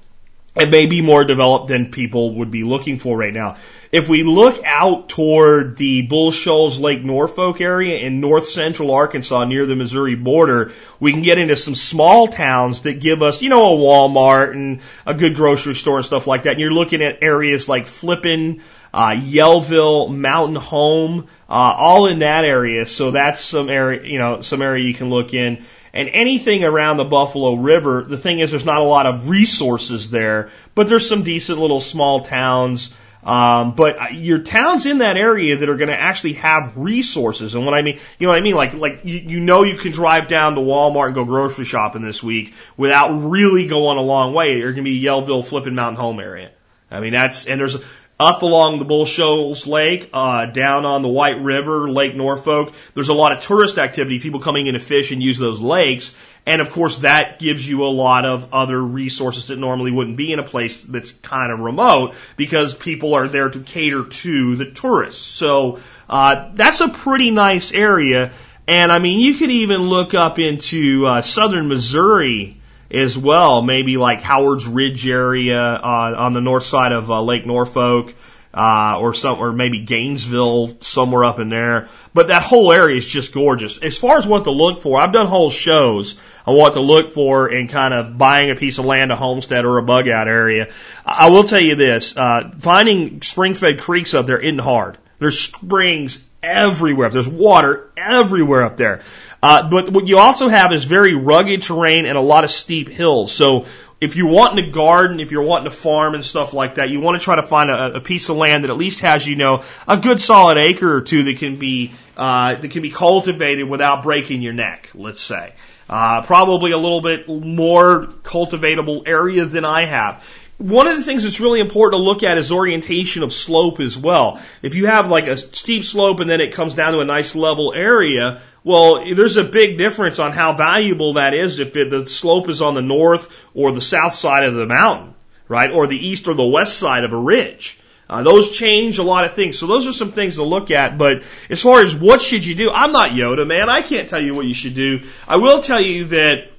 It 0.53 0.69
may 0.69 0.85
be 0.85 1.01
more 1.01 1.23
developed 1.23 1.69
than 1.69 1.91
people 1.91 2.35
would 2.35 2.51
be 2.51 2.63
looking 2.63 2.99
for 2.99 3.17
right 3.17 3.33
now. 3.33 3.55
If 3.91 4.07
we 4.07 4.23
look 4.23 4.63
out 4.63 5.09
toward 5.09 5.75
the 5.75 6.03
Bull 6.03 6.31
Shoals 6.31 6.79
Lake 6.79 7.03
Norfork 7.03 7.59
area 7.59 7.97
in 7.97 8.21
north 8.21 8.47
central 8.47 8.91
Arkansas 8.91 9.43
near 9.43 9.65
the 9.65 9.75
Missouri 9.75 10.15
border, 10.15 10.71
we 11.01 11.11
can 11.11 11.23
get 11.23 11.37
into 11.37 11.57
some 11.57 11.75
small 11.75 12.29
towns 12.29 12.81
that 12.81 13.01
give 13.01 13.21
us, 13.21 13.41
you 13.41 13.49
know, 13.49 13.73
a 13.73 13.77
Walmart 13.77 14.53
and 14.53 14.79
a 15.05 15.13
good 15.13 15.35
grocery 15.35 15.75
store 15.75 15.97
and 15.97 16.05
stuff 16.05 16.25
like 16.25 16.43
that. 16.43 16.51
And 16.51 16.61
you're 16.61 16.71
looking 16.71 17.01
at 17.01 17.21
areas 17.21 17.67
like 17.67 17.85
Flippin, 17.85 18.61
uh, 18.93 19.09
Yellville, 19.09 20.15
Mountain 20.15 20.55
Home, 20.55 21.27
uh, 21.49 21.53
all 21.53 22.07
in 22.07 22.19
that 22.19 22.45
area. 22.45 22.85
So 22.85 23.11
that's 23.11 23.41
some 23.41 23.69
area, 23.69 24.03
you 24.05 24.19
know, 24.19 24.39
some 24.39 24.61
area 24.61 24.85
you 24.85 24.93
can 24.93 25.09
look 25.09 25.33
in. 25.33 25.65
And 25.93 26.07
anything 26.07 26.63
around 26.63 26.95
the 26.95 27.03
Buffalo 27.03 27.55
River, 27.55 28.03
the 28.03 28.17
thing 28.17 28.39
is 28.39 28.51
there's 28.51 28.63
not 28.63 28.79
a 28.79 28.85
lot 28.85 29.05
of 29.05 29.29
resources 29.29 30.09
there, 30.09 30.49
but 30.75 30.87
there's 30.87 31.09
some 31.09 31.23
decent 31.23 31.59
little 31.59 31.81
small 31.81 32.21
towns. 32.21 32.93
Um, 33.23 33.75
but 33.75 34.15
your 34.15 34.39
towns 34.39 34.85
in 34.85 34.99
that 34.99 35.15
area 35.15 35.57
that 35.57 35.69
are 35.69 35.77
going 35.77 35.89
to 35.89 35.99
actually 35.99 36.33
have 36.33 36.73
resources, 36.75 37.53
and 37.53 37.65
what 37.65 37.75
I 37.75 37.83
mean, 37.83 37.99
you 38.17 38.25
know 38.25 38.33
what 38.33 38.39
I 38.39 38.41
mean, 38.41 38.55
like 38.55 38.73
like 38.73 39.01
you, 39.03 39.19
you 39.19 39.39
know 39.39 39.63
you 39.63 39.77
can 39.77 39.91
drive 39.91 40.27
down 40.27 40.55
to 40.55 40.61
Walmart 40.61 41.07
and 41.07 41.15
go 41.15 41.25
grocery 41.25 41.65
shopping 41.65 42.01
this 42.01 42.23
week 42.23 42.53
without 42.77 43.09
really 43.15 43.67
going 43.67 43.99
a 43.99 44.01
long 44.01 44.33
way. 44.33 44.57
You're 44.57 44.73
going 44.73 44.83
to 44.83 44.89
be 44.89 45.01
Yellville, 45.01 45.45
Flippin' 45.45 45.75
Mountain 45.75 46.01
Home 46.01 46.19
area. 46.19 46.51
I 46.89 46.99
mean 46.99 47.13
that's 47.13 47.45
and 47.45 47.59
there's 47.59 47.77
up 48.21 48.43
along 48.43 48.77
the 48.77 48.85
Bull 48.85 49.05
Shoals 49.05 49.65
Lake, 49.65 50.11
uh, 50.13 50.45
down 50.45 50.85
on 50.85 51.01
the 51.01 51.07
White 51.07 51.41
River, 51.41 51.89
Lake 51.89 52.13
Norfork. 52.13 52.71
There's 52.93 53.09
a 53.09 53.15
lot 53.15 53.31
of 53.31 53.41
tourist 53.41 53.79
activity, 53.79 54.19
people 54.19 54.39
coming 54.39 54.67
in 54.67 54.75
to 54.75 54.79
fish 54.79 55.11
and 55.11 55.23
use 55.23 55.39
those 55.39 55.59
lakes. 55.59 56.15
And 56.45 56.61
of 56.61 56.69
course, 56.69 56.99
that 56.99 57.39
gives 57.39 57.67
you 57.67 57.83
a 57.83 57.89
lot 57.89 58.25
of 58.25 58.53
other 58.53 58.79
resources 58.79 59.47
that 59.47 59.57
normally 59.57 59.91
wouldn't 59.91 60.17
be 60.17 60.31
in 60.31 60.37
a 60.37 60.43
place 60.43 60.83
that's 60.83 61.11
kind 61.11 61.51
of 61.51 61.59
remote 61.59 62.13
because 62.37 62.75
people 62.75 63.15
are 63.15 63.27
there 63.27 63.49
to 63.49 63.59
cater 63.59 64.05
to 64.05 64.55
the 64.55 64.69
tourists. 64.69 65.23
So, 65.23 65.79
uh, 66.07 66.49
that's 66.53 66.81
a 66.81 66.89
pretty 66.89 67.31
nice 67.31 67.71
area. 67.71 68.31
And 68.67 68.91
I 68.91 68.99
mean, 68.99 69.19
you 69.19 69.33
could 69.33 69.51
even 69.51 69.81
look 69.81 70.13
up 70.13 70.37
into, 70.37 71.07
uh, 71.07 71.21
southern 71.23 71.67
Missouri 71.67 72.60
as 72.93 73.17
well, 73.17 73.61
maybe 73.61 73.97
like 73.97 74.21
Howard's 74.21 74.67
Ridge 74.67 75.07
area 75.07 75.59
uh, 75.59 76.15
on 76.17 76.33
the 76.33 76.41
north 76.41 76.63
side 76.63 76.91
of 76.91 77.09
uh, 77.09 77.21
Lake 77.21 77.45
Norfork, 77.45 78.13
uh, 78.53 78.97
or 78.99 79.13
some, 79.13 79.39
or 79.39 79.53
maybe 79.53 79.79
Gainesville, 79.79 80.77
somewhere 80.81 81.23
up 81.23 81.39
in 81.39 81.49
there. 81.49 81.87
But 82.13 82.27
that 82.27 82.43
whole 82.43 82.71
area 82.71 82.97
is 82.97 83.05
just 83.05 83.33
gorgeous. 83.33 83.77
As 83.77 83.97
far 83.97 84.17
as 84.17 84.27
what 84.27 84.43
to 84.43 84.51
look 84.51 84.79
for, 84.81 84.99
I've 84.99 85.13
done 85.13 85.27
whole 85.27 85.49
shows 85.49 86.15
on 86.45 86.57
what 86.57 86.73
to 86.73 86.81
look 86.81 87.13
for 87.13 87.49
in 87.49 87.67
kind 87.67 87.93
of 87.93 88.17
buying 88.17 88.51
a 88.51 88.55
piece 88.55 88.77
of 88.77 88.85
land, 88.85 89.11
a 89.11 89.15
homestead, 89.15 89.63
or 89.63 89.77
a 89.77 89.83
bug 89.83 90.09
out 90.09 90.27
area. 90.27 90.67
I 91.05 91.29
will 91.29 91.45
tell 91.45 91.61
you 91.61 91.75
this: 91.75 92.15
uh, 92.17 92.51
finding 92.59 93.21
spring-fed 93.21 93.79
creeks 93.79 94.13
up 94.13 94.25
there 94.25 94.39
isn't 94.39 94.59
hard. 94.59 94.97
There's 95.19 95.39
springs 95.39 96.21
everywhere. 96.43 97.09
There's 97.09 97.27
water 97.27 97.89
everywhere 97.97 98.63
up 98.63 98.77
there. 98.77 99.01
Uh, 99.43 99.69
but 99.69 99.89
what 99.89 100.07
you 100.07 100.17
also 100.17 100.47
have 100.47 100.71
is 100.71 100.85
very 100.85 101.15
rugged 101.15 101.63
terrain 101.63 102.05
and 102.05 102.17
a 102.17 102.21
lot 102.21 102.43
of 102.43 102.51
steep 102.51 102.89
hills. 102.89 103.31
So 103.31 103.65
if 103.99 104.15
you're 104.15 104.29
wanting 104.29 104.65
to 104.65 104.71
garden, 104.71 105.19
if 105.19 105.31
you're 105.31 105.43
wanting 105.43 105.71
to 105.71 105.75
farm 105.75 106.15
and 106.15 106.25
stuff 106.25 106.53
like 106.53 106.75
that, 106.75 106.89
you 106.89 106.99
want 106.99 107.19
to 107.19 107.23
try 107.23 107.35
to 107.35 107.43
find 107.43 107.69
a, 107.69 107.95
a 107.95 108.01
piece 108.01 108.29
of 108.29 108.37
land 108.37 108.63
that 108.63 108.71
at 108.71 108.77
least 108.77 109.01
has, 109.01 109.27
you 109.27 109.35
know, 109.35 109.63
a 109.87 109.97
good 109.97 110.21
solid 110.21 110.57
acre 110.57 110.95
or 110.95 111.01
two 111.01 111.23
that 111.23 111.37
can 111.37 111.57
be 111.57 111.91
uh, 112.17 112.55
that 112.55 112.71
can 112.71 112.81
be 112.81 112.89
cultivated 112.89 113.67
without 113.67 114.03
breaking 114.03 114.41
your 114.41 114.53
neck. 114.53 114.89
Let's 114.93 115.21
say. 115.21 115.53
Uh, 115.89 116.21
probably 116.21 116.71
a 116.71 116.77
little 116.77 117.01
bit 117.01 117.27
more 117.27 118.05
cultivatable 118.23 119.07
area 119.07 119.45
than 119.45 119.65
I 119.65 119.85
have. 119.85 120.25
One 120.61 120.87
of 120.87 120.95
the 120.95 121.01
things 121.01 121.23
that's 121.23 121.39
really 121.39 121.59
important 121.59 121.99
to 121.99 122.03
look 122.03 122.21
at 122.21 122.37
is 122.37 122.51
orientation 122.51 123.23
of 123.23 123.33
slope 123.33 123.79
as 123.79 123.97
well. 123.97 124.39
If 124.61 124.75
you 124.75 124.85
have 124.85 125.09
like 125.09 125.25
a 125.25 125.35
steep 125.35 125.83
slope 125.83 126.19
and 126.19 126.29
then 126.29 126.39
it 126.39 126.53
comes 126.53 126.75
down 126.75 126.93
to 126.93 126.99
a 126.99 127.05
nice 127.05 127.35
level 127.35 127.73
area, 127.73 128.41
well, 128.63 129.03
there's 129.15 129.37
a 129.37 129.43
big 129.43 129.79
difference 129.79 130.19
on 130.19 130.33
how 130.33 130.53
valuable 130.53 131.13
that 131.13 131.33
is 131.33 131.59
if 131.59 131.75
it, 131.75 131.89
the 131.89 132.05
slope 132.05 132.47
is 132.47 132.61
on 132.61 132.75
the 132.75 132.81
north 132.83 133.35
or 133.55 133.71
the 133.71 133.81
south 133.81 134.13
side 134.13 134.43
of 134.43 134.53
the 134.53 134.67
mountain, 134.67 135.15
right? 135.47 135.71
Or 135.71 135.87
the 135.87 135.97
east 135.97 136.27
or 136.27 136.35
the 136.35 136.45
west 136.45 136.77
side 136.77 137.05
of 137.05 137.13
a 137.13 137.17
ridge. 137.17 137.79
Uh, 138.07 138.21
those 138.21 138.55
change 138.55 138.99
a 138.99 139.03
lot 139.03 139.25
of 139.25 139.33
things. 139.33 139.57
So 139.57 139.65
those 139.65 139.87
are 139.87 139.93
some 139.93 140.11
things 140.11 140.35
to 140.35 140.43
look 140.43 140.69
at. 140.69 140.95
But 140.95 141.23
as 141.49 141.59
far 141.59 141.81
as 141.81 141.95
what 141.95 142.21
should 142.21 142.45
you 142.45 142.53
do, 142.53 142.69
I'm 142.69 142.91
not 142.91 143.11
Yoda, 143.11 143.47
man. 143.47 143.67
I 143.67 143.81
can't 143.81 144.09
tell 144.09 144.21
you 144.21 144.35
what 144.35 144.45
you 144.45 144.53
should 144.53 144.75
do. 144.75 145.07
I 145.27 145.37
will 145.37 145.61
tell 145.63 145.81
you 145.81 146.05
that 146.07 146.51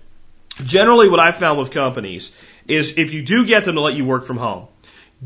generally 0.65 1.09
what 1.09 1.21
I've 1.21 1.37
found 1.37 1.61
with 1.61 1.71
companies 1.71 2.33
is 2.69 2.95
if 2.97 3.13
you 3.13 3.23
do 3.23 3.47
get 3.47 3.65
them 3.65 3.75
to 3.77 3.81
let 3.81 3.95
you 3.95 4.05
work 4.05 4.25
from 4.25 4.37
home, 4.37 4.69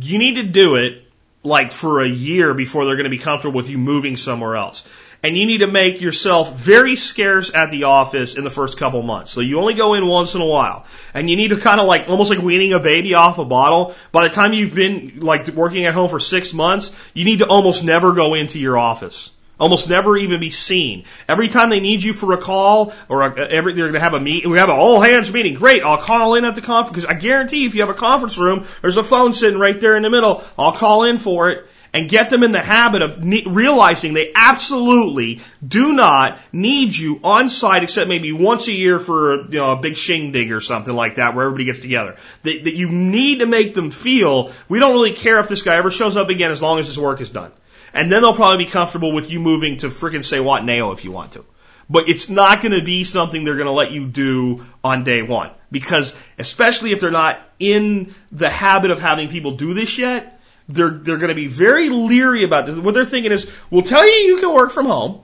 you 0.00 0.18
need 0.18 0.36
to 0.36 0.42
do 0.42 0.76
it 0.76 1.02
like 1.42 1.72
for 1.72 2.02
a 2.02 2.08
year 2.08 2.54
before 2.54 2.84
they're 2.84 2.96
going 2.96 3.04
to 3.04 3.10
be 3.10 3.18
comfortable 3.18 3.56
with 3.56 3.68
you 3.68 3.78
moving 3.78 4.16
somewhere 4.16 4.56
else. 4.56 4.86
And 5.22 5.36
you 5.36 5.46
need 5.46 5.58
to 5.58 5.66
make 5.66 6.00
yourself 6.00 6.54
very 6.54 6.94
scarce 6.94 7.50
at 7.52 7.70
the 7.70 7.84
office 7.84 8.36
in 8.36 8.44
the 8.44 8.50
first 8.50 8.76
couple 8.76 9.02
months. 9.02 9.32
So 9.32 9.40
you 9.40 9.58
only 9.58 9.74
go 9.74 9.94
in 9.94 10.06
once 10.06 10.34
in 10.34 10.40
a 10.40 10.46
while. 10.46 10.84
And 11.14 11.30
you 11.30 11.36
need 11.36 11.48
to 11.48 11.56
kind 11.56 11.80
of 11.80 11.86
like, 11.86 12.08
almost 12.08 12.30
like 12.30 12.40
weaning 12.40 12.74
a 12.74 12.80
baby 12.80 13.14
off 13.14 13.38
a 13.38 13.44
bottle. 13.44 13.94
By 14.12 14.28
the 14.28 14.34
time 14.34 14.52
you've 14.52 14.74
been 14.74 15.20
like 15.20 15.48
working 15.48 15.86
at 15.86 15.94
home 15.94 16.10
for 16.10 16.20
six 16.20 16.52
months, 16.52 16.92
you 17.14 17.24
need 17.24 17.38
to 17.38 17.46
almost 17.46 17.82
never 17.82 18.12
go 18.12 18.34
into 18.34 18.58
your 18.58 18.76
office. 18.76 19.30
Almost 19.58 19.88
never 19.88 20.18
even 20.18 20.38
be 20.38 20.50
seen. 20.50 21.04
Every 21.26 21.48
time 21.48 21.70
they 21.70 21.80
need 21.80 22.02
you 22.02 22.12
for 22.12 22.32
a 22.32 22.38
call 22.38 22.92
or 23.08 23.22
a, 23.22 23.48
every, 23.48 23.72
they're 23.72 23.86
going 23.86 23.94
to 23.94 24.00
have 24.00 24.12
a 24.12 24.20
meet, 24.20 24.46
we 24.46 24.58
have 24.58 24.68
an 24.68 24.76
all 24.76 25.00
hands 25.00 25.32
meeting. 25.32 25.54
Great. 25.54 25.82
I'll 25.82 25.96
call 25.96 26.34
in 26.34 26.44
at 26.44 26.54
the 26.54 26.60
conference 26.60 26.94
because 26.94 27.04
I 27.06 27.18
guarantee 27.18 27.64
if 27.64 27.74
you 27.74 27.80
have 27.80 27.88
a 27.88 27.94
conference 27.94 28.36
room, 28.36 28.66
there's 28.82 28.98
a 28.98 29.02
phone 29.02 29.32
sitting 29.32 29.58
right 29.58 29.80
there 29.80 29.96
in 29.96 30.02
the 30.02 30.10
middle. 30.10 30.44
I'll 30.58 30.72
call 30.72 31.04
in 31.04 31.16
for 31.16 31.48
it 31.48 31.66
and 31.94 32.10
get 32.10 32.28
them 32.28 32.42
in 32.42 32.52
the 32.52 32.60
habit 32.60 33.00
of 33.00 33.24
ne- 33.24 33.44
realizing 33.46 34.12
they 34.12 34.30
absolutely 34.34 35.40
do 35.66 35.94
not 35.94 36.38
need 36.52 36.94
you 36.94 37.18
on 37.24 37.48
site 37.48 37.82
except 37.82 38.06
maybe 38.06 38.32
once 38.32 38.68
a 38.68 38.72
year 38.72 38.98
for 38.98 39.46
you 39.46 39.58
know, 39.58 39.72
a 39.72 39.76
big 39.76 39.96
shindig 39.96 40.52
or 40.52 40.60
something 40.60 40.94
like 40.94 41.14
that 41.14 41.34
where 41.34 41.46
everybody 41.46 41.64
gets 41.64 41.80
together. 41.80 42.16
That, 42.42 42.64
that 42.64 42.74
you 42.74 42.90
need 42.90 43.38
to 43.38 43.46
make 43.46 43.72
them 43.72 43.90
feel 43.90 44.52
we 44.68 44.78
don't 44.78 44.92
really 44.92 45.14
care 45.14 45.38
if 45.38 45.48
this 45.48 45.62
guy 45.62 45.76
ever 45.76 45.90
shows 45.90 46.18
up 46.18 46.28
again 46.28 46.50
as 46.50 46.60
long 46.60 46.78
as 46.78 46.86
his 46.86 46.98
work 46.98 47.22
is 47.22 47.30
done. 47.30 47.52
And 47.96 48.12
then 48.12 48.20
they'll 48.20 48.34
probably 48.34 48.66
be 48.66 48.70
comfortable 48.70 49.12
with 49.12 49.30
you 49.30 49.40
moving 49.40 49.78
to 49.78 49.88
freaking 49.88 50.22
say 50.22 50.38
what 50.38 50.68
if 50.68 51.04
you 51.04 51.12
want 51.12 51.32
to. 51.32 51.44
But 51.88 52.08
it's 52.08 52.28
not 52.28 52.60
going 52.60 52.72
to 52.72 52.84
be 52.84 53.04
something 53.04 53.44
they're 53.44 53.56
going 53.56 53.66
to 53.66 53.72
let 53.72 53.90
you 53.90 54.06
do 54.06 54.66
on 54.84 55.02
day 55.02 55.22
one. 55.22 55.50
Because 55.70 56.14
especially 56.38 56.92
if 56.92 57.00
they're 57.00 57.10
not 57.10 57.40
in 57.58 58.14
the 58.30 58.50
habit 58.50 58.90
of 58.90 58.98
having 58.98 59.28
people 59.28 59.52
do 59.52 59.72
this 59.72 59.96
yet, 59.96 60.40
they're, 60.68 60.90
they're 60.90 61.16
going 61.16 61.28
to 61.28 61.34
be 61.34 61.46
very 61.46 61.88
leery 61.88 62.44
about 62.44 62.66
this. 62.66 62.76
What 62.76 62.92
they're 62.92 63.04
thinking 63.04 63.32
is, 63.32 63.50
we'll 63.70 63.82
tell 63.82 64.04
you 64.06 64.28
you 64.28 64.40
can 64.40 64.52
work 64.52 64.72
from 64.72 64.86
home, 64.86 65.22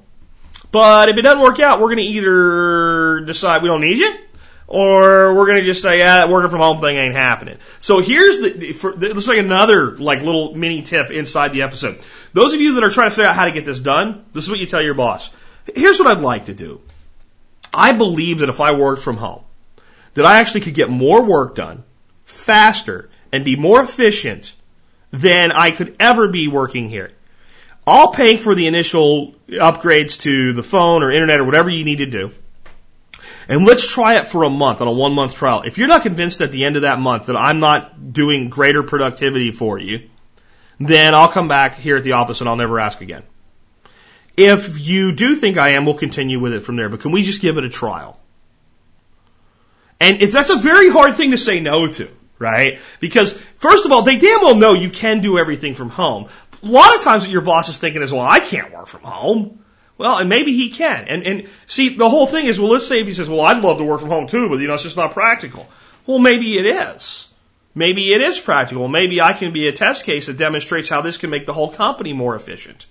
but 0.70 1.08
if 1.08 1.18
it 1.18 1.22
doesn't 1.22 1.42
work 1.42 1.60
out, 1.60 1.80
we're 1.80 1.94
going 1.94 1.98
to 1.98 2.04
either 2.04 3.20
decide 3.26 3.62
we 3.62 3.68
don't 3.68 3.80
need 3.80 3.98
you, 3.98 4.14
or 4.68 5.34
we're 5.34 5.46
going 5.46 5.58
to 5.58 5.64
just 5.64 5.82
say, 5.82 5.98
yeah, 5.98 6.18
that 6.18 6.28
working 6.30 6.50
from 6.50 6.60
home 6.60 6.80
thing 6.80 6.96
ain't 6.96 7.14
happening. 7.14 7.58
So 7.80 8.00
here's 8.00 8.38
the, 8.38 8.72
for, 8.72 8.92
this 8.92 9.16
is 9.16 9.28
like 9.28 9.38
another 9.38 9.96
like 9.96 10.22
little 10.22 10.54
mini 10.54 10.82
tip 10.82 11.10
inside 11.10 11.52
the 11.52 11.62
episode. 11.62 12.02
Those 12.32 12.54
of 12.54 12.60
you 12.60 12.74
that 12.74 12.84
are 12.84 12.90
trying 12.90 13.10
to 13.10 13.14
figure 13.14 13.28
out 13.28 13.36
how 13.36 13.44
to 13.44 13.52
get 13.52 13.64
this 13.64 13.80
done, 13.80 14.24
this 14.32 14.44
is 14.44 14.50
what 14.50 14.58
you 14.58 14.66
tell 14.66 14.82
your 14.82 14.94
boss. 14.94 15.30
Here's 15.74 15.98
what 15.98 16.08
I'd 16.08 16.22
like 16.22 16.46
to 16.46 16.54
do. 16.54 16.80
I 17.72 17.92
believe 17.92 18.40
that 18.40 18.48
if 18.48 18.60
I 18.60 18.72
worked 18.72 19.02
from 19.02 19.16
home, 19.16 19.42
that 20.14 20.26
I 20.26 20.40
actually 20.40 20.62
could 20.62 20.74
get 20.74 20.90
more 20.90 21.24
work 21.24 21.54
done 21.54 21.84
faster 22.24 23.10
and 23.32 23.44
be 23.44 23.56
more 23.56 23.82
efficient 23.82 24.54
than 25.10 25.52
I 25.52 25.70
could 25.70 25.96
ever 26.00 26.28
be 26.28 26.48
working 26.48 26.88
here. 26.88 27.12
I'll 27.86 28.12
pay 28.12 28.36
for 28.36 28.54
the 28.54 28.66
initial 28.66 29.34
upgrades 29.48 30.20
to 30.20 30.52
the 30.52 30.62
phone 30.62 31.02
or 31.02 31.10
internet 31.10 31.40
or 31.40 31.44
whatever 31.44 31.70
you 31.70 31.84
need 31.84 31.98
to 31.98 32.06
do. 32.06 32.30
And 33.48 33.66
let's 33.66 33.88
try 33.88 34.18
it 34.18 34.28
for 34.28 34.44
a 34.44 34.50
month 34.50 34.80
on 34.80 34.88
a 34.88 34.92
one 34.92 35.12
month 35.12 35.34
trial. 35.34 35.62
If 35.62 35.78
you're 35.78 35.88
not 35.88 36.02
convinced 36.02 36.40
at 36.40 36.52
the 36.52 36.64
end 36.64 36.76
of 36.76 36.82
that 36.82 36.98
month 36.98 37.26
that 37.26 37.36
I'm 37.36 37.58
not 37.58 38.12
doing 38.12 38.50
greater 38.50 38.82
productivity 38.82 39.50
for 39.50 39.78
you, 39.78 40.08
then 40.88 41.14
I'll 41.14 41.28
come 41.28 41.48
back 41.48 41.76
here 41.76 41.96
at 41.96 42.04
the 42.04 42.12
office 42.12 42.40
and 42.40 42.48
I'll 42.48 42.56
never 42.56 42.80
ask 42.80 43.00
again. 43.00 43.22
If 44.36 44.80
you 44.80 45.14
do 45.14 45.36
think 45.36 45.58
I 45.58 45.70
am, 45.70 45.84
we'll 45.84 45.94
continue 45.94 46.40
with 46.40 46.54
it 46.54 46.60
from 46.60 46.76
there. 46.76 46.88
But 46.88 47.00
can 47.00 47.12
we 47.12 47.22
just 47.22 47.42
give 47.42 47.58
it 47.58 47.64
a 47.64 47.68
trial? 47.68 48.18
And 50.00 50.22
if 50.22 50.32
that's 50.32 50.50
a 50.50 50.56
very 50.56 50.90
hard 50.90 51.16
thing 51.16 51.30
to 51.32 51.38
say 51.38 51.60
no 51.60 51.86
to, 51.86 52.08
right? 52.38 52.80
Because 52.98 53.34
first 53.58 53.84
of 53.84 53.92
all, 53.92 54.02
they 54.02 54.18
damn 54.18 54.40
well 54.40 54.56
know 54.56 54.72
you 54.72 54.90
can 54.90 55.20
do 55.20 55.38
everything 55.38 55.74
from 55.74 55.90
home. 55.90 56.28
A 56.62 56.66
lot 56.66 56.96
of 56.96 57.02
times 57.02 57.24
what 57.24 57.30
your 57.30 57.42
boss 57.42 57.68
is 57.68 57.78
thinking 57.78 58.02
is, 58.02 58.12
well, 58.12 58.26
I 58.26 58.40
can't 58.40 58.72
work 58.72 58.86
from 58.86 59.02
home. 59.02 59.62
Well, 59.98 60.16
and 60.16 60.28
maybe 60.28 60.52
he 60.54 60.70
can. 60.70 61.04
And, 61.06 61.22
and 61.24 61.48
see, 61.66 61.90
the 61.90 62.08
whole 62.08 62.26
thing 62.26 62.46
is, 62.46 62.58
well, 62.58 62.70
let's 62.70 62.86
say 62.86 63.00
if 63.00 63.06
he 63.06 63.14
says, 63.14 63.28
well, 63.28 63.42
I'd 63.42 63.62
love 63.62 63.78
to 63.78 63.84
work 63.84 64.00
from 64.00 64.08
home 64.08 64.26
too, 64.26 64.48
but 64.48 64.56
you 64.56 64.66
know, 64.66 64.74
it's 64.74 64.82
just 64.82 64.96
not 64.96 65.12
practical. 65.12 65.68
Well, 66.06 66.18
maybe 66.18 66.58
it 66.58 66.66
is. 66.66 67.28
Maybe 67.74 68.12
it 68.12 68.20
is 68.20 68.38
practical. 68.40 68.86
Maybe 68.88 69.20
I 69.20 69.32
can 69.32 69.52
be 69.52 69.68
a 69.68 69.72
test 69.72 70.04
case 70.04 70.26
that 70.26 70.36
demonstrates 70.36 70.88
how 70.88 71.00
this 71.00 71.16
can 71.16 71.30
make 71.30 71.46
the 71.46 71.54
whole 71.54 71.70
company 71.70 72.12
more 72.12 72.34
efficient. 72.34 72.86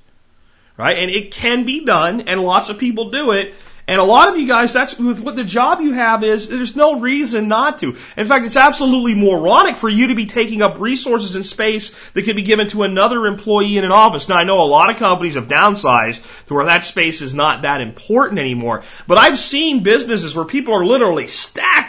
Right? 0.78 0.98
And 0.98 1.12
it 1.12 1.32
can 1.32 1.65
be 1.65 1.86
done, 1.86 2.22
and 2.22 2.41
lots 2.41 2.70
of 2.70 2.80
people 2.80 3.12
do 3.12 3.32
it, 3.32 3.53
and 3.88 3.99
a 3.99 4.06
lot 4.06 4.30
of 4.30 4.38
you 4.38 4.47
guys, 4.47 4.74
that's 4.74 4.97
with 4.97 5.20
what 5.20 5.36
the 5.36 5.43
job 5.43 5.82
you 5.82 5.93
have 5.93 6.24
is, 6.24 6.47
there's 6.47 6.76
no 6.76 6.99
reason 6.99 7.47
not 7.47 7.80
to. 7.80 7.97
In 8.16 8.26
fact, 8.26 8.45
it's 8.45 8.56
absolutely 8.56 9.16
moronic 9.16 9.76
for 9.76 9.89
you 9.89 10.08
to 10.08 10.16
be 10.16 10.28
taking 10.28 10.62
up 10.62 10.80
resources 10.80 11.36
and 11.36 11.45
space 11.45 11.91
that 12.14 12.22
could 12.24 12.36
be 12.36 12.43
given 12.43 12.70
to 12.70 12.84
another 12.84 13.26
employee 13.26 13.78
in 13.78 13.84
an 13.84 13.91
office. 13.91 14.30
Now, 14.30 14.36
I 14.36 14.43
know 14.43 14.62
a 14.62 14.64
lot 14.64 14.91
of 14.91 14.97
companies 14.97 15.36
have 15.36 15.47
downsized 15.47 16.24
to 16.45 16.53
where 16.53 16.66
that 16.66 16.86
space 16.86 17.22
is 17.22 17.34
not 17.34 17.64
that 17.64 17.82
important 17.82 18.39
anymore, 18.39 18.84
but 19.08 19.18
I've 19.18 19.38
seen 19.38 19.84
businesses 19.84 20.36
where 20.36 20.45
people 20.45 20.76
are 20.76 20.86
literally 20.86 21.28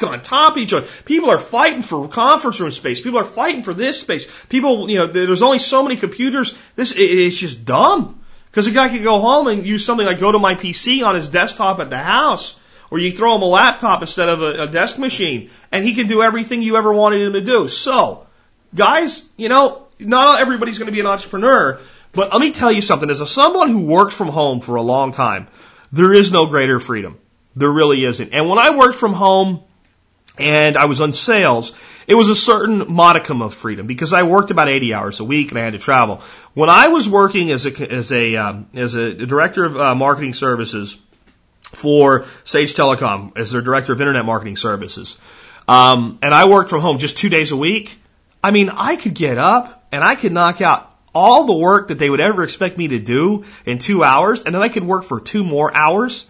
stacked 0.03 0.15
on 0.15 0.23
top 0.23 0.57
of 0.57 0.59
each 0.59 0.73
other. 0.73 0.87
People 1.05 1.31
are 1.31 1.39
fighting 1.39 1.83
for 1.83 2.09
conference 2.09 2.61
room 2.61 2.71
space. 2.71 3.01
People 3.01 3.19
are 3.19 3.25
fighting 3.25 3.63
for 3.63 3.75
this 3.75 4.01
space. 4.01 4.27
People, 4.49 4.91
you 4.91 4.99
know, 4.99 5.07
there's 5.07 5.43
only 5.43 5.59
so 5.59 5.83
many 5.83 5.97
computers. 5.97 6.55
This, 6.77 6.95
it's 6.97 7.37
just 7.37 7.65
dumb. 7.65 8.21
Because 8.51 8.67
a 8.67 8.71
guy 8.71 8.89
could 8.91 9.03
go 9.03 9.19
home 9.19 9.47
and 9.47 9.67
use 9.67 9.85
something 9.85 10.05
like 10.05 10.21
go 10.21 10.33
to 10.33 10.39
my 10.39 10.55
PC 10.55 11.05
on 11.07 11.15
his 11.15 11.31
desktop 11.31 11.81
at 11.81 11.89
the 11.89 11.99
house, 11.99 12.55
or 12.91 12.99
you 12.99 13.13
throw 13.13 13.37
him 13.37 13.43
a 13.43 13.47
laptop 13.47 14.03
instead 14.03 14.29
of 14.29 14.43
a, 14.43 14.65
a 14.65 14.67
desk 14.67 14.99
machine, 14.99 15.49
and 15.71 15.85
he 15.85 15.95
can 15.95 16.07
do 16.07 16.21
everything 16.21 16.61
you 16.61 16.77
ever 16.77 16.93
wanted 16.93 17.23
him 17.23 17.33
to 17.33 17.41
do. 17.41 17.69
So, 17.69 18.27
guys, 18.75 19.25
you 19.39 19.49
know, 19.49 19.87
not 19.99 20.41
everybody's 20.41 20.79
going 20.79 20.87
to 20.87 20.93
be 20.93 21.01
an 21.01 21.07
entrepreneur, 21.07 21.81
but 22.13 22.31
let 22.31 22.41
me 22.41 22.53
tell 22.53 22.71
you 22.71 22.83
something. 22.83 23.09
As 23.09 23.23
a 23.23 23.27
someone 23.27 23.71
who 23.71 23.87
worked 23.87 24.13
from 24.13 24.29
home 24.29 24.61
for 24.61 24.77
a 24.77 24.83
long 24.83 25.13
time, 25.13 25.49
there 25.91 26.13
is 26.13 26.31
no 26.31 26.45
greater 26.45 26.79
freedom. 26.79 27.19
There 27.57 27.71
really 27.71 28.05
isn't. 28.05 28.35
And 28.35 28.51
when 28.51 28.59
I 28.59 28.77
worked 28.77 28.97
from 28.97 29.15
home 29.15 29.65
and 30.39 30.77
I 30.77 30.87
was 30.87 31.01
on 31.01 31.13
sales, 31.13 31.73
it 32.07 32.15
was 32.15 32.29
a 32.29 32.35
certain 32.35 32.93
modicum 32.93 33.43
of 33.43 33.55
freedom 33.55 33.87
because 33.87 34.13
I 34.13 34.23
worked 34.23 34.51
about 34.51 34.69
80 34.69 34.95
hours 34.95 35.21
a 35.21 35.25
week 35.25 35.51
and 35.51 35.59
I 35.59 35.65
had 35.65 35.75
to 35.75 35.79
travel. 35.79 36.23
When 36.55 36.71
I 36.71 36.89
was 36.89 37.09
working 37.09 37.51
as 37.51 37.67
a 37.67 37.93
as 37.93 38.13
a 38.13 38.37
um, 38.37 38.69
as 38.75 38.95
a 38.95 39.15
director 39.15 39.65
of 39.65 39.77
uh, 39.77 39.95
marketing 39.95 40.35
services 40.35 40.97
for 41.71 42.27
Sage 42.45 42.75
Telecom 42.75 43.37
as 43.39 43.53
their 43.53 43.63
director 43.63 43.93
of 43.93 44.01
internet 44.01 44.25
marketing 44.25 44.57
services, 44.57 45.19
um, 45.69 46.19
and 46.23 46.35
I 46.35 46.49
worked 46.49 46.71
from 46.71 46.81
home 46.81 46.99
just 46.99 47.19
two 47.19 47.29
days 47.29 47.53
a 47.53 47.57
week. 47.57 47.99
I 48.43 48.51
mean, 48.51 48.71
I 48.71 48.97
could 48.97 49.15
get 49.15 49.39
up 49.39 49.87
and 49.93 50.03
I 50.03 50.17
could 50.17 50.33
knock 50.33 50.61
out 50.61 50.89
all 51.15 51.45
the 51.45 51.55
work 51.55 51.89
that 51.89 51.99
they 51.99 52.09
would 52.11 52.21
ever 52.21 52.43
expect 52.43 52.79
me 52.79 52.89
to 52.89 52.99
do 52.99 53.45
in 53.67 53.79
two 53.79 54.03
hours, 54.03 54.43
and 54.43 54.55
then 54.55 54.63
I 54.63 54.69
could 54.69 54.85
work 54.85 55.05
for 55.05 55.21
two 55.21 55.45
more 55.45 55.75
hours. 55.75 56.27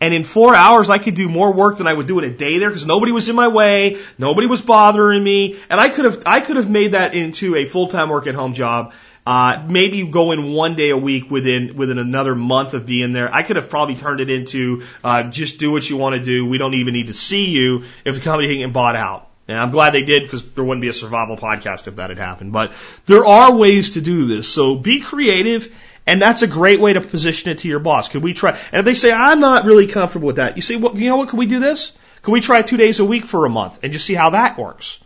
And 0.00 0.14
in 0.14 0.24
four 0.24 0.54
hours, 0.54 0.88
I 0.88 0.96
could 0.96 1.14
do 1.14 1.28
more 1.28 1.52
work 1.52 1.76
than 1.76 1.86
I 1.86 1.92
would 1.92 2.06
do 2.06 2.18
in 2.18 2.24
a 2.24 2.30
day 2.30 2.58
there 2.58 2.70
because 2.70 2.86
nobody 2.86 3.12
was 3.12 3.28
in 3.28 3.36
my 3.36 3.48
way, 3.48 3.98
nobody 4.16 4.46
was 4.46 4.62
bothering 4.62 5.22
me, 5.22 5.58
and 5.68 5.78
I 5.78 5.90
could 5.90 6.06
have 6.06 6.22
I 6.24 6.40
could 6.40 6.56
have 6.56 6.70
made 6.70 6.92
that 6.92 7.14
into 7.14 7.54
a 7.54 7.66
full 7.66 7.88
time 7.88 8.08
work 8.08 8.26
at 8.26 8.34
home 8.34 8.54
job. 8.54 8.94
Uh, 9.26 9.62
maybe 9.68 10.02
go 10.06 10.32
in 10.32 10.52
one 10.52 10.74
day 10.74 10.88
a 10.88 10.96
week 10.96 11.30
within 11.30 11.76
within 11.76 11.98
another 11.98 12.34
month 12.34 12.72
of 12.72 12.86
being 12.86 13.12
there. 13.12 13.32
I 13.32 13.42
could 13.42 13.56
have 13.56 13.68
probably 13.68 13.94
turned 13.94 14.20
it 14.20 14.30
into 14.30 14.84
uh, 15.04 15.24
just 15.24 15.58
do 15.58 15.70
what 15.70 15.88
you 15.88 15.98
want 15.98 16.16
to 16.16 16.22
do. 16.22 16.46
We 16.46 16.56
don't 16.56 16.74
even 16.74 16.94
need 16.94 17.08
to 17.08 17.14
see 17.14 17.50
you 17.50 17.84
if 18.04 18.14
the 18.14 18.20
company 18.22 18.48
can 18.48 18.66
get 18.66 18.72
bought 18.72 18.96
out. 18.96 19.28
And 19.46 19.58
I'm 19.58 19.70
glad 19.70 19.92
they 19.92 20.04
did 20.04 20.22
because 20.22 20.48
there 20.52 20.64
wouldn't 20.64 20.80
be 20.80 20.88
a 20.88 20.94
survival 20.94 21.36
podcast 21.36 21.88
if 21.88 21.96
that 21.96 22.08
had 22.08 22.18
happened. 22.18 22.52
But 22.52 22.72
there 23.06 23.26
are 23.26 23.54
ways 23.54 23.90
to 23.90 24.00
do 24.00 24.26
this. 24.26 24.48
So 24.48 24.76
be 24.76 25.00
creative 25.00 25.74
and 26.06 26.20
that's 26.20 26.42
a 26.42 26.46
great 26.46 26.80
way 26.80 26.92
to 26.92 27.00
position 27.00 27.50
it 27.50 27.58
to 27.60 27.68
your 27.68 27.78
boss. 27.78 28.08
Could 28.08 28.22
we 28.22 28.32
try? 28.32 28.50
And 28.72 28.80
if 28.80 28.84
they 28.84 28.94
say, 28.94 29.12
I'm 29.12 29.40
not 29.40 29.64
really 29.64 29.86
comfortable 29.86 30.26
with 30.26 30.36
that, 30.36 30.56
you 30.56 30.62
say, 30.62 30.76
well, 30.76 30.96
you 30.96 31.08
know 31.08 31.16
what? 31.16 31.28
Can 31.28 31.38
we 31.38 31.46
do 31.46 31.60
this? 31.60 31.92
Can 32.22 32.32
we 32.32 32.40
try 32.40 32.62
two 32.62 32.76
days 32.76 33.00
a 33.00 33.04
week 33.04 33.24
for 33.24 33.46
a 33.46 33.50
month 33.50 33.80
and 33.82 33.92
just 33.92 34.04
see 34.04 34.14
how 34.14 34.30
that 34.30 34.58
works? 34.58 34.98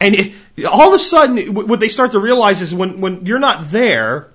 And 0.00 0.14
it, 0.14 0.34
all 0.64 0.88
of 0.88 0.94
a 0.94 0.98
sudden, 0.98 1.54
what 1.54 1.80
they 1.80 1.88
start 1.88 2.12
to 2.12 2.20
realize 2.20 2.62
is 2.62 2.72
when, 2.72 3.00
when 3.00 3.26
you're 3.26 3.38
not 3.38 3.70
there 3.70 4.28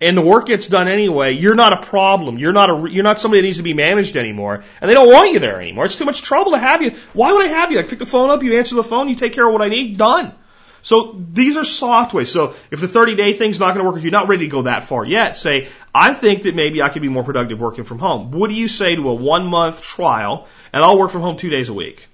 and 0.00 0.16
the 0.16 0.22
work 0.22 0.46
gets 0.46 0.66
done 0.66 0.88
anyway, 0.88 1.32
you're 1.32 1.54
not 1.54 1.72
a 1.72 1.86
problem. 1.86 2.38
You're 2.38 2.52
not 2.52 2.70
a, 2.70 2.90
you're 2.90 3.04
not 3.04 3.20
somebody 3.20 3.40
that 3.40 3.46
needs 3.46 3.56
to 3.58 3.62
be 3.62 3.74
managed 3.74 4.16
anymore. 4.16 4.64
And 4.80 4.90
they 4.90 4.94
don't 4.94 5.08
want 5.08 5.32
you 5.32 5.38
there 5.38 5.60
anymore. 5.60 5.84
It's 5.84 5.96
too 5.96 6.04
much 6.04 6.22
trouble 6.22 6.52
to 6.52 6.58
have 6.58 6.82
you. 6.82 6.92
Why 7.12 7.32
would 7.32 7.44
I 7.44 7.48
have 7.48 7.72
you? 7.72 7.78
I 7.78 7.82
pick 7.82 7.98
the 7.98 8.06
phone 8.06 8.30
up, 8.30 8.42
you 8.42 8.58
answer 8.58 8.74
the 8.74 8.84
phone, 8.84 9.08
you 9.08 9.16
take 9.16 9.32
care 9.32 9.46
of 9.46 9.52
what 9.52 9.62
I 9.62 9.68
need, 9.68 9.98
done. 9.98 10.34
So 10.82 11.16
these 11.16 11.56
are 11.56 11.64
soft 11.64 12.12
ways. 12.12 12.30
So 12.30 12.54
if 12.70 12.80
the 12.80 12.88
30 12.88 13.14
day 13.14 13.32
thing's 13.32 13.60
not 13.60 13.74
going 13.74 13.84
to 13.84 13.90
work, 13.90 13.98
if 13.98 14.02
you're 14.02 14.12
not 14.12 14.28
ready 14.28 14.46
to 14.46 14.50
go 14.50 14.62
that 14.62 14.84
far 14.84 15.04
yet, 15.04 15.36
say, 15.36 15.68
I 15.94 16.12
think 16.12 16.42
that 16.42 16.54
maybe 16.54 16.82
I 16.82 16.88
could 16.88 17.02
be 17.02 17.08
more 17.08 17.22
productive 17.22 17.60
working 17.60 17.84
from 17.84 17.98
home. 17.98 18.32
What 18.32 18.50
do 18.50 18.54
you 18.54 18.68
say 18.68 18.96
to 18.96 19.08
a 19.08 19.14
one 19.14 19.46
month 19.46 19.80
trial 19.80 20.48
and 20.72 20.84
I'll 20.84 20.98
work 20.98 21.12
from 21.12 21.22
home 21.22 21.36
two 21.36 21.50
days 21.50 21.68
a 21.68 21.74
week? 21.74 22.08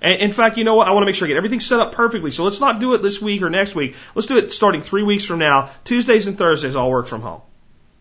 And 0.00 0.20
in 0.20 0.32
fact, 0.32 0.56
you 0.58 0.64
know 0.64 0.74
what? 0.74 0.88
I 0.88 0.92
want 0.92 1.02
to 1.02 1.06
make 1.06 1.14
sure 1.14 1.26
I 1.26 1.28
get 1.28 1.36
everything 1.36 1.60
set 1.60 1.80
up 1.80 1.94
perfectly. 1.94 2.30
So 2.30 2.44
let's 2.44 2.60
not 2.60 2.80
do 2.80 2.94
it 2.94 3.02
this 3.02 3.20
week 3.20 3.42
or 3.42 3.50
next 3.50 3.74
week. 3.74 3.96
Let's 4.14 4.26
do 4.26 4.38
it 4.38 4.52
starting 4.52 4.82
three 4.82 5.02
weeks 5.02 5.24
from 5.24 5.38
now. 5.38 5.70
Tuesdays 5.84 6.26
and 6.26 6.36
Thursdays, 6.36 6.76
I'll 6.76 6.90
work 6.90 7.06
from 7.06 7.22
home. 7.22 7.40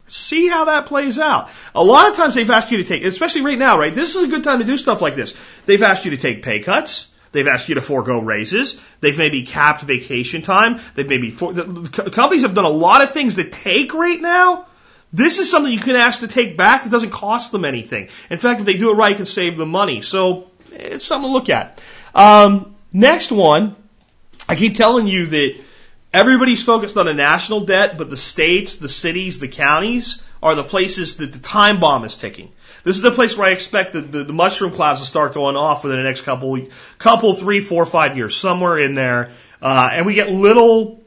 See 0.07 0.49
how 0.49 0.65
that 0.65 0.87
plays 0.87 1.17
out. 1.17 1.49
A 1.73 1.83
lot 1.83 2.09
of 2.09 2.15
times 2.15 2.35
they've 2.35 2.49
asked 2.49 2.71
you 2.71 2.77
to 2.77 2.83
take, 2.83 3.03
especially 3.03 3.41
right 3.41 3.57
now, 3.57 3.79
right? 3.79 3.95
This 3.95 4.15
is 4.15 4.23
a 4.23 4.27
good 4.27 4.43
time 4.43 4.59
to 4.59 4.65
do 4.65 4.77
stuff 4.77 5.01
like 5.01 5.15
this. 5.15 5.33
They've 5.65 5.81
asked 5.81 6.03
you 6.03 6.11
to 6.11 6.17
take 6.17 6.43
pay 6.43 6.59
cuts. 6.59 7.07
They've 7.33 7.47
asked 7.47 7.67
you 7.67 7.75
to 7.75 7.81
forego 7.81 8.19
raises. 8.19 8.79
They've 9.01 9.17
maybe 9.17 9.43
capped 9.43 9.81
vacation 9.81 10.43
time. 10.43 10.79
They've 10.95 11.09
maybe 11.09 11.31
for, 11.31 11.51
the, 11.51 11.89
companies 11.89 12.43
have 12.43 12.53
done 12.53 12.65
a 12.65 12.69
lot 12.69 13.01
of 13.01 13.11
things 13.11 13.35
to 13.35 13.43
take 13.43 13.93
right 13.93 14.21
now. 14.21 14.67
This 15.11 15.39
is 15.39 15.51
something 15.51 15.71
you 15.71 15.79
can 15.79 15.95
ask 15.95 16.21
to 16.21 16.27
take 16.27 16.57
back. 16.57 16.85
It 16.85 16.89
doesn't 16.89 17.09
cost 17.09 17.51
them 17.51 17.65
anything. 17.65 18.09
In 18.29 18.37
fact, 18.37 18.61
if 18.61 18.65
they 18.65 18.77
do 18.77 18.91
it 18.91 18.95
right, 18.95 19.11
it 19.11 19.15
can 19.15 19.25
save 19.25 19.57
them 19.57 19.69
money. 19.69 20.01
So 20.01 20.49
it's 20.71 21.05
something 21.05 21.29
to 21.29 21.33
look 21.33 21.49
at. 21.49 21.81
Um, 22.15 22.75
next 22.91 23.31
one, 23.31 23.75
I 24.47 24.55
keep 24.55 24.75
telling 24.75 25.07
you 25.07 25.27
that 25.27 25.55
everybody's 26.13 26.63
focused 26.63 26.97
on 26.97 27.07
a 27.07 27.13
national 27.13 27.61
debt, 27.61 27.97
but 27.97 28.09
the 28.09 28.17
states, 28.17 28.77
the 28.77 28.89
cities, 28.89 29.39
the 29.39 29.47
counties 29.47 30.23
are 30.41 30.55
the 30.55 30.63
places 30.63 31.17
that 31.17 31.33
the 31.33 31.39
time 31.39 31.79
bomb 31.79 32.03
is 32.05 32.15
ticking. 32.15 32.51
This 32.83 32.97
is 32.97 33.01
the 33.01 33.11
place 33.11 33.37
where 33.37 33.47
I 33.47 33.51
expect 33.51 33.93
the, 33.93 34.01
the, 34.01 34.23
the 34.25 34.33
mushroom 34.33 34.71
clouds 34.71 34.99
to 34.99 35.05
start 35.05 35.33
going 35.33 35.55
off 35.55 35.83
within 35.83 35.99
the 35.99 36.03
next 36.03 36.23
couple, 36.23 36.67
couple, 36.97 37.33
three, 37.33 37.61
four, 37.61 37.85
five 37.85 38.17
years, 38.17 38.35
somewhere 38.35 38.77
in 38.77 38.93
there. 38.93 39.31
Uh, 39.61 39.89
and 39.93 40.05
we 40.05 40.15
get 40.15 40.29
little, 40.29 41.01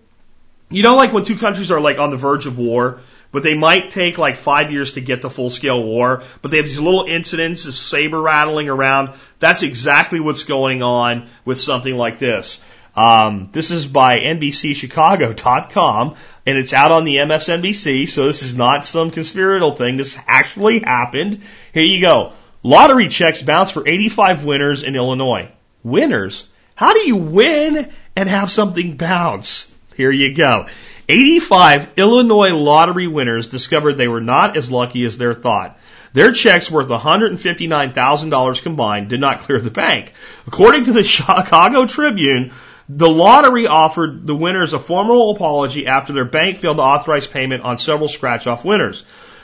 you 0.70 0.82
know, 0.82 0.96
like 0.96 1.12
when 1.12 1.24
two 1.24 1.36
countries 1.36 1.70
are 1.70 1.80
like 1.80 1.98
on 1.98 2.10
the 2.10 2.16
verge 2.16 2.46
of 2.46 2.58
war, 2.58 3.00
but 3.30 3.42
they 3.42 3.54
might 3.54 3.90
take 3.90 4.16
like 4.16 4.36
five 4.36 4.72
years 4.72 4.92
to 4.92 5.02
get 5.02 5.20
to 5.20 5.28
full 5.28 5.50
scale 5.50 5.82
war, 5.82 6.22
but 6.40 6.50
they 6.50 6.56
have 6.56 6.66
these 6.66 6.80
little 6.80 7.04
incidents, 7.04 7.64
this 7.64 7.78
saber 7.78 8.22
rattling 8.22 8.70
around. 8.70 9.10
That's 9.38 9.62
exactly 9.62 10.20
what's 10.20 10.44
going 10.44 10.82
on 10.82 11.28
with 11.44 11.60
something 11.60 11.94
like 11.94 12.18
this. 12.18 12.58
Um, 12.96 13.50
this 13.52 13.70
is 13.70 13.86
by 13.86 14.20
NBCChicago.com, 14.20 16.16
and 16.46 16.58
it's 16.58 16.72
out 16.72 16.92
on 16.92 17.04
the 17.04 17.16
MSNBC, 17.16 18.08
so 18.08 18.24
this 18.26 18.42
is 18.42 18.56
not 18.56 18.86
some 18.86 19.10
conspiratorial 19.10 19.72
thing. 19.72 19.98
This 19.98 20.18
actually 20.26 20.78
happened. 20.78 21.42
Here 21.74 21.82
you 21.82 22.00
go. 22.00 22.32
Lottery 22.62 23.08
checks 23.08 23.42
bounce 23.42 23.70
for 23.70 23.86
85 23.86 24.44
winners 24.44 24.82
in 24.82 24.96
Illinois. 24.96 25.50
Winners? 25.82 26.48
How 26.74 26.94
do 26.94 27.00
you 27.00 27.16
win 27.16 27.92
and 28.16 28.28
have 28.28 28.50
something 28.50 28.96
bounce? 28.96 29.72
Here 29.94 30.10
you 30.10 30.34
go. 30.34 30.66
85 31.08 31.92
Illinois 31.96 32.54
lottery 32.54 33.06
winners 33.06 33.48
discovered 33.48 33.94
they 33.94 34.08
were 34.08 34.20
not 34.20 34.56
as 34.56 34.70
lucky 34.70 35.04
as 35.04 35.16
their 35.16 35.34
thought. 35.34 35.78
Their 36.12 36.32
checks 36.32 36.70
worth 36.70 36.88
$159,000 36.88 38.62
combined 38.62 39.08
did 39.08 39.20
not 39.20 39.40
clear 39.40 39.60
the 39.60 39.70
bank. 39.70 40.12
According 40.46 40.84
to 40.84 40.92
the 40.92 41.04
Chicago 41.04 41.86
Tribune, 41.86 42.52
the 42.88 43.08
lottery 43.08 43.66
offered 43.66 44.26
the 44.26 44.34
winners 44.34 44.72
a 44.72 44.78
formal 44.78 45.32
apology 45.32 45.86
after 45.86 46.12
their 46.12 46.24
bank 46.24 46.58
failed 46.58 46.76
to 46.76 46.82
authorize 46.82 47.26
payment 47.26 47.62
on 47.62 47.78
several 47.78 48.08
scratch 48.08 48.46
off 48.46 48.64
winners. 48.64 49.02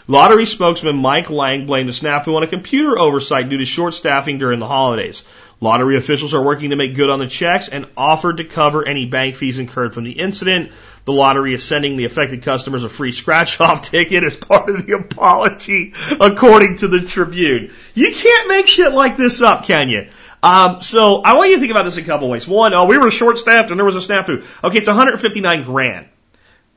Lottery 0.08 0.46
spokesman 0.46 0.96
Mike 0.96 1.30
Lang 1.30 1.66
blamed 1.66 1.88
the 1.88 1.92
snafu 1.92 2.36
on 2.36 2.42
a 2.42 2.48
computer 2.48 2.98
oversight 2.98 3.48
due 3.48 3.58
to 3.58 3.64
short 3.64 3.94
staffing 3.94 4.38
during 4.38 4.58
the 4.58 4.66
holidays. 4.66 5.24
Lottery 5.60 5.96
officials 5.96 6.34
are 6.34 6.42
working 6.42 6.70
to 6.70 6.76
make 6.76 6.96
good 6.96 7.08
on 7.08 7.20
the 7.20 7.28
checks 7.28 7.68
and 7.68 7.86
offered 7.96 8.38
to 8.38 8.44
cover 8.44 8.84
any 8.84 9.06
bank 9.06 9.36
fees 9.36 9.60
incurred 9.60 9.94
from 9.94 10.02
the 10.02 10.10
incident. 10.10 10.72
The 11.04 11.12
lottery 11.12 11.54
is 11.54 11.62
sending 11.62 11.96
the 11.96 12.04
affected 12.04 12.42
customers 12.42 12.82
a 12.82 12.88
free 12.88 13.12
scratch 13.12 13.60
off 13.60 13.82
ticket 13.90 14.24
as 14.24 14.36
part 14.36 14.68
of 14.68 14.84
the 14.84 14.94
apology, 14.94 15.94
according 16.20 16.78
to 16.78 16.88
the 16.88 17.02
Tribune. 17.02 17.72
You 17.94 18.12
can't 18.12 18.48
make 18.48 18.66
shit 18.66 18.92
like 18.92 19.16
this 19.16 19.40
up, 19.40 19.64
can 19.64 19.88
you? 19.88 20.08
Um, 20.42 20.82
so 20.82 21.22
I 21.22 21.34
want 21.34 21.50
you 21.50 21.56
to 21.56 21.60
think 21.60 21.70
about 21.70 21.84
this 21.84 21.98
a 21.98 22.02
couple 22.02 22.28
ways. 22.28 22.48
One, 22.48 22.74
oh, 22.74 22.86
we 22.86 22.98
were 22.98 23.10
short 23.10 23.38
staffed 23.38 23.70
and 23.70 23.78
there 23.78 23.86
was 23.86 23.96
a 23.96 24.00
snafu. 24.00 24.44
Okay, 24.64 24.78
it's 24.78 24.88
159 24.88 25.64
grand 25.64 26.08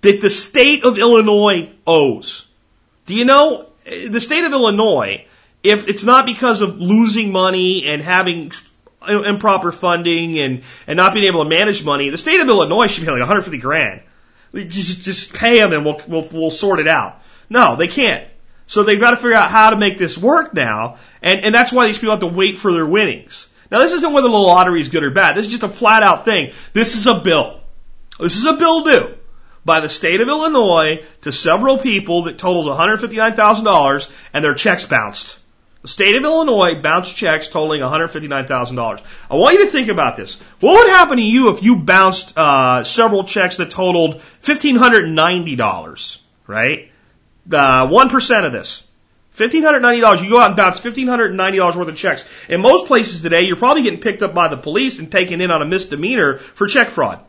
that 0.01 0.21
the 0.21 0.29
state 0.29 0.85
of 0.85 0.99
Illinois 0.99 1.71
owes. 1.87 2.45
Do 3.07 3.15
you 3.15 3.25
know 3.25 3.69
the 3.85 4.21
state 4.21 4.43
of 4.43 4.51
Illinois? 4.51 5.25
If 5.63 5.87
it's 5.87 6.03
not 6.03 6.27
because 6.27 6.61
of 6.61 6.79
losing 6.79 7.31
money 7.31 7.87
and 7.87 8.03
having 8.03 8.51
improper 9.07 9.71
funding 9.71 10.37
and 10.37 10.63
and 10.85 10.97
not 10.97 11.13
being 11.13 11.25
able 11.25 11.43
to 11.43 11.49
manage 11.49 11.83
money, 11.83 12.11
the 12.11 12.19
state 12.19 12.39
of 12.39 12.47
Illinois 12.47 12.87
should 12.87 13.03
be 13.03 13.09
like 13.09 13.19
150 13.19 13.57
grand. 13.57 14.01
Just 14.53 15.01
just 15.01 15.33
pay 15.33 15.59
them 15.59 15.73
and 15.73 15.83
we'll 15.83 15.99
we'll, 16.07 16.27
we'll 16.31 16.51
sort 16.51 16.79
it 16.79 16.87
out. 16.87 17.21
No, 17.49 17.75
they 17.75 17.87
can't. 17.87 18.27
So 18.67 18.83
they've 18.83 18.99
got 18.99 19.11
to 19.11 19.17
figure 19.17 19.33
out 19.33 19.49
how 19.49 19.71
to 19.71 19.75
make 19.75 19.97
this 19.97 20.17
work 20.17 20.53
now, 20.53 20.97
and 21.23 21.45
and 21.45 21.53
that's 21.53 21.71
why 21.71 21.87
these 21.87 21.97
people 21.97 22.11
have 22.11 22.19
to 22.19 22.27
wait 22.27 22.57
for 22.57 22.71
their 22.71 22.85
winnings. 22.85 23.47
Now, 23.71 23.79
this 23.79 23.93
isn't 23.93 24.13
whether 24.13 24.29
the 24.29 24.35
lottery 24.35 24.81
is 24.81 24.89
good 24.89 25.03
or 25.03 25.11
bad. 25.11 25.35
This 25.35 25.47
is 25.47 25.51
just 25.51 25.63
a 25.63 25.69
flat 25.69 26.03
out 26.03 26.25
thing. 26.25 26.51
This 26.73 26.95
is 26.95 27.07
a 27.07 27.19
bill. 27.19 27.59
This 28.19 28.37
is 28.37 28.45
a 28.45 28.53
bill 28.53 28.83
due 28.83 29.15
by 29.65 29.79
the 29.79 29.89
state 29.89 30.21
of 30.21 30.29
Illinois 30.29 31.03
to 31.21 31.31
several 31.31 31.79
people 31.79 32.23
that 32.23 32.37
totals 32.37 32.67
$159,000 32.67 34.11
and 34.33 34.45
their 34.45 34.53
checks 34.53 34.85
bounced. 34.85 35.39
The 35.81 35.87
state 35.89 36.15
of 36.15 36.23
Illinois 36.23 36.81
bounced 36.81 37.15
checks 37.15 37.47
totaling 37.47 37.81
$159,000. 37.81 39.01
I 39.29 39.35
want 39.35 39.59
you 39.59 39.65
to 39.65 39.71
think 39.71 39.89
about 39.89 40.15
this. 40.15 40.39
What 40.59 40.73
would 40.73 40.89
happen 40.91 41.17
to 41.17 41.23
you 41.23 41.49
if 41.49 41.61
you 41.61 41.75
bounced 41.75 42.35
uh, 42.37 42.83
several 42.83 43.23
checks 43.23 43.57
that 43.57 43.71
totaled 43.71 44.21
$1,590, 44.41 46.17
right? 46.47 46.91
Uh, 47.51 47.87
1% 47.87 48.45
of 48.45 48.51
this. 48.51 48.83
$1,590, 49.35 50.23
you 50.23 50.29
go 50.29 50.39
out 50.39 50.47
and 50.47 50.55
bounce 50.55 50.79
$1,590 50.79 51.75
worth 51.75 51.87
of 51.87 51.95
checks. 51.95 52.23
In 52.47 52.61
most 52.61 52.87
places 52.87 53.21
today, 53.21 53.41
you're 53.41 53.57
probably 53.57 53.83
getting 53.83 53.99
picked 53.99 54.23
up 54.23 54.33
by 54.33 54.47
the 54.47 54.57
police 54.57 54.97
and 54.99 55.11
taken 55.11 55.41
in 55.41 55.51
on 55.51 55.61
a 55.61 55.65
misdemeanor 55.65 56.37
for 56.37 56.67
check 56.67 56.89
fraud. 56.89 57.19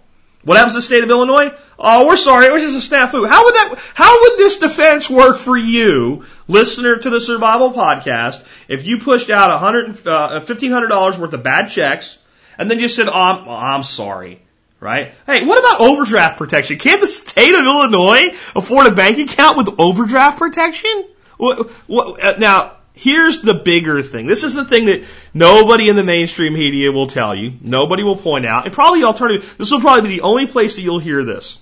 What 0.45 0.57
happens 0.57 0.75
to 0.75 0.79
the 0.79 0.83
state 0.83 1.03
of 1.03 1.11
Illinois? 1.11 1.53
Oh, 1.77 2.07
we're 2.07 2.17
sorry, 2.17 2.47
it 2.47 2.53
was 2.53 2.63
just 2.63 2.93
a 2.93 2.95
snafu. 2.95 3.29
How 3.29 3.45
would 3.45 3.55
that, 3.55 3.75
how 3.95 4.21
would 4.21 4.39
this 4.39 4.59
defense 4.59 5.11
work 5.11 5.39
for 5.39 5.57
you, 5.57 6.25
listener 6.47 6.97
to 6.97 7.11
the 7.11 7.21
Survival 7.21 7.73
Podcast, 7.73 8.45
if 8.69 8.87
you 8.87 9.01
pushed 9.01 9.29
out 9.29 9.51
a 9.51 9.59
hundred, 9.59 10.07
uh, 10.07 10.41
$1,500 10.47 11.19
worth 11.19 11.33
of 11.33 11.43
bad 11.43 11.67
checks, 11.67 12.19
and 12.57 12.71
then 12.71 12.79
just 12.79 12.95
said, 12.95 13.09
oh, 13.09 13.13
I'm, 13.13 13.49
I'm 13.49 13.83
sorry, 13.83 14.41
right? 14.79 15.13
Hey, 15.27 15.45
what 15.45 15.59
about 15.59 15.81
overdraft 15.81 16.39
protection? 16.39 16.79
Can't 16.79 17.01
the 17.01 17.09
state 17.09 17.53
of 17.53 17.65
Illinois 17.65 18.29
afford 18.55 18.87
a 18.87 18.93
bank 18.93 19.19
account 19.19 19.57
with 19.57 19.81
overdraft 19.81 20.39
protection? 20.39 21.07
What, 21.37 21.71
what, 21.87 22.25
uh, 22.25 22.39
now, 22.39 22.77
here's 22.95 23.41
the 23.41 23.55
bigger 23.55 24.03
thing. 24.03 24.27
This 24.27 24.43
is 24.43 24.55
the 24.55 24.65
thing 24.65 24.87
that 24.87 25.05
nobody 25.35 25.89
in 25.89 25.97
the 25.97 26.05
mainstream 26.05 26.55
media 26.55 26.91
will 26.91 27.07
tell 27.07 27.35
you. 27.35 27.53
Nobody 27.61 28.03
will 28.03 28.17
point 28.17 28.47
out. 28.47 28.65
And 28.65 28.75
probably 28.75 29.05
alternative, 29.05 29.55
this 29.59 29.71
will 29.71 29.81
probably 29.81 30.09
be 30.09 30.17
the 30.17 30.23
only 30.23 30.47
place 30.47 30.77
that 30.77 30.83
you'll 30.83 30.99
hear 30.99 31.25
this. 31.25 31.59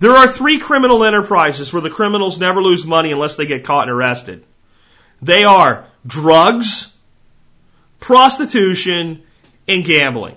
There 0.00 0.12
are 0.12 0.28
three 0.28 0.58
criminal 0.60 1.04
enterprises 1.04 1.72
where 1.72 1.82
the 1.82 1.90
criminals 1.90 2.38
never 2.38 2.62
lose 2.62 2.86
money 2.86 3.10
unless 3.10 3.36
they 3.36 3.46
get 3.46 3.64
caught 3.64 3.88
and 3.88 3.90
arrested. 3.90 4.44
They 5.20 5.42
are 5.42 5.86
drugs, 6.06 6.94
prostitution, 7.98 9.24
and 9.66 9.84
gambling. 9.84 10.36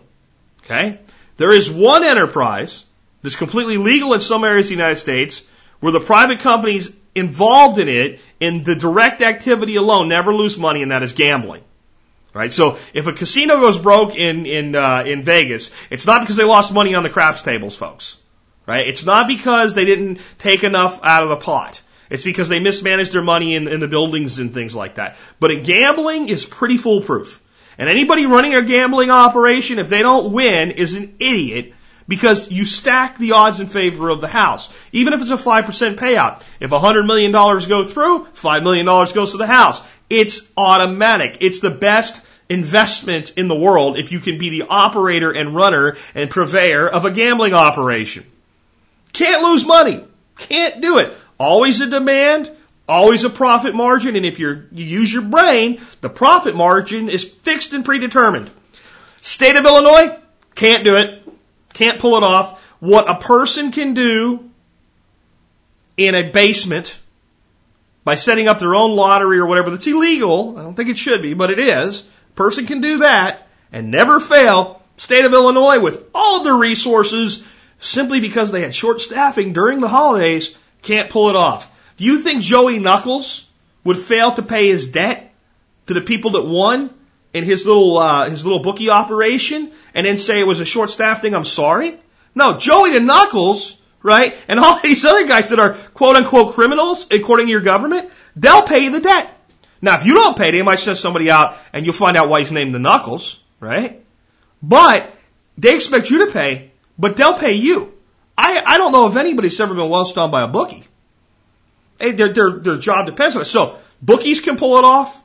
Okay? 0.63 0.99
There 1.37 1.51
is 1.51 1.69
one 1.69 2.03
enterprise 2.03 2.83
that's 3.21 3.35
completely 3.35 3.77
legal 3.77 4.13
in 4.13 4.19
some 4.19 4.43
areas 4.43 4.65
of 4.65 4.69
the 4.69 4.75
United 4.75 4.97
States 4.97 5.43
where 5.81 5.91
the 5.91 5.99
private 5.99 6.39
companies 6.39 6.91
involved 7.13 7.77
in 7.77 7.89
it 7.89 8.21
in 8.39 8.63
the 8.63 8.75
direct 8.75 9.21
activity 9.21 9.75
alone 9.75 10.07
never 10.07 10.33
lose 10.33 10.57
money 10.57 10.81
and 10.81 10.91
that 10.91 11.03
is 11.03 11.11
gambling. 11.11 11.63
Right? 12.33 12.51
So 12.51 12.77
if 12.93 13.07
a 13.07 13.13
casino 13.13 13.59
goes 13.59 13.77
broke 13.77 14.15
in, 14.15 14.45
in, 14.45 14.73
uh, 14.73 15.03
in 15.05 15.23
Vegas, 15.23 15.69
it's 15.89 16.07
not 16.07 16.21
because 16.21 16.37
they 16.37 16.45
lost 16.45 16.73
money 16.73 16.95
on 16.95 17.03
the 17.03 17.09
craps 17.09 17.41
tables, 17.41 17.75
folks. 17.75 18.15
Right? 18.65 18.87
It's 18.87 19.05
not 19.05 19.27
because 19.27 19.73
they 19.73 19.83
didn't 19.83 20.19
take 20.37 20.63
enough 20.63 21.03
out 21.03 21.23
of 21.23 21.29
the 21.29 21.35
pot. 21.35 21.81
It's 22.09 22.23
because 22.23 22.47
they 22.47 22.59
mismanaged 22.59 23.11
their 23.11 23.21
money 23.21 23.55
in, 23.55 23.67
in 23.67 23.79
the 23.79 23.87
buildings 23.87 24.39
and 24.39 24.53
things 24.53 24.75
like 24.75 24.95
that. 24.95 25.17
But 25.39 25.51
in 25.51 25.63
gambling 25.63 26.29
is 26.29 26.45
pretty 26.45 26.77
foolproof. 26.77 27.41
And 27.77 27.89
anybody 27.89 28.25
running 28.25 28.53
a 28.53 28.61
gambling 28.61 29.09
operation, 29.09 29.79
if 29.79 29.89
they 29.89 30.01
don't 30.01 30.31
win, 30.31 30.71
is 30.71 30.95
an 30.95 31.15
idiot 31.19 31.73
because 32.11 32.51
you 32.51 32.65
stack 32.65 33.17
the 33.17 33.31
odds 33.31 33.61
in 33.61 33.67
favor 33.67 34.09
of 34.09 34.19
the 34.19 34.27
house. 34.27 34.67
Even 34.91 35.13
if 35.13 35.21
it's 35.21 35.31
a 35.31 35.37
5% 35.37 35.95
payout. 35.95 36.43
If 36.59 36.71
$100 36.71 37.07
million 37.07 37.31
go 37.31 37.85
through, 37.85 38.25
$5 38.25 38.63
million 38.63 38.85
goes 38.85 39.31
to 39.31 39.37
the 39.37 39.47
house. 39.47 39.81
It's 40.09 40.45
automatic. 40.57 41.37
It's 41.39 41.61
the 41.61 41.69
best 41.69 42.21
investment 42.49 43.31
in 43.37 43.47
the 43.47 43.55
world 43.55 43.97
if 43.97 44.11
you 44.11 44.19
can 44.19 44.37
be 44.37 44.49
the 44.49 44.63
operator 44.63 45.31
and 45.31 45.55
runner 45.55 45.95
and 46.13 46.29
purveyor 46.29 46.89
of 46.89 47.05
a 47.05 47.11
gambling 47.11 47.53
operation. 47.53 48.25
Can't 49.13 49.41
lose 49.41 49.65
money. 49.65 50.03
Can't 50.37 50.81
do 50.81 50.97
it. 50.97 51.13
Always 51.39 51.79
a 51.79 51.87
demand, 51.89 52.51
always 52.89 53.23
a 53.23 53.29
profit 53.29 53.73
margin, 53.73 54.17
and 54.17 54.25
if 54.25 54.37
you 54.37 54.67
use 54.73 55.13
your 55.13 55.21
brain, 55.21 55.79
the 56.01 56.09
profit 56.09 56.57
margin 56.57 57.07
is 57.07 57.23
fixed 57.23 57.71
and 57.71 57.85
predetermined. 57.85 58.51
State 59.21 59.55
of 59.55 59.63
Illinois, 59.63 60.17
can't 60.55 60.83
do 60.83 60.97
it. 60.97 61.20
Can't 61.73 61.99
pull 61.99 62.17
it 62.17 62.23
off. 62.23 62.61
What 62.79 63.09
a 63.09 63.19
person 63.19 63.71
can 63.71 63.93
do 63.93 64.49
in 65.97 66.15
a 66.15 66.31
basement 66.31 66.97
by 68.03 68.15
setting 68.15 68.47
up 68.47 68.59
their 68.59 68.75
own 68.75 68.95
lottery 68.95 69.39
or 69.39 69.45
whatever 69.45 69.69
that's 69.69 69.87
illegal. 69.87 70.57
I 70.57 70.63
don't 70.63 70.75
think 70.75 70.89
it 70.89 70.97
should 70.97 71.21
be, 71.21 71.33
but 71.33 71.51
it 71.51 71.59
is. 71.59 72.01
A 72.01 72.33
person 72.33 72.65
can 72.65 72.81
do 72.81 72.99
that 72.99 73.47
and 73.71 73.91
never 73.91 74.19
fail. 74.19 74.81
State 74.97 75.25
of 75.25 75.33
Illinois 75.33 75.79
with 75.79 76.03
all 76.13 76.43
their 76.43 76.55
resources 76.55 77.43
simply 77.79 78.19
because 78.19 78.51
they 78.51 78.61
had 78.61 78.75
short 78.75 79.01
staffing 79.01 79.53
during 79.53 79.79
the 79.79 79.87
holidays 79.87 80.55
can't 80.81 81.09
pull 81.09 81.29
it 81.29 81.35
off. 81.35 81.71
Do 81.97 82.05
you 82.05 82.19
think 82.19 82.41
Joey 82.41 82.79
Knuckles 82.79 83.45
would 83.83 83.97
fail 83.97 84.31
to 84.33 84.41
pay 84.41 84.67
his 84.67 84.87
debt 84.87 85.33
to 85.87 85.93
the 85.93 86.01
people 86.01 86.31
that 86.31 86.45
won 86.45 86.93
in 87.33 87.43
his 87.43 87.65
little 87.65 87.97
uh, 87.97 88.29
his 88.29 88.43
little 88.43 88.59
bookie 88.59 88.89
operation 88.89 89.71
and 89.93 90.05
then 90.05 90.17
say 90.17 90.39
it 90.39 90.47
was 90.47 90.59
a 90.59 90.65
short 90.65 90.89
staff 90.89 91.21
thing? 91.21 91.33
I'm 91.33 91.45
sorry. 91.45 91.97
No, 92.33 92.57
Joey 92.57 92.91
the 92.91 92.99
Knuckles, 92.99 93.77
right, 94.01 94.35
and 94.47 94.59
all 94.59 94.79
these 94.83 95.03
other 95.05 95.27
guys 95.27 95.49
that 95.49 95.59
are 95.59 95.73
quote 95.73 96.15
unquote 96.15 96.53
criminals 96.53 97.07
according 97.11 97.47
to 97.47 97.51
your 97.51 97.61
government, 97.61 98.09
they'll 98.35 98.63
pay 98.63 98.89
the 98.89 98.99
debt. 98.99 99.37
Now, 99.81 99.97
if 99.97 100.05
you 100.05 100.13
don't 100.13 100.37
pay, 100.37 100.51
they 100.51 100.61
might 100.61 100.79
send 100.79 100.97
somebody 100.97 101.31
out 101.31 101.57
and 101.73 101.85
you'll 101.85 101.95
find 101.95 102.15
out 102.15 102.29
why 102.29 102.39
he's 102.39 102.51
named 102.51 102.73
the 102.73 102.79
Knuckles, 102.79 103.39
right? 103.59 104.03
But 104.61 105.11
they 105.57 105.75
expect 105.75 106.09
you 106.09 106.25
to 106.25 106.31
pay, 106.31 106.71
but 106.99 107.17
they'll 107.17 107.37
pay 107.37 107.53
you. 107.53 107.93
I, 108.37 108.61
I 108.65 108.77
don't 108.77 108.91
know 108.91 109.07
if 109.07 109.15
anybody's 109.15 109.59
ever 109.59 109.73
been 109.73 109.89
well 109.89 110.05
stung 110.05 110.31
by 110.31 110.43
a 110.43 110.47
bookie. 110.47 110.85
Hey, 111.99 112.11
their, 112.11 112.31
their, 112.31 112.51
their 112.51 112.77
job 112.77 113.07
depends 113.07 113.35
on 113.35 113.41
it. 113.41 113.45
So, 113.45 113.77
bookies 114.01 114.41
can 114.41 114.57
pull 114.57 114.77
it 114.77 114.85
off. 114.85 115.21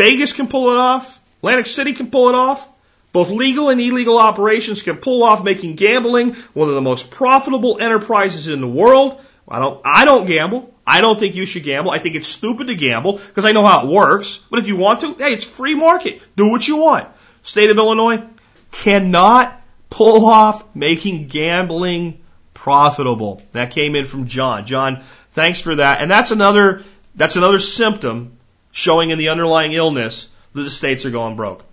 Vegas 0.00 0.32
can 0.32 0.48
pull 0.48 0.70
it 0.70 0.78
off. 0.78 1.20
Atlantic 1.40 1.66
City 1.66 1.92
can 1.92 2.10
pull 2.10 2.30
it 2.30 2.34
off. 2.34 2.66
Both 3.12 3.28
legal 3.28 3.68
and 3.68 3.78
illegal 3.78 4.16
operations 4.16 4.82
can 4.82 4.96
pull 4.96 5.22
off 5.22 5.44
making 5.44 5.76
gambling 5.76 6.34
one 6.54 6.70
of 6.70 6.74
the 6.74 6.80
most 6.80 7.10
profitable 7.10 7.78
enterprises 7.78 8.48
in 8.48 8.62
the 8.62 8.68
world. 8.68 9.20
I 9.46 9.58
don't, 9.58 9.80
I 9.84 10.06
don't 10.06 10.26
gamble. 10.26 10.72
I 10.86 11.02
don't 11.02 11.20
think 11.20 11.34
you 11.34 11.44
should 11.44 11.64
gamble. 11.64 11.90
I 11.90 11.98
think 11.98 12.14
it's 12.14 12.28
stupid 12.28 12.68
to 12.68 12.76
gamble 12.76 13.18
because 13.18 13.44
I 13.44 13.52
know 13.52 13.62
how 13.62 13.86
it 13.86 13.92
works. 13.92 14.40
But 14.48 14.60
if 14.60 14.66
you 14.68 14.76
want 14.76 15.00
to, 15.00 15.14
hey, 15.14 15.34
it's 15.34 15.44
free 15.44 15.74
market. 15.74 16.22
Do 16.34 16.48
what 16.48 16.66
you 16.66 16.76
want. 16.76 17.08
State 17.42 17.68
of 17.68 17.76
Illinois 17.76 18.24
cannot 18.72 19.60
pull 19.90 20.24
off 20.24 20.74
making 20.74 21.26
gambling 21.26 22.20
profitable. 22.54 23.42
That 23.52 23.72
came 23.72 23.96
in 23.96 24.06
from 24.06 24.28
John. 24.28 24.64
John, 24.64 25.02
thanks 25.34 25.60
for 25.60 25.74
that. 25.74 26.00
And 26.00 26.10
that's 26.10 26.30
another, 26.30 26.84
that's 27.14 27.36
another 27.36 27.58
symptom 27.58 28.38
showing 28.72 29.10
in 29.10 29.18
the 29.18 29.28
underlying 29.28 29.72
illness 29.72 30.28
that 30.54 30.62
the 30.62 30.70
states 30.70 31.06
are 31.06 31.10
going 31.10 31.36
broke. 31.36 31.64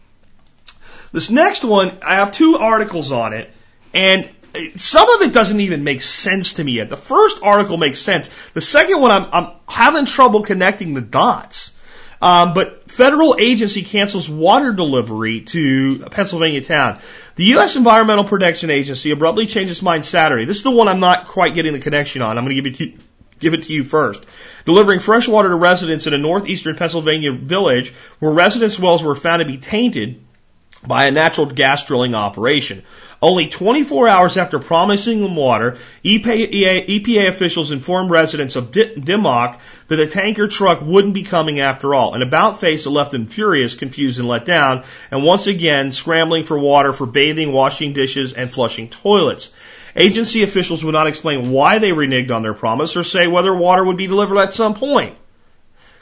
This 1.12 1.30
next 1.30 1.64
one, 1.64 1.98
I 2.02 2.16
have 2.16 2.32
two 2.32 2.58
articles 2.58 3.12
on 3.12 3.34
it, 3.34 3.52
and 3.94 4.30
some 4.76 5.10
of 5.10 5.22
it 5.22 5.34
doesn't 5.34 5.60
even 5.60 5.84
make 5.84 6.02
sense 6.02 6.54
to 6.54 6.64
me 6.64 6.74
yet. 6.74 6.90
The 6.90 6.98
first 6.98 7.40
article 7.42 7.78
makes 7.78 8.00
sense. 8.00 8.30
The 8.54 8.62
second 8.62 9.00
one, 9.00 9.12
I'm, 9.12 9.30
I'm 9.32 9.52
having 9.68 10.06
trouble 10.06 10.42
connecting 10.42 10.94
the 10.94 11.02
dots. 11.02 11.72
Um, 12.20 12.56
but 12.56 12.90
federal 12.90 13.36
agency 13.40 13.84
cancels 13.84 14.28
water 14.28 14.74
delivery 14.74 15.42
to 15.42 16.04
a 16.06 16.10
Pennsylvania 16.10 16.62
town. 16.62 17.00
The 17.36 17.46
U.S. 17.46 17.76
Environmental 17.76 18.24
Protection 18.24 18.72
Agency 18.72 19.12
abruptly 19.12 19.46
changed 19.46 19.72
its 19.72 19.84
mind 19.84 20.04
Saturday. 20.04 20.46
This 20.46 20.58
is 20.58 20.64
the 20.64 20.72
one 20.72 20.88
I'm 20.88 21.00
not 21.00 21.28
quite 21.28 21.54
getting 21.54 21.74
the 21.74 21.80
connection 21.80 22.24
on. 22.24 22.38
I'm 22.38 22.44
going 22.44 22.56
to 22.56 22.62
give 22.62 22.80
you 22.80 22.92
to 22.92 23.04
give 23.40 23.54
it 23.54 23.64
to 23.64 23.74
you 23.74 23.84
first. 23.84 24.26
Delivering 24.66 25.00
fresh 25.00 25.28
water 25.28 25.50
to 25.50 25.56
residents 25.56 26.08
in 26.08 26.14
a 26.14 26.18
northeastern 26.18 26.76
Pennsylvania 26.76 27.32
village 27.32 27.94
where 28.20 28.32
residents' 28.32 28.80
wells 28.80 29.04
were 29.04 29.16
found 29.16 29.42
to 29.42 29.46
be 29.46 29.58
tainted 29.58 30.22
by 30.86 31.06
a 31.06 31.12
natural 31.12 31.48
gas 31.48 31.86
drilling 31.86 32.16
operation. 32.16 32.84
Only 33.20 33.48
24 33.48 34.08
hours 34.08 34.38
after 34.38 34.60
promising 34.60 35.24
them 35.24 35.36
water, 35.36 35.78
EPA, 36.06 36.88
EPA 36.88 37.30
officials 37.30 37.72
informed 37.72 38.12
residents 38.12 38.56
of 38.56 38.70
Dimock 38.72 39.60
that 39.88 40.00
a 40.00 40.06
tanker 40.06 40.48
truck 40.48 40.82
wouldn't 40.82 41.16
be 41.16 41.24
coming 41.24 41.60
after 41.60 41.96
all. 41.96 42.14
An 42.14 42.22
about 42.22 42.60
face 42.60 42.84
that 42.84 42.92
left 42.92 43.12
them 43.12 43.26
furious, 43.26 43.74
confused, 43.74 44.20
and 44.20 44.28
let 44.28 44.46
down, 44.46 44.84
and 45.10 45.24
once 45.24 45.48
again 45.48 45.92
scrambling 45.92 46.44
for 46.44 46.60
water 46.60 46.94
for 46.94 47.08
bathing, 47.08 47.52
washing 47.52 47.94
dishes, 47.94 48.34
and 48.34 48.52
flushing 48.52 48.88
toilets. 48.88 49.50
Agency 49.98 50.44
officials 50.44 50.84
would 50.84 50.94
not 50.94 51.08
explain 51.08 51.52
why 51.52 51.80
they 51.80 51.92
reneged 51.92 52.32
on 52.32 52.44
their 52.44 52.54
promise 52.54 52.96
or 52.96 53.04
say 53.04 53.28
whether 53.28 53.54
water 53.54 53.84
would 53.84 53.98
be 53.98 54.08
delivered 54.08 54.38
at 54.38 54.54
some 54.54 54.76
point. 54.76 55.18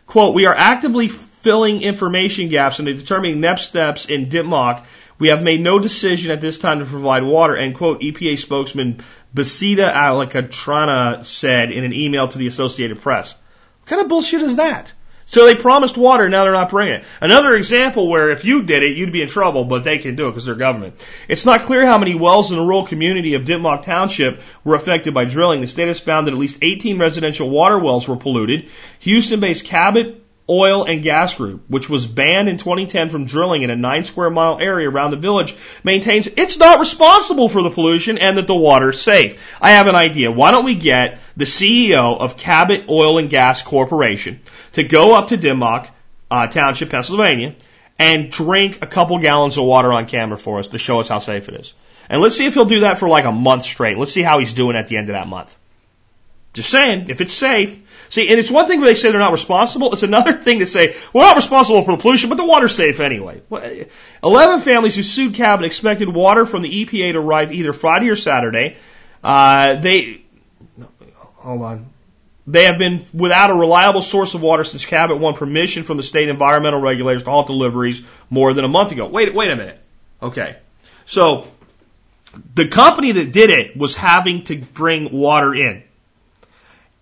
Quote, 0.05 0.35
we 0.35 0.45
are 0.45 0.53
actively 0.53 1.07
filling 1.07 1.81
information 1.81 2.49
gaps 2.49 2.79
and 2.79 2.87
determining 2.87 3.39
next 3.39 3.63
steps 3.63 4.05
in 4.05 4.27
Dimock 4.27 4.83
we 5.17 5.29
have 5.29 5.41
made 5.41 5.61
no 5.61 5.79
decision 5.79 6.31
at 6.31 6.41
this 6.41 6.57
time 6.57 6.79
to 6.79 6.85
provide 6.85 7.23
water, 7.23 7.55
end 7.55 7.75
quote, 7.75 8.01
EPA 8.01 8.37
spokesman 8.37 9.01
Betsaida 9.33 9.93
Alcantara 9.93 11.23
said 11.23 11.71
in 11.71 11.83
an 11.83 11.93
email 11.93 12.27
to 12.27 12.37
the 12.37 12.47
Associated 12.47 13.01
Press. 13.01 13.33
What 13.81 13.89
kind 13.89 14.01
of 14.01 14.09
bullshit 14.09 14.41
is 14.41 14.57
that? 14.57 14.93
So 15.27 15.45
they 15.45 15.55
promised 15.55 15.97
water, 15.97 16.29
now 16.29 16.43
they're 16.43 16.53
not 16.53 16.69
bringing 16.69 16.95
it. 16.95 17.03
Another 17.19 17.53
example 17.53 18.07
where 18.07 18.29
if 18.29 18.45
you 18.45 18.63
did 18.63 18.83
it, 18.83 18.95
you'd 18.95 19.11
be 19.11 19.21
in 19.21 19.27
trouble, 19.27 19.65
but 19.65 19.83
they 19.83 19.97
can 19.97 20.15
do 20.15 20.27
it 20.27 20.31
because 20.31 20.45
they're 20.45 20.55
government. 20.55 21.03
It's 21.27 21.45
not 21.45 21.61
clear 21.61 21.85
how 21.85 21.97
many 21.97 22.13
wells 22.15 22.51
in 22.51 22.57
the 22.57 22.63
rural 22.63 22.85
community 22.85 23.33
of 23.33 23.45
Dimock 23.45 23.83
Township 23.83 24.41
were 24.63 24.75
affected 24.75 25.13
by 25.13 25.25
drilling. 25.25 25.61
The 25.61 25.67
state 25.67 25.87
has 25.87 25.99
found 25.99 26.27
that 26.27 26.33
at 26.33 26.37
least 26.37 26.59
18 26.61 26.99
residential 26.99 27.49
water 27.49 27.79
wells 27.79 28.07
were 28.07 28.17
polluted. 28.17 28.69
Houston-based 28.99 29.65
Cabot 29.65 30.24
Oil 30.49 30.83
and 30.85 31.01
Gas 31.01 31.35
Group, 31.35 31.63
which 31.67 31.89
was 31.89 32.05
banned 32.05 32.47
in 32.47 32.57
2010 32.57 33.09
from 33.09 33.25
drilling 33.25 33.63
in 33.63 33.69
a 33.71 33.75
nine 33.75 34.03
square 34.03 34.29
mile 34.29 34.59
area 34.59 34.89
around 34.89 35.11
the 35.11 35.17
village, 35.17 35.55
maintains 35.83 36.27
it's 36.27 36.57
not 36.57 36.79
responsible 36.79 37.49
for 37.49 37.63
the 37.63 37.71
pollution 37.71 38.17
and 38.17 38.37
that 38.37 38.45
the 38.45 38.55
water 38.55 38.89
is 38.89 39.01
safe. 39.01 39.41
I 39.59 39.71
have 39.71 39.87
an 39.87 39.95
idea. 39.95 40.31
Why 40.31 40.51
don't 40.51 40.65
we 40.65 40.75
get 40.75 41.19
the 41.35 41.45
CEO 41.45 42.19
of 42.19 42.37
Cabot 42.37 42.85
Oil 42.89 43.17
and 43.17 43.29
Gas 43.29 43.63
Corporation 43.63 44.39
to 44.73 44.83
go 44.83 45.15
up 45.15 45.29
to 45.29 45.37
Dimock 45.37 45.89
uh, 46.29 46.47
Township, 46.47 46.91
Pennsylvania, 46.91 47.55
and 47.97 48.31
drink 48.31 48.79
a 48.81 48.87
couple 48.87 49.17
gallons 49.19 49.57
of 49.57 49.65
water 49.65 49.91
on 49.91 50.05
camera 50.05 50.37
for 50.37 50.59
us 50.59 50.67
to 50.67 50.77
show 50.77 50.99
us 50.99 51.07
how 51.07 51.19
safe 51.19 51.49
it 51.49 51.55
is. 51.55 51.73
And 52.09 52.21
let's 52.21 52.37
see 52.37 52.45
if 52.45 52.53
he'll 52.53 52.65
do 52.65 52.81
that 52.81 52.99
for 52.99 53.07
like 53.07 53.25
a 53.25 53.31
month 53.31 53.63
straight. 53.63 53.97
Let's 53.97 54.11
see 54.11 54.21
how 54.21 54.39
he's 54.39 54.53
doing 54.53 54.75
at 54.75 54.87
the 54.87 54.97
end 54.97 55.09
of 55.09 55.13
that 55.13 55.27
month. 55.27 55.55
Just 56.55 56.69
saying, 56.69 57.09
if 57.09 57.19
it's 57.19 57.33
safe. 57.33 57.77
See, 58.09 58.29
and 58.29 58.39
it's 58.39 58.49
one 58.49 58.67
thing 58.67 58.79
when 58.79 58.87
they 58.87 58.95
say 58.95 59.11
they're 59.11 59.19
not 59.19 59.33
responsible. 59.33 59.91
It's 59.91 60.03
another 60.03 60.33
thing 60.41 60.59
to 60.59 60.65
say, 60.65 60.95
we're 61.13 61.21
not 61.21 61.35
responsible 61.35 61.83
for 61.83 61.95
the 61.97 62.01
pollution, 62.01 62.29
but 62.29 62.37
the 62.37 62.45
water's 62.45 62.73
safe 62.73 63.01
anyway. 63.01 63.41
11 64.23 64.61
families 64.61 64.95
who 64.95 65.03
sued 65.03 65.33
Cabot 65.33 65.65
expected 65.65 66.07
water 66.07 66.45
from 66.45 66.61
the 66.61 66.85
EPA 66.85 67.11
to 67.11 67.19
arrive 67.19 67.51
either 67.51 67.73
Friday 67.73 68.09
or 68.09 68.15
Saturday. 68.15 68.77
Uh, 69.21 69.75
they, 69.75 70.21
hold 71.35 71.61
on. 71.61 71.89
They 72.47 72.65
have 72.65 72.77
been 72.77 73.03
without 73.13 73.49
a 73.49 73.53
reliable 73.53 74.01
source 74.01 74.33
of 74.33 74.41
water 74.41 74.63
since 74.63 74.85
Cabot 74.85 75.19
won 75.19 75.33
permission 75.33 75.83
from 75.83 75.97
the 75.97 76.03
state 76.03 76.29
environmental 76.29 76.79
regulators 76.79 77.23
to 77.23 77.31
halt 77.31 77.47
deliveries 77.47 78.01
more 78.29 78.53
than 78.53 78.63
a 78.63 78.69
month 78.69 78.93
ago. 78.93 79.07
Wait, 79.07 79.33
wait 79.35 79.51
a 79.51 79.57
minute. 79.57 79.79
Okay. 80.21 80.55
So, 81.05 81.51
the 82.53 82.69
company 82.69 83.11
that 83.11 83.33
did 83.33 83.49
it 83.49 83.75
was 83.75 83.95
having 83.95 84.45
to 84.45 84.57
bring 84.57 85.11
water 85.11 85.53
in. 85.53 85.83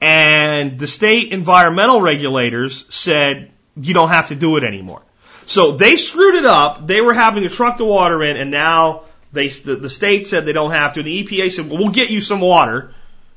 And 0.03 0.77
the 0.77 0.85
state 0.85 1.31
environmental 1.31 2.01
regulators 2.01 2.93
said, 2.93 3.53
you 3.77 3.93
don't 3.93 4.09
have 4.09 4.27
to 4.27 4.35
do 4.35 4.57
it 4.57 4.65
anymore. 4.65 5.01
So 5.45 5.77
they 5.77 5.95
screwed 5.95 6.35
it 6.35 6.45
up. 6.45 6.85
They 6.85 6.99
were 6.99 7.13
having 7.13 7.43
to 7.43 7.49
truck 7.49 7.77
the 7.77 7.85
water 7.85 8.21
in, 8.21 8.35
and 8.35 8.51
now 8.51 9.03
they, 9.31 9.47
the, 9.47 9.77
the 9.77 9.89
state 9.89 10.27
said 10.27 10.45
they 10.45 10.51
don't 10.51 10.71
have 10.71 10.93
to. 10.95 10.99
And 10.99 11.07
the 11.07 11.23
EPA 11.23 11.53
said, 11.53 11.69
well, 11.69 11.79
we'll 11.79 11.91
get 11.91 12.09
you 12.09 12.19
some 12.19 12.41
water 12.41 12.93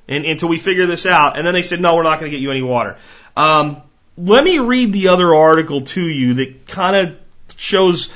and, 0.09 0.25
until 0.25 0.49
we 0.49 0.59
figure 0.59 0.87
this 0.87 1.07
out. 1.07 1.39
And 1.39 1.47
then 1.47 1.55
they 1.55 1.63
said, 1.63 1.81
no, 1.81 1.95
we're 1.95 2.03
not 2.03 2.19
going 2.19 2.33
to 2.33 2.37
get 2.37 2.43
you 2.43 2.51
any 2.51 2.63
water. 2.63 2.97
Um, 3.37 3.83
let 4.19 4.43
me 4.43 4.59
read 4.59 4.93
the 4.93 5.09
other 5.09 5.33
article 5.37 5.83
to 5.83 6.03
you 6.03 6.35
that 6.35 6.67
kind 6.67 6.97
of 6.97 7.19
shows 7.57 8.11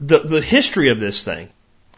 the, 0.00 0.20
the 0.20 0.40
history 0.40 0.90
of 0.90 0.98
this 0.98 1.22
thing. 1.22 1.50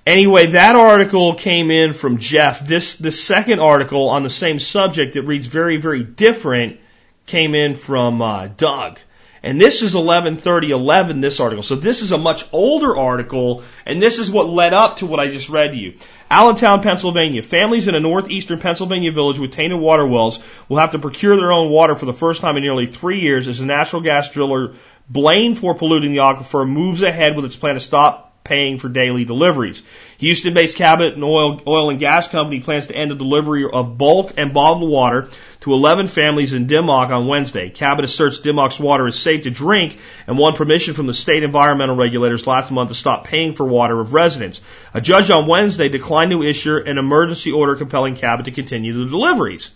Anyway, 0.04 0.46
that 0.46 0.74
article 0.74 1.34
came 1.36 1.70
in 1.70 1.92
from 1.92 2.18
Jeff. 2.18 2.66
This 2.66 2.96
the 2.96 3.12
second 3.12 3.60
article 3.60 4.08
on 4.08 4.24
the 4.24 4.30
same 4.30 4.58
subject 4.58 5.14
that 5.14 5.22
reads 5.22 5.46
very 5.46 5.76
very 5.76 6.02
different 6.02 6.80
came 7.26 7.54
in 7.54 7.76
from 7.76 8.20
uh, 8.20 8.48
Doug. 8.48 8.98
And 9.44 9.60
this 9.60 9.82
is 9.82 9.94
113011, 9.94 11.20
this 11.20 11.40
article. 11.40 11.64
So 11.64 11.74
this 11.74 12.00
is 12.00 12.12
a 12.12 12.18
much 12.18 12.44
older 12.52 12.96
article, 12.96 13.64
and 13.84 14.00
this 14.00 14.20
is 14.20 14.30
what 14.30 14.48
led 14.48 14.72
up 14.72 14.98
to 14.98 15.06
what 15.06 15.18
I 15.18 15.32
just 15.32 15.48
read 15.48 15.72
to 15.72 15.78
you. 15.78 15.94
Allentown, 16.30 16.80
Pennsylvania. 16.80 17.42
Families 17.42 17.88
in 17.88 17.96
a 17.96 18.00
northeastern 18.00 18.60
Pennsylvania 18.60 19.10
village 19.10 19.40
with 19.40 19.52
tainted 19.52 19.80
water 19.80 20.06
wells 20.06 20.38
will 20.68 20.78
have 20.78 20.92
to 20.92 21.00
procure 21.00 21.36
their 21.36 21.52
own 21.52 21.70
water 21.70 21.96
for 21.96 22.06
the 22.06 22.14
first 22.14 22.40
time 22.40 22.56
in 22.56 22.62
nearly 22.62 22.86
three 22.86 23.20
years 23.20 23.48
as 23.48 23.58
the 23.58 23.66
natural 23.66 24.00
gas 24.00 24.30
driller 24.30 24.74
blamed 25.08 25.58
for 25.58 25.74
polluting 25.74 26.12
the 26.12 26.20
aquifer 26.20 26.68
moves 26.68 27.02
ahead 27.02 27.34
with 27.34 27.44
its 27.44 27.56
plan 27.56 27.74
to 27.74 27.80
stop 27.80 28.31
paying 28.44 28.78
for 28.78 28.88
daily 28.88 29.24
deliveries. 29.24 29.82
Houston-based 30.18 30.76
Cabot 30.76 31.14
and 31.14 31.24
oil, 31.24 31.60
oil 31.66 31.90
and 31.90 31.98
gas 31.98 32.28
company 32.28 32.60
plans 32.60 32.86
to 32.86 32.94
end 32.94 33.10
the 33.10 33.14
delivery 33.14 33.64
of 33.70 33.96
bulk 33.98 34.34
and 34.36 34.52
bottled 34.52 34.90
water 34.90 35.28
to 35.60 35.72
11 35.72 36.08
families 36.08 36.52
in 36.52 36.66
Dimock 36.66 37.10
on 37.10 37.28
Wednesday. 37.28 37.70
Cabot 37.70 38.04
asserts 38.04 38.40
Dimock's 38.40 38.80
water 38.80 39.06
is 39.06 39.16
safe 39.16 39.44
to 39.44 39.50
drink 39.50 39.98
and 40.26 40.36
won 40.36 40.54
permission 40.54 40.94
from 40.94 41.06
the 41.06 41.14
state 41.14 41.44
environmental 41.44 41.94
regulators 41.94 42.48
last 42.48 42.72
month 42.72 42.88
to 42.88 42.96
stop 42.96 43.24
paying 43.24 43.54
for 43.54 43.64
water 43.64 44.00
of 44.00 44.12
residents. 44.12 44.60
A 44.92 45.00
judge 45.00 45.30
on 45.30 45.46
Wednesday 45.46 45.88
declined 45.88 46.32
to 46.32 46.42
issue 46.42 46.76
an 46.76 46.98
emergency 46.98 47.52
order 47.52 47.76
compelling 47.76 48.16
Cabot 48.16 48.46
to 48.46 48.50
continue 48.50 48.92
the 48.92 49.10
deliveries. 49.10 49.70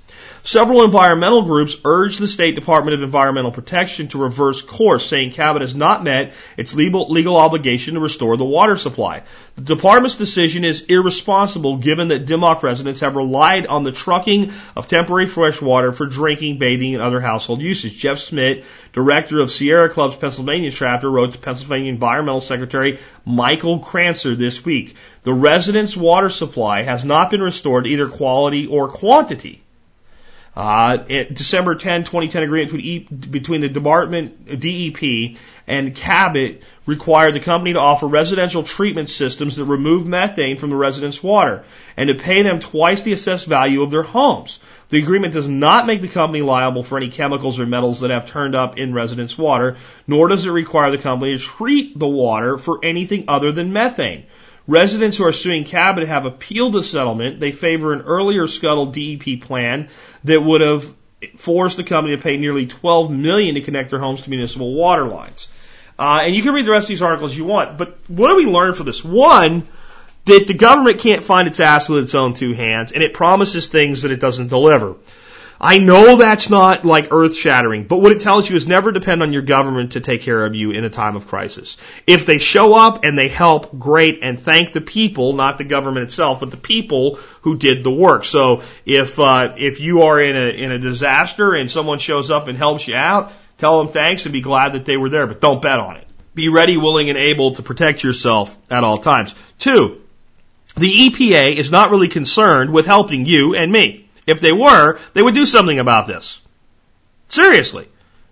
Several 0.46 0.84
environmental 0.84 1.42
groups 1.42 1.76
urged 1.84 2.20
the 2.20 2.28
State 2.28 2.54
Department 2.54 2.94
of 2.94 3.02
Environmental 3.02 3.50
Protection 3.50 4.06
to 4.08 4.18
reverse 4.18 4.62
course, 4.62 5.04
saying 5.04 5.32
Cabot 5.32 5.60
has 5.60 5.74
not 5.74 6.04
met 6.04 6.34
its 6.56 6.72
legal, 6.72 7.10
legal 7.10 7.36
obligation 7.36 7.94
to 7.94 8.00
restore 8.00 8.36
the 8.36 8.44
water 8.44 8.76
supply. 8.76 9.24
The 9.56 9.74
department's 9.74 10.14
decision 10.14 10.64
is 10.64 10.82
irresponsible 10.82 11.78
given 11.78 12.08
that 12.08 12.26
Dimock 12.26 12.62
residents 12.62 13.00
have 13.00 13.16
relied 13.16 13.66
on 13.66 13.82
the 13.82 13.90
trucking 13.90 14.52
of 14.76 14.86
temporary 14.86 15.26
fresh 15.26 15.60
water 15.60 15.90
for 15.90 16.06
drinking, 16.06 16.58
bathing, 16.58 16.94
and 16.94 17.02
other 17.02 17.20
household 17.20 17.60
uses. 17.60 17.92
Jeff 17.92 18.20
Schmidt, 18.20 18.64
director 18.92 19.40
of 19.40 19.50
Sierra 19.50 19.88
Club's 19.88 20.14
Pennsylvania 20.14 20.70
chapter, 20.70 21.10
wrote 21.10 21.32
to 21.32 21.38
Pennsylvania 21.38 21.90
Environmental 21.90 22.40
Secretary 22.40 23.00
Michael 23.24 23.80
Krancer 23.80 24.38
this 24.38 24.64
week. 24.64 24.94
The 25.24 25.34
residents' 25.34 25.96
water 25.96 26.30
supply 26.30 26.82
has 26.82 27.04
not 27.04 27.32
been 27.32 27.42
restored 27.42 27.82
to 27.82 27.90
either 27.90 28.06
quality 28.06 28.68
or 28.68 28.88
quantity. 28.90 29.64
Uh, 30.56 30.96
December 30.96 31.74
10, 31.74 32.04
2010 32.04 32.42
agreement 32.42 32.72
between, 32.72 33.30
between 33.30 33.60
the 33.60 33.68
department, 33.68 34.46
DEP 34.58 35.36
and 35.66 35.94
Cabot 35.94 36.62
required 36.86 37.34
the 37.34 37.40
company 37.40 37.74
to 37.74 37.78
offer 37.78 38.06
residential 38.06 38.62
treatment 38.62 39.10
systems 39.10 39.56
that 39.56 39.66
remove 39.66 40.06
methane 40.06 40.56
from 40.56 40.70
the 40.70 40.76
residents' 40.76 41.22
water 41.22 41.64
and 41.98 42.08
to 42.08 42.14
pay 42.14 42.40
them 42.40 42.60
twice 42.60 43.02
the 43.02 43.12
assessed 43.12 43.46
value 43.46 43.82
of 43.82 43.90
their 43.90 44.02
homes. 44.02 44.58
The 44.88 45.02
agreement 45.02 45.34
does 45.34 45.48
not 45.48 45.86
make 45.86 46.00
the 46.00 46.08
company 46.08 46.40
liable 46.40 46.82
for 46.82 46.96
any 46.96 47.10
chemicals 47.10 47.58
or 47.58 47.66
metals 47.66 48.00
that 48.00 48.10
have 48.10 48.26
turned 48.26 48.54
up 48.54 48.78
in 48.78 48.94
residents' 48.94 49.36
water, 49.36 49.76
nor 50.06 50.28
does 50.28 50.46
it 50.46 50.50
require 50.50 50.90
the 50.90 50.96
company 50.96 51.36
to 51.36 51.44
treat 51.44 51.98
the 51.98 52.08
water 52.08 52.56
for 52.56 52.80
anything 52.82 53.24
other 53.28 53.52
than 53.52 53.74
methane. 53.74 54.24
Residents 54.68 55.16
who 55.16 55.24
are 55.24 55.32
suing 55.32 55.64
Cabot 55.64 56.06
have 56.08 56.26
appealed 56.26 56.72
the 56.72 56.82
settlement. 56.82 57.38
They 57.38 57.52
favor 57.52 57.92
an 57.92 58.02
earlier 58.02 58.46
scuttled 58.48 58.94
DEP 58.94 59.42
plan 59.42 59.88
that 60.24 60.40
would 60.40 60.60
have 60.60 60.92
forced 61.36 61.76
the 61.76 61.84
company 61.84 62.16
to 62.16 62.22
pay 62.22 62.36
nearly 62.36 62.66
12 62.66 63.10
million 63.10 63.54
to 63.54 63.60
connect 63.60 63.90
their 63.90 64.00
homes 64.00 64.22
to 64.22 64.30
municipal 64.30 64.74
water 64.74 65.04
lines. 65.04 65.48
Uh, 65.98 66.20
and 66.24 66.34
you 66.34 66.42
can 66.42 66.52
read 66.52 66.66
the 66.66 66.70
rest 66.70 66.86
of 66.86 66.88
these 66.88 67.02
articles 67.02 67.36
you 67.36 67.44
want, 67.44 67.78
but 67.78 67.98
what 68.08 68.28
do 68.28 68.36
we 68.36 68.46
learn 68.46 68.74
from 68.74 68.86
this? 68.86 69.02
One, 69.02 69.66
that 70.26 70.44
the 70.46 70.54
government 70.54 70.98
can't 70.98 71.24
find 71.24 71.48
its 71.48 71.60
ass 71.60 71.88
with 71.88 72.04
its 72.04 72.14
own 72.14 72.34
two 72.34 72.52
hands, 72.52 72.92
and 72.92 73.02
it 73.02 73.14
promises 73.14 73.68
things 73.68 74.02
that 74.02 74.10
it 74.10 74.20
doesn't 74.20 74.48
deliver. 74.48 74.96
I 75.60 75.78
know 75.78 76.16
that's 76.16 76.50
not 76.50 76.84
like 76.84 77.08
earth 77.10 77.34
shattering, 77.34 77.84
but 77.84 77.98
what 77.98 78.12
it 78.12 78.20
tells 78.20 78.48
you 78.48 78.56
is 78.56 78.66
never 78.66 78.92
depend 78.92 79.22
on 79.22 79.32
your 79.32 79.42
government 79.42 79.92
to 79.92 80.00
take 80.00 80.22
care 80.22 80.44
of 80.44 80.54
you 80.54 80.70
in 80.70 80.84
a 80.84 80.90
time 80.90 81.16
of 81.16 81.26
crisis. 81.26 81.78
If 82.06 82.26
they 82.26 82.38
show 82.38 82.74
up 82.74 83.04
and 83.04 83.16
they 83.16 83.28
help, 83.28 83.78
great, 83.78 84.20
and 84.22 84.38
thank 84.38 84.72
the 84.72 84.82
people, 84.82 85.32
not 85.32 85.56
the 85.56 85.64
government 85.64 86.04
itself, 86.04 86.40
but 86.40 86.50
the 86.50 86.58
people 86.58 87.16
who 87.40 87.56
did 87.56 87.84
the 87.84 87.90
work. 87.90 88.24
So 88.24 88.62
if 88.84 89.18
uh, 89.18 89.54
if 89.56 89.80
you 89.80 90.02
are 90.02 90.20
in 90.20 90.36
a 90.36 90.50
in 90.50 90.72
a 90.72 90.78
disaster 90.78 91.54
and 91.54 91.70
someone 91.70 91.98
shows 91.98 92.30
up 92.30 92.48
and 92.48 92.58
helps 92.58 92.86
you 92.86 92.94
out, 92.94 93.32
tell 93.56 93.82
them 93.82 93.92
thanks 93.92 94.26
and 94.26 94.32
be 94.34 94.42
glad 94.42 94.74
that 94.74 94.84
they 94.84 94.98
were 94.98 95.08
there, 95.08 95.26
but 95.26 95.40
don't 95.40 95.62
bet 95.62 95.80
on 95.80 95.96
it. 95.96 96.06
Be 96.34 96.50
ready, 96.50 96.76
willing, 96.76 97.08
and 97.08 97.16
able 97.16 97.54
to 97.54 97.62
protect 97.62 98.04
yourself 98.04 98.56
at 98.70 98.84
all 98.84 98.98
times. 98.98 99.34
Two, 99.58 100.02
the 100.76 101.08
EPA 101.08 101.56
is 101.56 101.70
not 101.70 101.90
really 101.90 102.08
concerned 102.08 102.70
with 102.70 102.84
helping 102.84 103.24
you 103.24 103.54
and 103.54 103.72
me. 103.72 104.05
If 104.26 104.40
they 104.40 104.52
were, 104.52 104.98
they 105.14 105.22
would 105.22 105.34
do 105.34 105.46
something 105.46 105.78
about 105.78 106.06
this. 106.06 106.40
Seriously. 107.28 107.88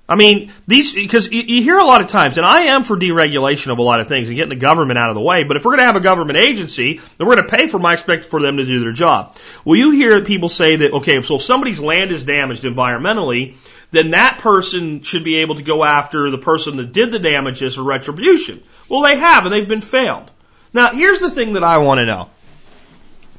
I 0.06 0.16
mean, 0.16 0.52
these, 0.66 0.92
because 0.92 1.30
you 1.32 1.62
hear 1.62 1.78
a 1.78 1.84
lot 1.84 2.02
of 2.02 2.08
times, 2.08 2.36
and 2.36 2.44
I 2.44 2.62
am 2.62 2.84
for 2.84 2.94
deregulation 2.94 3.72
of 3.72 3.78
a 3.78 3.82
lot 3.82 4.00
of 4.00 4.08
things 4.08 4.28
and 4.28 4.36
getting 4.36 4.50
the 4.50 4.56
government 4.56 4.98
out 4.98 5.08
of 5.08 5.14
the 5.14 5.22
way, 5.22 5.44
but 5.44 5.56
if 5.56 5.64
we're 5.64 5.70
going 5.70 5.78
to 5.78 5.86
have 5.86 5.96
a 5.96 6.00
government 6.00 6.38
agency, 6.38 6.98
then 6.98 7.26
we're 7.26 7.36
going 7.36 7.48
to 7.48 7.56
pay 7.56 7.68
for 7.68 7.78
my 7.78 7.94
expect 7.94 8.26
for 8.26 8.42
them 8.42 8.58
to 8.58 8.66
do 8.66 8.80
their 8.80 8.92
job. 8.92 9.34
Well, 9.64 9.76
you 9.76 9.92
hear 9.92 10.22
people 10.22 10.50
say 10.50 10.76
that, 10.76 10.92
okay, 10.92 11.22
so 11.22 11.36
if 11.36 11.42
somebody's 11.42 11.80
land 11.80 12.10
is 12.10 12.24
damaged 12.24 12.64
environmentally, 12.64 13.56
then 13.92 14.10
that 14.10 14.40
person 14.40 15.02
should 15.02 15.24
be 15.24 15.36
able 15.36 15.54
to 15.54 15.62
go 15.62 15.82
after 15.82 16.30
the 16.30 16.38
person 16.38 16.76
that 16.76 16.92
did 16.92 17.10
the 17.10 17.18
damages 17.18 17.76
for 17.76 17.82
retribution. 17.82 18.62
Well, 18.90 19.04
they 19.04 19.16
have, 19.16 19.46
and 19.46 19.54
they've 19.54 19.66
been 19.66 19.80
failed. 19.80 20.30
Now, 20.74 20.90
here's 20.92 21.20
the 21.20 21.30
thing 21.30 21.54
that 21.54 21.64
I 21.64 21.78
want 21.78 21.98
to 21.98 22.06
know. 22.06 22.28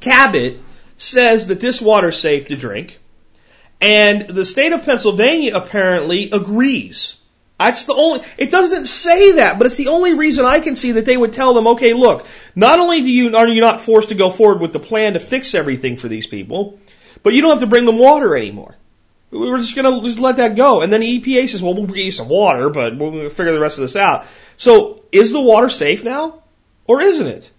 Cabot 0.00 0.58
says 0.98 1.48
that 1.48 1.60
this 1.60 1.80
water's 1.80 2.18
safe 2.18 2.48
to 2.48 2.56
drink, 2.56 2.98
and 3.80 4.28
the 4.28 4.44
state 4.44 4.72
of 4.72 4.84
Pennsylvania 4.84 5.54
apparently 5.54 6.30
agrees. 6.30 7.18
That's 7.58 7.84
the 7.84 7.94
only, 7.94 8.24
it 8.36 8.50
doesn't 8.50 8.86
say 8.86 9.32
that, 9.32 9.56
but 9.58 9.66
it's 9.66 9.76
the 9.76 9.88
only 9.88 10.14
reason 10.14 10.44
I 10.44 10.60
can 10.60 10.76
see 10.76 10.92
that 10.92 11.06
they 11.06 11.16
would 11.16 11.32
tell 11.32 11.54
them, 11.54 11.68
okay, 11.68 11.94
look, 11.94 12.26
not 12.54 12.78
only 12.78 13.00
do 13.00 13.10
you, 13.10 13.34
are 13.34 13.48
you 13.48 13.62
not 13.62 13.80
forced 13.80 14.10
to 14.10 14.14
go 14.14 14.30
forward 14.30 14.60
with 14.60 14.74
the 14.74 14.78
plan 14.78 15.14
to 15.14 15.20
fix 15.20 15.54
everything 15.54 15.96
for 15.96 16.08
these 16.08 16.26
people, 16.26 16.78
but 17.22 17.32
you 17.32 17.40
don't 17.40 17.52
have 17.52 17.60
to 17.60 17.66
bring 17.66 17.86
them 17.86 17.98
water 17.98 18.36
anymore. 18.36 18.76
We're 19.30 19.58
just 19.58 19.74
gonna 19.74 20.02
just 20.02 20.18
let 20.18 20.36
that 20.36 20.54
go. 20.54 20.82
And 20.82 20.92
then 20.92 21.00
the 21.00 21.20
EPA 21.20 21.48
says, 21.48 21.62
well, 21.62 21.74
we'll 21.74 21.86
get 21.86 21.96
you 21.96 22.12
some 22.12 22.28
water, 22.28 22.68
but 22.70 22.96
we'll 22.96 23.28
figure 23.30 23.52
the 23.52 23.60
rest 23.60 23.78
of 23.78 23.82
this 23.82 23.96
out. 23.96 24.26
So, 24.56 25.02
is 25.10 25.32
the 25.32 25.40
water 25.40 25.68
safe 25.68 26.04
now? 26.04 26.42
Or 26.86 27.00
isn't 27.02 27.26
it? 27.26 27.50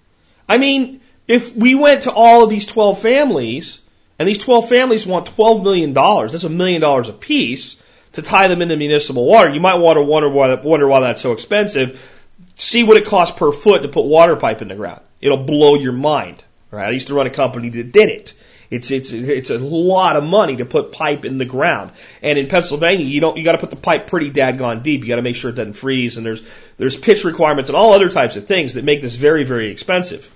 I 0.48 0.58
mean, 0.58 1.02
if 1.28 1.56
we 1.56 1.76
went 1.76 2.04
to 2.04 2.12
all 2.12 2.44
of 2.44 2.50
these 2.50 2.66
12 2.66 3.02
families, 3.02 3.82
and 4.20 4.28
these 4.28 4.38
12 4.38 4.70
families 4.70 5.06
want 5.06 5.28
$12 5.28 5.64
million, 5.64 5.94
that's 5.94 6.44
a 6.44 6.50
million 6.50 6.82
dollars 6.82 7.10
a 7.10 7.14
piece, 7.14 7.78
to 8.14 8.22
tie 8.22 8.48
them 8.48 8.62
into 8.62 8.76
municipal 8.76 9.26
water, 9.26 9.54
you 9.54 9.60
might 9.60 9.76
want 9.76 9.98
to 9.98 10.02
wonder 10.02 10.30
why, 10.30 10.54
wonder 10.56 10.88
why 10.88 11.02
that's 11.02 11.22
so 11.22 11.34
expensive. 11.34 12.14
See 12.56 12.84
what 12.84 12.98
it 12.98 13.06
costs 13.06 13.38
per 13.38 13.52
foot 13.52 13.84
to 13.84 13.90
put 13.90 14.06
water 14.06 14.36
pipe 14.36 14.62
in 14.62 14.70
the 14.70 14.76
ground. 14.76 15.02
It'll 15.22 15.44
blow 15.44 15.76
your 15.76 15.92
mind. 15.92 16.44
Right? 16.72 16.90
I 16.90 16.92
used 16.92 17.08
to 17.08 17.14
run 17.14 17.28
a 17.28 17.32
company 17.32 17.70
that 17.70 17.92
did 17.92 18.10
it. 18.10 18.34
It's 18.70 18.92
it's 18.92 19.14
it's 19.14 19.50
a 19.50 19.58
lot 19.58 20.18
of 20.18 20.26
money 20.26 20.58
to 20.58 20.66
put 20.66 20.92
pipe 20.92 21.24
in 21.24 21.38
the 21.38 21.46
ground. 21.46 21.92
And 22.22 22.38
in 22.38 22.48
Pennsylvania, 22.48 23.06
you 23.06 23.22
don't 23.22 23.38
you 23.38 23.44
got 23.44 23.54
to 23.54 23.60
put 23.60 23.70
the 23.70 23.78
pipe 23.78 24.08
pretty 24.08 24.32
dadgone 24.32 24.84
deep. 24.84 25.02
You 25.02 25.08
got 25.08 25.16
to 25.18 25.22
make 25.22 25.38
sure 25.38 25.52
it 25.52 25.56
doesn't 25.56 25.74
freeze. 25.74 26.18
And 26.18 26.26
there's 26.26 26.42
there's 26.78 26.96
pitch 26.96 27.24
requirements 27.24 27.70
and 27.70 27.78
all 27.78 27.94
other 27.94 28.10
types 28.10 28.36
of 28.36 28.46
things 28.46 28.74
that 28.74 28.84
make 28.84 29.02
this 29.02 29.16
very 29.16 29.46
very 29.46 29.72
expensive. 29.72 30.30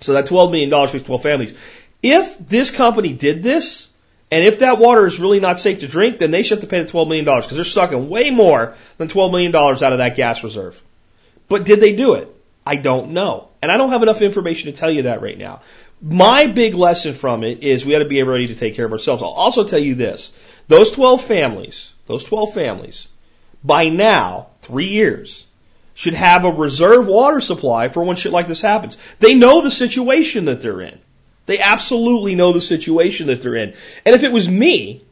So 0.00 0.12
that 0.12 0.26
$12 0.26 0.50
million 0.50 0.88
for 0.88 0.98
12 0.98 1.22
families. 1.22 1.54
If 2.02 2.38
this 2.38 2.70
company 2.70 3.12
did 3.12 3.42
this, 3.42 3.90
and 4.30 4.44
if 4.44 4.60
that 4.60 4.78
water 4.78 5.06
is 5.06 5.20
really 5.20 5.40
not 5.40 5.60
safe 5.60 5.80
to 5.80 5.88
drink, 5.88 6.18
then 6.18 6.30
they 6.30 6.42
should 6.42 6.58
have 6.58 6.60
to 6.62 6.66
pay 6.66 6.82
the 6.82 6.90
$12 6.90 7.08
million 7.08 7.24
because 7.24 7.54
they're 7.54 7.64
sucking 7.64 8.08
way 8.08 8.30
more 8.30 8.74
than 8.98 9.08
$12 9.08 9.30
million 9.30 9.54
out 9.54 9.82
of 9.82 9.98
that 9.98 10.16
gas 10.16 10.42
reserve. 10.42 10.80
But 11.48 11.64
did 11.64 11.80
they 11.80 11.94
do 11.94 12.14
it? 12.14 12.28
I 12.66 12.76
don't 12.76 13.12
know. 13.12 13.48
And 13.62 13.70
I 13.70 13.76
don't 13.76 13.90
have 13.90 14.02
enough 14.02 14.22
information 14.22 14.72
to 14.72 14.78
tell 14.78 14.90
you 14.90 15.02
that 15.02 15.22
right 15.22 15.38
now. 15.38 15.62
My 16.02 16.46
big 16.46 16.74
lesson 16.74 17.14
from 17.14 17.44
it 17.44 17.62
is 17.62 17.86
we 17.86 17.92
got 17.92 18.00
to 18.00 18.04
be 18.04 18.22
ready 18.22 18.48
to 18.48 18.54
take 18.54 18.74
care 18.74 18.84
of 18.84 18.92
ourselves. 18.92 19.22
I'll 19.22 19.28
also 19.28 19.64
tell 19.64 19.78
you 19.78 19.94
this. 19.94 20.32
Those 20.68 20.90
12 20.90 21.22
families, 21.22 21.92
those 22.06 22.24
12 22.24 22.52
families, 22.52 23.06
by 23.62 23.88
now, 23.88 24.48
three 24.62 24.88
years, 24.88 25.44
should 25.96 26.12
have 26.12 26.44
a 26.44 26.52
reserve 26.52 27.06
water 27.06 27.40
supply 27.40 27.88
for 27.88 28.04
when 28.04 28.16
shit 28.16 28.30
like 28.30 28.46
this 28.46 28.60
happens. 28.60 28.98
They 29.18 29.34
know 29.34 29.62
the 29.62 29.70
situation 29.70 30.44
that 30.44 30.60
they're 30.60 30.82
in. 30.82 31.00
They 31.46 31.58
absolutely 31.58 32.34
know 32.34 32.52
the 32.52 32.60
situation 32.60 33.28
that 33.28 33.40
they're 33.40 33.54
in. 33.54 33.72
And 34.04 34.14
if 34.14 34.22
it 34.22 34.30
was 34.30 34.46
me, 34.46 35.02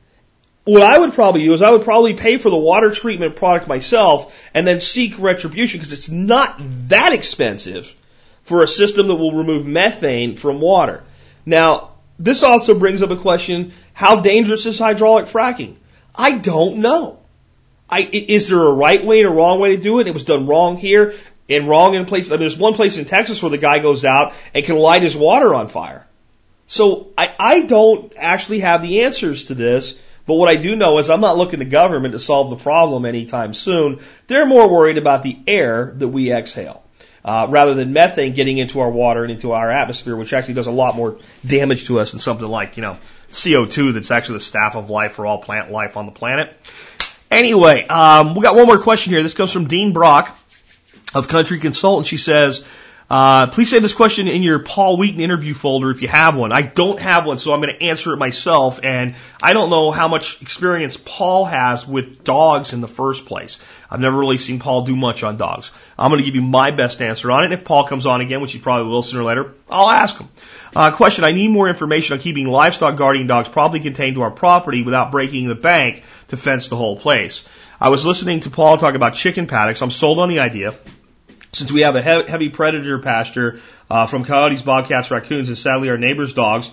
what 0.65 0.83
I 0.83 0.99
would 0.99 1.15
probably 1.15 1.43
do 1.43 1.55
is 1.55 1.63
I 1.63 1.71
would 1.71 1.85
probably 1.85 2.13
pay 2.13 2.37
for 2.37 2.51
the 2.51 2.59
water 2.59 2.91
treatment 2.91 3.37
product 3.37 3.67
myself 3.67 4.39
and 4.53 4.67
then 4.67 4.79
seek 4.79 5.19
retribution 5.19 5.81
because 5.81 5.95
it's 5.95 6.11
not 6.11 6.61
that 6.89 7.15
expensive 7.15 7.95
for 8.43 8.63
a 8.63 8.69
system 8.69 9.09
that 9.09 9.15
will 9.15 9.33
remove 9.33 9.65
methane 9.65 10.37
from 10.37 10.61
water. 10.61 11.03
Now, 11.47 11.93
this 12.19 12.43
also 12.43 12.79
brings 12.79 13.01
up 13.01 13.11
a 13.11 13.17
question, 13.17 13.73
how 13.95 14.21
dangerous 14.21 14.67
is 14.67 14.79
hydraulic 14.79 15.27
fracking? 15.27 15.77
I 16.15 16.37
don't 16.37 16.79
know. 16.79 17.21
I, 17.95 18.01
is 18.01 18.49
there 18.49 18.61
a 18.61 18.73
right 18.73 19.05
way 19.05 19.21
and 19.21 19.29
a 19.29 19.33
wrong 19.33 19.61
way 19.61 19.77
to 19.77 19.81
do 19.81 20.01
it? 20.01 20.09
It 20.09 20.15
was 20.15 20.25
done 20.25 20.49
wrong 20.49 20.79
here 20.79 21.15
and 21.49 21.69
wrong 21.69 21.95
in 21.95 22.07
places. 22.07 22.33
I 22.33 22.35
mean, 22.35 22.41
there's 22.41 22.57
one 22.57 22.75
place 22.75 22.99
in 22.99 23.05
Texas 23.05 23.41
where 23.41 23.51
the 23.51 23.59
guy 23.59 23.79
goes 23.79 24.05
out 24.05 24.35
and 24.53 24.65
can 24.65 24.77
light 24.77 25.03
his 25.03 25.17
water 25.17 25.55
on 25.55 25.69
fire. 25.69 26.05
So 26.67 27.13
I, 27.17 27.33
I 27.39 27.61
don't 27.63 28.13
actually 28.17 28.61
have 28.61 28.83
the 28.83 29.03
answers 29.03 29.45
to 29.45 29.55
this, 29.55 29.97
but 30.27 30.35
what 30.35 30.49
I 30.49 30.57
do 30.57 30.75
know 30.75 30.99
is 30.99 31.09
I'm 31.09 31.21
not 31.21 31.37
looking 31.37 31.61
to 31.61 31.67
government 31.67 32.15
to 32.15 32.19
solve 32.19 32.51
the 32.51 32.57
problem 32.57 33.05
anytime 33.05 33.55
soon. 33.55 34.01
They're 34.27 34.47
more 34.47 34.69
worried 34.69 34.99
about 34.99 35.23
the 35.23 35.39
air 35.47 35.93
that 35.99 36.09
we 36.09 36.33
exhale. 36.33 36.83
Uh, 37.25 37.47
rather 37.49 37.75
than 37.75 37.93
methane 37.93 38.35
getting 38.35 38.59
into 38.59 38.81
our 38.81 38.91
water 38.91 39.23
and 39.23 39.31
into 39.31 39.53
our 39.53 39.71
atmosphere, 39.71 40.17
which 40.17 40.33
actually 40.33 40.55
does 40.55 40.67
a 40.67 40.73
lot 40.73 40.97
more 40.97 41.17
damage 41.47 41.87
to 41.87 42.01
us 42.01 42.11
than 42.11 42.21
something 42.21 42.47
like, 42.47 42.77
you 42.77 42.83
know, 42.83 42.99
CO2 43.31 43.95
that's 43.95 44.11
actually 44.11 44.39
the 44.39 44.45
staff 44.45 44.77
of 44.77 44.91
life 44.91 45.13
for 45.13 45.25
all 45.25 45.39
plant 45.39 45.71
life 45.71 45.97
on 45.97 46.07
the 46.07 46.13
planet. 46.13 46.55
Anyway, 47.35 47.85
um, 47.89 48.37
we 48.37 48.43
got 48.43 48.55
one 48.55 48.69
more 48.69 48.79
question 48.79 49.13
here. 49.13 49.21
This 49.21 49.35
comes 49.35 49.51
from 49.51 49.67
Dean 49.67 49.93
Brock 49.93 50.39
of 51.17 51.27
Country 51.27 51.59
Consultant. 51.59 52.07
She 52.07 52.17
says, 52.17 52.65
uh, 53.11 53.49
please 53.49 53.69
save 53.69 53.83
this 53.83 53.93
question 53.93 54.29
in 54.29 54.45
your 54.45 54.61
Paul 54.61 54.99
Wheaton 54.99 55.19
interview 55.19 55.53
folder 55.53 55.91
if 55.91 56.01
you 56.01 56.07
have 56.07 56.37
one. 56.37 56.53
I 56.53 56.63
don't 56.63 57.01
have 57.01 57.27
one, 57.27 57.39
so 57.39 57.53
I'm 57.53 57.61
going 57.61 57.77
to 57.77 57.87
answer 57.87 58.13
it 58.13 58.19
myself. 58.19 58.79
And 58.85 59.17
I 59.43 59.53
don't 59.53 59.69
know 59.69 59.91
how 59.91 60.07
much 60.07 60.41
experience 60.43 60.97
Paul 60.97 61.45
has 61.45 61.87
with 61.89 62.23
dogs 62.23 62.73
in 62.73 62.81
the 62.81 62.87
first 62.87 63.27
place. 63.27 63.59
I've 63.91 63.99
never 63.99 64.17
really 64.17 64.39
seen 64.39 64.61
Paul 64.61 64.83
do 64.83 64.95
much 64.95 65.25
on 65.25 65.37
dogs. 65.37 65.73
I'm 65.99 66.11
going 66.11 66.21
to 66.21 66.25
give 66.25 66.37
you 66.37 66.43
my 66.43 66.71
best 66.71 67.03
answer 67.03 67.33
on 67.33 67.43
it. 67.43 67.47
And 67.47 67.55
if 67.55 67.65
Paul 67.65 67.85
comes 67.85 68.07
on 68.07 68.21
again, 68.21 68.43
which 68.43 68.53
he 68.53 68.61
probably 68.61 68.89
will 68.89 69.03
sooner 69.03 69.23
or 69.23 69.27
later, 69.27 69.55
I'll 69.69 69.91
ask 69.91 70.17
him. 70.17 70.29
Uh, 70.75 70.91
question: 70.91 71.25
I 71.25 71.33
need 71.33 71.51
more 71.51 71.69
information 71.69 72.15
on 72.15 72.21
keeping 72.21 72.49
livestock 72.49 72.97
guardian 72.97 73.27
dogs 73.27 73.49
properly 73.49 73.81
contained 73.81 74.17
to 74.17 74.23
our 74.23 74.31
property 74.31 74.83
without 74.83 75.13
breaking 75.13 75.49
the 75.49 75.55
bank 75.55 76.03
to 76.29 76.37
fence 76.37 76.69
the 76.69 76.77
whole 76.77 76.97
place. 76.97 77.45
I 77.81 77.91
was 77.91 78.05
listening 78.05 78.41
to 78.41 78.51
Paul 78.51 78.79
talk 78.79 78.95
about 78.95 79.15
chicken 79.15 79.47
paddocks. 79.47 79.83
I'm 79.83 79.91
sold 79.91 80.19
on 80.19 80.29
the 80.29 80.41
idea. 80.41 80.75
Since 81.53 81.71
we 81.71 81.83
have 81.83 81.95
a 81.95 82.03
he- 82.03 82.31
heavy 82.31 82.49
predator 82.49 82.99
pasture 82.99 83.61
uh, 83.89 84.07
from 84.07 84.25
coyotes, 84.25 84.63
bobcats, 84.63 85.11
raccoons, 85.11 85.49
and 85.49 85.57
sadly 85.57 85.91
our 85.91 85.99
neighbors' 85.99 86.33
dogs, 86.33 86.71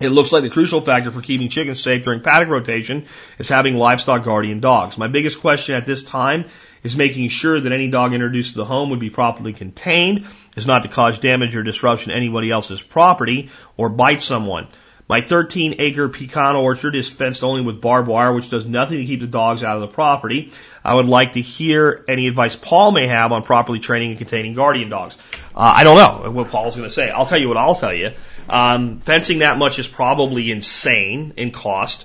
it 0.00 0.08
looks 0.10 0.32
like 0.32 0.42
the 0.42 0.50
crucial 0.50 0.80
factor 0.80 1.10
for 1.10 1.20
keeping 1.20 1.48
chickens 1.48 1.82
safe 1.82 2.04
during 2.04 2.20
paddock 2.20 2.48
rotation 2.48 3.06
is 3.38 3.48
having 3.48 3.74
livestock 3.74 4.24
guardian 4.24 4.60
dogs. 4.60 4.96
My 4.96 5.08
biggest 5.08 5.40
question 5.40 5.74
at 5.74 5.84
this 5.84 6.04
time 6.04 6.46
is 6.82 6.96
making 6.96 7.28
sure 7.28 7.60
that 7.60 7.72
any 7.72 7.88
dog 7.88 8.12
introduced 8.12 8.52
to 8.52 8.58
the 8.58 8.64
home 8.64 8.90
would 8.90 9.00
be 9.00 9.10
properly 9.10 9.52
contained, 9.52 10.26
is 10.56 10.66
not 10.66 10.82
to 10.82 10.88
cause 10.88 11.18
damage 11.18 11.56
or 11.56 11.62
disruption 11.62 12.10
to 12.10 12.16
anybody 12.16 12.50
else's 12.50 12.82
property 12.82 13.50
or 13.76 13.88
bite 13.88 14.22
someone. 14.22 14.68
My 15.08 15.22
13 15.22 15.76
acre 15.78 16.10
pecan 16.10 16.54
orchard 16.54 16.94
is 16.94 17.08
fenced 17.08 17.42
only 17.42 17.62
with 17.62 17.80
barbed 17.80 18.08
wire, 18.08 18.30
which 18.34 18.50
does 18.50 18.66
nothing 18.66 18.98
to 18.98 19.06
keep 19.06 19.20
the 19.20 19.26
dogs 19.26 19.62
out 19.62 19.76
of 19.76 19.80
the 19.80 19.88
property. 19.88 20.52
I 20.84 20.94
would 20.94 21.06
like 21.06 21.32
to 21.32 21.40
hear 21.40 22.04
any 22.06 22.28
advice 22.28 22.56
Paul 22.56 22.92
may 22.92 23.06
have 23.06 23.32
on 23.32 23.42
properly 23.42 23.78
training 23.78 24.10
and 24.10 24.18
containing 24.18 24.52
guardian 24.52 24.90
dogs. 24.90 25.16
Uh, 25.56 25.72
I 25.76 25.84
don't 25.84 25.96
know 25.96 26.30
what 26.30 26.50
Paul's 26.50 26.76
going 26.76 26.86
to 26.86 26.94
say. 26.94 27.08
I'll 27.08 27.24
tell 27.24 27.38
you 27.38 27.48
what 27.48 27.56
I'll 27.56 27.74
tell 27.74 27.94
you. 27.94 28.10
Um, 28.50 29.00
fencing 29.00 29.38
that 29.38 29.56
much 29.56 29.78
is 29.78 29.88
probably 29.88 30.50
insane 30.50 31.32
in 31.38 31.52
cost. 31.52 32.04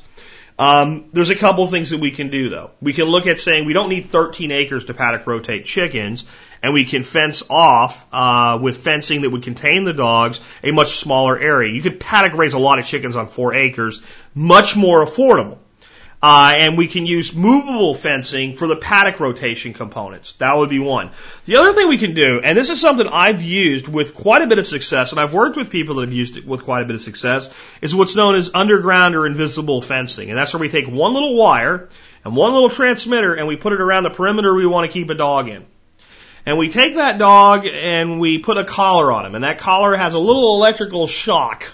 Um, 0.57 1.05
there's 1.13 1.31
a 1.31 1.35
couple 1.35 1.65
things 1.67 1.89
that 1.89 1.99
we 1.99 2.11
can 2.11 2.29
do 2.29 2.49
though. 2.49 2.71
We 2.81 2.93
can 2.93 3.05
look 3.05 3.25
at 3.25 3.39
saying 3.39 3.65
we 3.65 3.73
don't 3.73 3.89
need 3.89 4.07
13 4.07 4.51
acres 4.51 4.85
to 4.85 4.93
paddock 4.93 5.25
rotate 5.25 5.65
chickens, 5.65 6.23
and 6.61 6.73
we 6.73 6.85
can 6.85 7.03
fence 7.03 7.43
off 7.49 8.05
uh, 8.11 8.59
with 8.61 8.77
fencing 8.77 9.21
that 9.21 9.31
would 9.31 9.43
contain 9.43 9.83
the 9.83 9.93
dogs 9.93 10.39
a 10.63 10.71
much 10.71 10.97
smaller 10.97 11.37
area. 11.37 11.73
You 11.73 11.81
could 11.81 11.99
paddock 11.99 12.37
raise 12.37 12.53
a 12.53 12.59
lot 12.59 12.79
of 12.79 12.85
chickens 12.85 13.15
on 13.15 13.27
four 13.27 13.53
acres, 13.53 14.01
much 14.35 14.75
more 14.75 15.03
affordable. 15.03 15.57
Uh, 16.23 16.53
and 16.55 16.77
we 16.77 16.87
can 16.87 17.05
use 17.05 17.35
movable 17.35 17.93
fencing 17.93 18.55
for 18.55 18.65
the 18.65 18.77
paddock 18.77 19.19
rotation 19.19 19.73
components. 19.73 20.31
That 20.33 20.55
would 20.55 20.69
be 20.69 20.79
one. 20.79 21.11
The 21.43 21.57
other 21.57 21.73
thing 21.73 21.89
we 21.89 21.97
can 21.97 22.13
do, 22.13 22.39
and 22.41 22.57
this 22.57 22.69
is 22.69 22.79
something 22.79 23.05
I've 23.05 23.41
used 23.41 23.89
with 23.89 24.15
quite 24.15 24.41
a 24.41 24.47
bit 24.47 24.57
of 24.57 24.65
success, 24.65 25.11
and 25.11 25.19
I've 25.19 25.33
worked 25.33 25.57
with 25.57 25.69
people 25.69 25.95
that 25.95 26.03
have 26.03 26.13
used 26.13 26.37
it 26.37 26.47
with 26.47 26.63
quite 26.63 26.81
a 26.81 26.85
bit 26.85 26.95
of 26.95 27.01
success, 27.01 27.49
is 27.81 27.93
what's 27.93 28.15
known 28.15 28.35
as 28.35 28.51
underground 28.53 29.15
or 29.15 29.27
invisible 29.27 29.81
fencing. 29.81 30.29
And 30.29 30.37
that's 30.37 30.53
where 30.53 30.61
we 30.61 30.69
take 30.69 30.87
one 30.87 31.13
little 31.13 31.35
wire 31.35 31.89
and 32.23 32.37
one 32.37 32.53
little 32.53 32.69
transmitter 32.69 33.33
and 33.33 33.45
we 33.45 33.57
put 33.57 33.73
it 33.73 33.81
around 33.81 34.03
the 34.03 34.09
perimeter 34.09 34.53
we 34.53 34.65
want 34.65 34.89
to 34.89 34.93
keep 34.93 35.09
a 35.09 35.15
dog 35.15 35.49
in. 35.49 35.65
And 36.45 36.57
we 36.57 36.69
take 36.69 36.95
that 36.95 37.17
dog 37.17 37.65
and 37.65 38.21
we 38.21 38.37
put 38.37 38.57
a 38.57 38.63
collar 38.63 39.11
on 39.11 39.25
him, 39.25 39.35
and 39.35 39.43
that 39.43 39.57
collar 39.57 39.93
has 39.97 40.13
a 40.13 40.19
little 40.19 40.55
electrical 40.55 41.05
shock. 41.05 41.69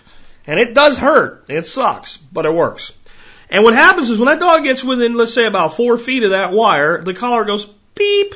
And 0.47 0.59
it 0.59 0.73
does 0.73 0.97
hurt. 0.97 1.45
It 1.49 1.67
sucks, 1.67 2.17
but 2.17 2.47
it 2.47 2.51
works. 2.51 2.93
And 3.49 3.63
what 3.63 3.73
happens 3.73 4.09
is 4.09 4.19
when 4.19 4.27
that 4.27 4.39
dog 4.39 4.63
gets 4.63 4.83
within, 4.83 5.15
let's 5.15 5.33
say, 5.33 5.45
about 5.45 5.75
four 5.75 5.97
feet 5.97 6.23
of 6.23 6.31
that 6.31 6.51
wire, 6.51 7.03
the 7.03 7.13
collar 7.13 7.45
goes 7.45 7.65
beep, 7.95 8.35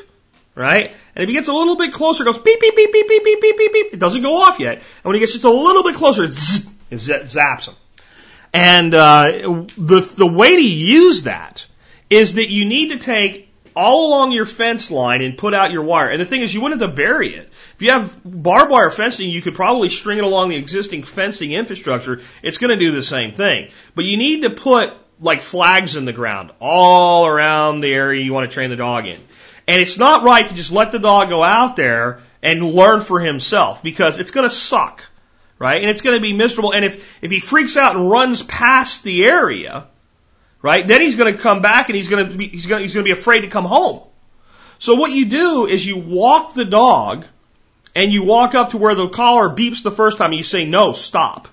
right? 0.55 0.95
And 1.15 1.23
if 1.23 1.29
he 1.29 1.35
gets 1.35 1.49
a 1.49 1.53
little 1.53 1.75
bit 1.75 1.93
closer, 1.93 2.23
it 2.23 2.25
goes 2.25 2.37
beep, 2.37 2.59
beep, 2.59 2.75
beep, 2.75 2.91
beep, 2.91 3.07
beep, 3.07 3.23
beep, 3.23 3.41
beep, 3.41 3.57
beep, 3.57 3.73
beep. 3.73 3.93
It 3.93 3.99
doesn't 3.99 4.23
go 4.23 4.41
off 4.41 4.59
yet. 4.59 4.77
And 4.77 5.03
when 5.03 5.15
he 5.15 5.19
gets 5.19 5.33
just 5.33 5.45
a 5.45 5.51
little 5.51 5.83
bit 5.83 5.95
closer, 5.95 6.23
it, 6.23 6.33
zzz, 6.33 6.67
it 6.91 7.23
zaps 7.23 7.67
him. 7.67 7.75
And 8.53 8.93
uh, 8.93 9.65
the 9.77 10.13
the 10.15 10.27
way 10.27 10.55
to 10.55 10.61
use 10.61 11.23
that 11.23 11.65
is 12.09 12.35
that 12.35 12.49
you 12.49 12.65
need 12.65 12.89
to 12.89 12.99
take 12.99 13.49
all 13.75 14.07
along 14.07 14.31
your 14.31 14.45
fence 14.45 14.91
line 14.91 15.21
and 15.21 15.37
put 15.37 15.53
out 15.53 15.71
your 15.71 15.83
wire. 15.83 16.09
And 16.09 16.21
the 16.21 16.25
thing 16.25 16.41
is, 16.41 16.53
you 16.53 16.61
wouldn't 16.61 16.81
have 16.81 16.91
to 16.91 16.95
bury 16.95 17.35
it. 17.35 17.49
If 17.83 17.87
you 17.87 17.91
have 17.91 18.15
barbed 18.23 18.71
wire 18.71 18.89
fencing, 18.89 19.29
you 19.29 19.41
could 19.41 19.55
probably 19.55 19.89
string 19.89 20.17
it 20.17 20.23
along 20.23 20.47
the 20.47 20.55
existing 20.55 21.03
fencing 21.03 21.51
infrastructure. 21.51 22.21
It's 22.41 22.57
going 22.57 22.69
to 22.69 22.77
do 22.77 22.93
the 22.93 23.03
same 23.03 23.33
thing. 23.33 23.71
But 23.93 24.05
you 24.05 24.15
need 24.15 24.43
to 24.43 24.51
put 24.51 24.93
like 25.19 25.41
flags 25.41 25.97
in 25.97 26.05
the 26.05 26.13
ground 26.13 26.51
all 26.61 27.27
around 27.27 27.81
the 27.81 27.93
area 27.93 28.23
you 28.23 28.31
want 28.31 28.49
to 28.49 28.53
train 28.53 28.69
the 28.69 28.77
dog 28.77 29.05
in. 29.05 29.19
And 29.67 29.81
it's 29.81 29.97
not 29.97 30.23
right 30.23 30.47
to 30.47 30.55
just 30.55 30.71
let 30.71 30.93
the 30.93 30.97
dog 30.97 31.27
go 31.27 31.43
out 31.43 31.75
there 31.75 32.21
and 32.41 32.63
learn 32.63 33.01
for 33.01 33.19
himself 33.19 33.83
because 33.83 34.17
it's 34.17 34.31
going 34.31 34.47
to 34.47 34.55
suck, 34.55 35.05
right? 35.59 35.81
And 35.81 35.91
it's 35.91 35.99
going 35.99 36.15
to 36.15 36.21
be 36.21 36.31
miserable. 36.31 36.73
And 36.73 36.85
if, 36.85 37.05
if 37.21 37.31
he 37.31 37.41
freaks 37.41 37.75
out 37.75 37.97
and 37.97 38.09
runs 38.09 38.43
past 38.43 39.03
the 39.03 39.25
area, 39.25 39.87
right, 40.61 40.87
then 40.87 41.01
he's 41.01 41.17
going 41.17 41.35
to 41.35 41.37
come 41.37 41.61
back 41.61 41.89
and 41.89 41.97
he's 41.97 42.07
going 42.07 42.29
to 42.29 42.37
be, 42.37 42.47
he's 42.47 42.65
going 42.65 42.79
to, 42.79 42.83
he's 42.83 42.93
going 42.93 43.03
to 43.03 43.13
be 43.13 43.19
afraid 43.19 43.41
to 43.41 43.49
come 43.49 43.65
home. 43.65 44.03
So 44.79 44.95
what 44.95 45.11
you 45.11 45.25
do 45.25 45.65
is 45.65 45.85
you 45.85 45.97
walk 45.97 46.53
the 46.53 46.63
dog 46.63 47.25
and 47.95 48.11
you 48.11 48.23
walk 48.23 48.55
up 48.55 48.71
to 48.71 48.77
where 48.77 48.95
the 48.95 49.09
collar 49.09 49.49
beeps 49.49 49.83
the 49.83 49.91
first 49.91 50.17
time 50.17 50.31
and 50.31 50.37
you 50.37 50.43
say, 50.43 50.65
no, 50.65 50.93
stop. 50.93 51.47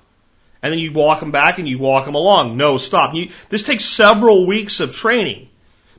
And 0.63 0.73
then 0.73 0.79
you 0.79 0.93
walk 0.93 1.21
them 1.21 1.31
back 1.31 1.59
and 1.59 1.69
you 1.69 1.79
walk 1.79 2.05
them 2.05 2.15
along. 2.15 2.57
No, 2.57 2.79
stop. 2.79 3.15
You, 3.15 3.31
this 3.49 3.63
takes 3.63 3.85
several 3.85 4.47
weeks 4.47 4.81
of 4.81 4.95
training. 4.95 5.49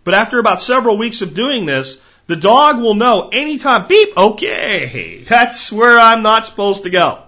But 0.04 0.14
after 0.14 0.40
about 0.40 0.62
several 0.62 0.98
weeks 0.98 1.22
of 1.22 1.34
doing 1.34 1.66
this, 1.66 2.02
the 2.28 2.36
dog 2.36 2.80
will 2.80 2.96
know 2.96 3.30
anytime, 3.30 3.88
beep, 3.88 4.16
okay, 4.16 5.24
that's 5.28 5.72
where 5.72 6.00
I'm 6.00 6.22
not 6.22 6.46
supposed 6.46 6.84
to 6.84 6.90
go. 6.90 7.24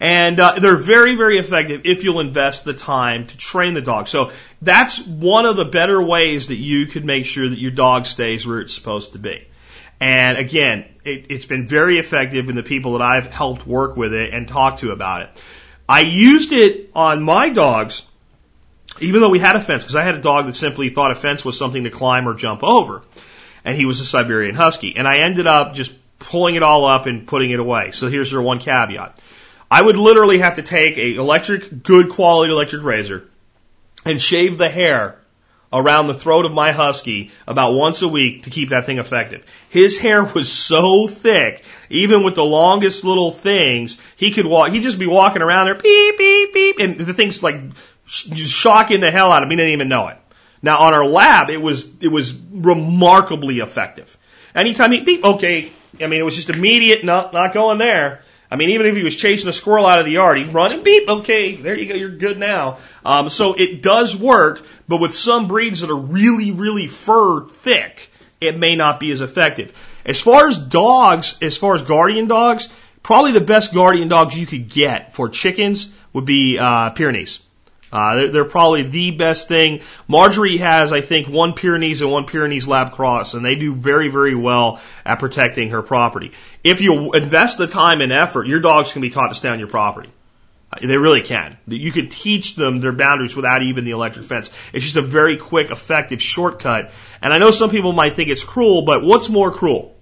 And 0.00 0.38
uh, 0.38 0.60
they're 0.60 0.76
very, 0.76 1.16
very 1.16 1.38
effective 1.38 1.82
if 1.84 2.04
you'll 2.04 2.20
invest 2.20 2.64
the 2.64 2.72
time 2.72 3.26
to 3.26 3.36
train 3.36 3.74
the 3.74 3.80
dog. 3.80 4.06
So 4.06 4.30
that's 4.62 5.04
one 5.04 5.44
of 5.44 5.56
the 5.56 5.64
better 5.64 6.00
ways 6.00 6.48
that 6.48 6.56
you 6.56 6.86
could 6.86 7.04
make 7.04 7.26
sure 7.26 7.48
that 7.48 7.58
your 7.58 7.72
dog 7.72 8.06
stays 8.06 8.46
where 8.46 8.60
it's 8.60 8.74
supposed 8.74 9.14
to 9.14 9.18
be. 9.18 9.46
And 10.00 10.38
again, 10.38 10.84
it, 11.08 11.26
it's 11.30 11.46
been 11.46 11.66
very 11.66 11.98
effective 11.98 12.48
in 12.48 12.56
the 12.56 12.62
people 12.62 12.92
that 12.92 13.02
I've 13.02 13.26
helped 13.26 13.66
work 13.66 13.96
with 13.96 14.12
it 14.12 14.32
and 14.32 14.46
talk 14.46 14.78
to 14.78 14.90
about 14.90 15.22
it. 15.22 15.30
I 15.88 16.00
used 16.00 16.52
it 16.52 16.90
on 16.94 17.22
my 17.22 17.48
dogs, 17.48 18.02
even 19.00 19.20
though 19.20 19.30
we 19.30 19.38
had 19.38 19.56
a 19.56 19.60
fence, 19.60 19.84
because 19.84 19.96
I 19.96 20.02
had 20.02 20.16
a 20.16 20.20
dog 20.20 20.46
that 20.46 20.54
simply 20.54 20.90
thought 20.90 21.10
a 21.10 21.14
fence 21.14 21.44
was 21.44 21.58
something 21.58 21.84
to 21.84 21.90
climb 21.90 22.28
or 22.28 22.34
jump 22.34 22.62
over. 22.62 23.02
And 23.64 23.76
he 23.76 23.86
was 23.86 24.00
a 24.00 24.04
Siberian 24.04 24.54
Husky. 24.54 24.96
And 24.96 25.08
I 25.08 25.18
ended 25.18 25.46
up 25.46 25.74
just 25.74 25.92
pulling 26.18 26.56
it 26.56 26.62
all 26.62 26.84
up 26.84 27.06
and 27.06 27.26
putting 27.26 27.50
it 27.50 27.60
away. 27.60 27.92
So 27.92 28.08
here's 28.08 28.30
your 28.30 28.42
one 28.42 28.58
caveat. 28.58 29.18
I 29.70 29.82
would 29.82 29.96
literally 29.96 30.38
have 30.38 30.54
to 30.54 30.62
take 30.62 30.96
a 30.98 31.14
electric, 31.14 31.82
good 31.82 32.10
quality 32.10 32.52
electric 32.52 32.82
razor 32.84 33.28
and 34.04 34.20
shave 34.20 34.58
the 34.58 34.68
hair 34.68 35.18
around 35.72 36.06
the 36.06 36.14
throat 36.14 36.44
of 36.44 36.52
my 36.52 36.72
husky 36.72 37.30
about 37.46 37.74
once 37.74 38.02
a 38.02 38.08
week 38.08 38.44
to 38.44 38.50
keep 38.50 38.70
that 38.70 38.86
thing 38.86 38.98
effective. 38.98 39.44
His 39.68 39.98
hair 39.98 40.24
was 40.24 40.50
so 40.50 41.06
thick, 41.06 41.64
even 41.90 42.24
with 42.24 42.34
the 42.34 42.44
longest 42.44 43.04
little 43.04 43.32
things, 43.32 43.98
he 44.16 44.30
could 44.30 44.46
walk, 44.46 44.72
he'd 44.72 44.82
just 44.82 44.98
be 44.98 45.06
walking 45.06 45.42
around 45.42 45.66
there, 45.66 45.74
beep, 45.74 46.18
beep, 46.18 46.54
beep, 46.54 46.78
and 46.78 46.98
the 46.98 47.12
thing's 47.14 47.42
like 47.42 47.60
shocking 48.06 49.00
the 49.00 49.10
hell 49.10 49.30
out 49.30 49.42
of 49.42 49.48
me, 49.48 49.56
didn't 49.56 49.72
even 49.72 49.88
know 49.88 50.08
it. 50.08 50.16
Now 50.62 50.78
on 50.78 50.94
our 50.94 51.06
lab, 51.06 51.50
it 51.50 51.58
was, 51.60 51.90
it 52.00 52.08
was 52.08 52.34
remarkably 52.34 53.58
effective. 53.58 54.16
Anytime 54.54 54.92
he 54.92 55.00
beep, 55.02 55.24
okay, 55.24 55.70
I 56.00 56.06
mean, 56.06 56.20
it 56.20 56.24
was 56.24 56.36
just 56.36 56.50
immediate, 56.50 57.04
not, 57.04 57.32
not 57.32 57.52
going 57.52 57.78
there. 57.78 58.22
I 58.50 58.56
mean, 58.56 58.70
even 58.70 58.86
if 58.86 58.96
he 58.96 59.02
was 59.02 59.14
chasing 59.14 59.48
a 59.48 59.52
squirrel 59.52 59.84
out 59.84 59.98
of 59.98 60.06
the 60.06 60.12
yard, 60.12 60.38
he'd 60.38 60.54
run 60.54 60.72
and 60.72 60.82
beep, 60.82 61.08
okay, 61.08 61.54
there 61.54 61.76
you 61.76 61.86
go, 61.86 61.94
you're 61.94 62.16
good 62.16 62.38
now. 62.38 62.78
Um, 63.04 63.28
so 63.28 63.54
it 63.54 63.82
does 63.82 64.16
work, 64.16 64.64
but 64.86 64.98
with 64.98 65.14
some 65.14 65.48
breeds 65.48 65.82
that 65.82 65.90
are 65.90 65.96
really, 65.96 66.52
really 66.52 66.86
fur 66.86 67.46
thick, 67.46 68.10
it 68.40 68.58
may 68.58 68.74
not 68.74 69.00
be 69.00 69.10
as 69.10 69.20
effective. 69.20 69.72
As 70.06 70.20
far 70.20 70.48
as 70.48 70.58
dogs, 70.58 71.36
as 71.42 71.56
far 71.58 71.74
as 71.74 71.82
guardian 71.82 72.26
dogs, 72.26 72.68
probably 73.02 73.32
the 73.32 73.42
best 73.42 73.74
guardian 73.74 74.08
dogs 74.08 74.34
you 74.34 74.46
could 74.46 74.70
get 74.70 75.12
for 75.12 75.28
chickens 75.28 75.92
would 76.14 76.24
be 76.24 76.58
uh, 76.58 76.90
Pyrenees. 76.90 77.40
Uh, 77.90 78.16
they're, 78.16 78.28
they're, 78.28 78.44
probably 78.44 78.82
the 78.82 79.12
best 79.12 79.48
thing. 79.48 79.80
Marjorie 80.06 80.58
has, 80.58 80.92
I 80.92 81.00
think, 81.00 81.26
one 81.26 81.54
Pyrenees 81.54 82.02
and 82.02 82.10
one 82.10 82.26
Pyrenees 82.26 82.68
Lab 82.68 82.92
Cross, 82.92 83.34
and 83.34 83.44
they 83.44 83.54
do 83.54 83.74
very, 83.74 84.10
very 84.10 84.34
well 84.34 84.80
at 85.06 85.18
protecting 85.18 85.70
her 85.70 85.82
property. 85.82 86.32
If 86.62 86.80
you 86.82 87.12
invest 87.12 87.56
the 87.56 87.66
time 87.66 88.00
and 88.00 88.12
effort, 88.12 88.46
your 88.46 88.60
dogs 88.60 88.92
can 88.92 89.00
be 89.00 89.10
taught 89.10 89.28
to 89.28 89.34
stay 89.34 89.48
on 89.48 89.58
your 89.58 89.68
property. 89.68 90.10
Uh, 90.70 90.86
they 90.86 90.98
really 90.98 91.22
can. 91.22 91.56
You 91.66 91.90
can 91.90 92.10
teach 92.10 92.56
them 92.56 92.80
their 92.80 92.92
boundaries 92.92 93.34
without 93.34 93.62
even 93.62 93.86
the 93.86 93.92
electric 93.92 94.26
fence. 94.26 94.50
It's 94.74 94.84
just 94.84 94.96
a 94.96 95.02
very 95.02 95.38
quick, 95.38 95.70
effective 95.70 96.20
shortcut. 96.20 96.90
And 97.22 97.32
I 97.32 97.38
know 97.38 97.50
some 97.50 97.70
people 97.70 97.92
might 97.92 98.16
think 98.16 98.28
it's 98.28 98.44
cruel, 98.44 98.82
but 98.82 99.02
what's 99.02 99.30
more 99.30 99.50
cruel? 99.50 99.96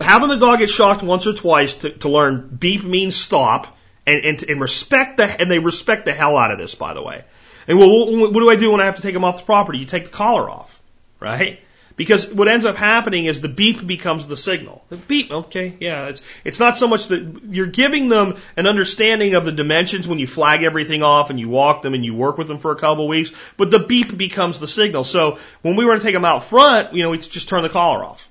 Having 0.00 0.30
the 0.30 0.36
dog 0.36 0.58
get 0.58 0.70
shocked 0.70 1.02
once 1.02 1.26
or 1.26 1.34
twice 1.34 1.74
to, 1.74 1.90
to 1.90 2.08
learn 2.08 2.56
beep 2.58 2.82
means 2.82 3.14
stop 3.14 3.76
and, 4.06 4.24
and, 4.24 4.42
and 4.42 4.60
respect 4.60 5.16
the, 5.16 5.24
and 5.24 5.50
they 5.50 5.58
respect 5.58 6.04
the 6.04 6.12
hell 6.12 6.36
out 6.36 6.50
of 6.50 6.58
this, 6.58 6.74
by 6.74 6.94
the 6.94 7.02
way. 7.02 7.24
And 7.66 7.78
well, 7.78 8.30
what 8.30 8.40
do 8.40 8.50
I 8.50 8.56
do 8.56 8.70
when 8.70 8.80
I 8.80 8.86
have 8.86 8.96
to 8.96 9.02
take 9.02 9.14
them 9.14 9.24
off 9.24 9.38
the 9.38 9.44
property? 9.44 9.78
You 9.78 9.86
take 9.86 10.04
the 10.04 10.10
collar 10.10 10.50
off, 10.50 10.80
right? 11.20 11.60
Because 11.96 12.32
what 12.32 12.48
ends 12.48 12.66
up 12.66 12.76
happening 12.76 13.26
is 13.26 13.40
the 13.40 13.48
beep 13.48 13.86
becomes 13.86 14.26
the 14.26 14.36
signal. 14.36 14.84
The 14.88 14.96
beep, 14.96 15.30
okay, 15.30 15.74
yeah, 15.78 16.08
it's 16.08 16.22
it's 16.42 16.58
not 16.58 16.76
so 16.76 16.88
much 16.88 17.08
that 17.08 17.42
you're 17.48 17.68
giving 17.68 18.08
them 18.08 18.36
an 18.56 18.66
understanding 18.66 19.34
of 19.36 19.44
the 19.44 19.52
dimensions 19.52 20.08
when 20.08 20.18
you 20.18 20.26
flag 20.26 20.64
everything 20.64 21.04
off 21.04 21.30
and 21.30 21.38
you 21.38 21.48
walk 21.48 21.82
them 21.82 21.94
and 21.94 22.04
you 22.04 22.12
work 22.12 22.36
with 22.36 22.48
them 22.48 22.58
for 22.58 22.72
a 22.72 22.76
couple 22.76 23.04
of 23.04 23.08
weeks, 23.08 23.30
but 23.56 23.70
the 23.70 23.78
beep 23.78 24.16
becomes 24.16 24.58
the 24.58 24.66
signal. 24.66 25.04
So 25.04 25.38
when 25.62 25.76
we 25.76 25.84
were 25.84 25.96
to 25.96 26.02
take 26.02 26.14
them 26.14 26.24
out 26.24 26.42
front, 26.42 26.94
you 26.94 27.04
know, 27.04 27.10
we 27.10 27.18
just 27.18 27.48
turn 27.48 27.62
the 27.62 27.68
collar 27.68 28.04
off. 28.04 28.28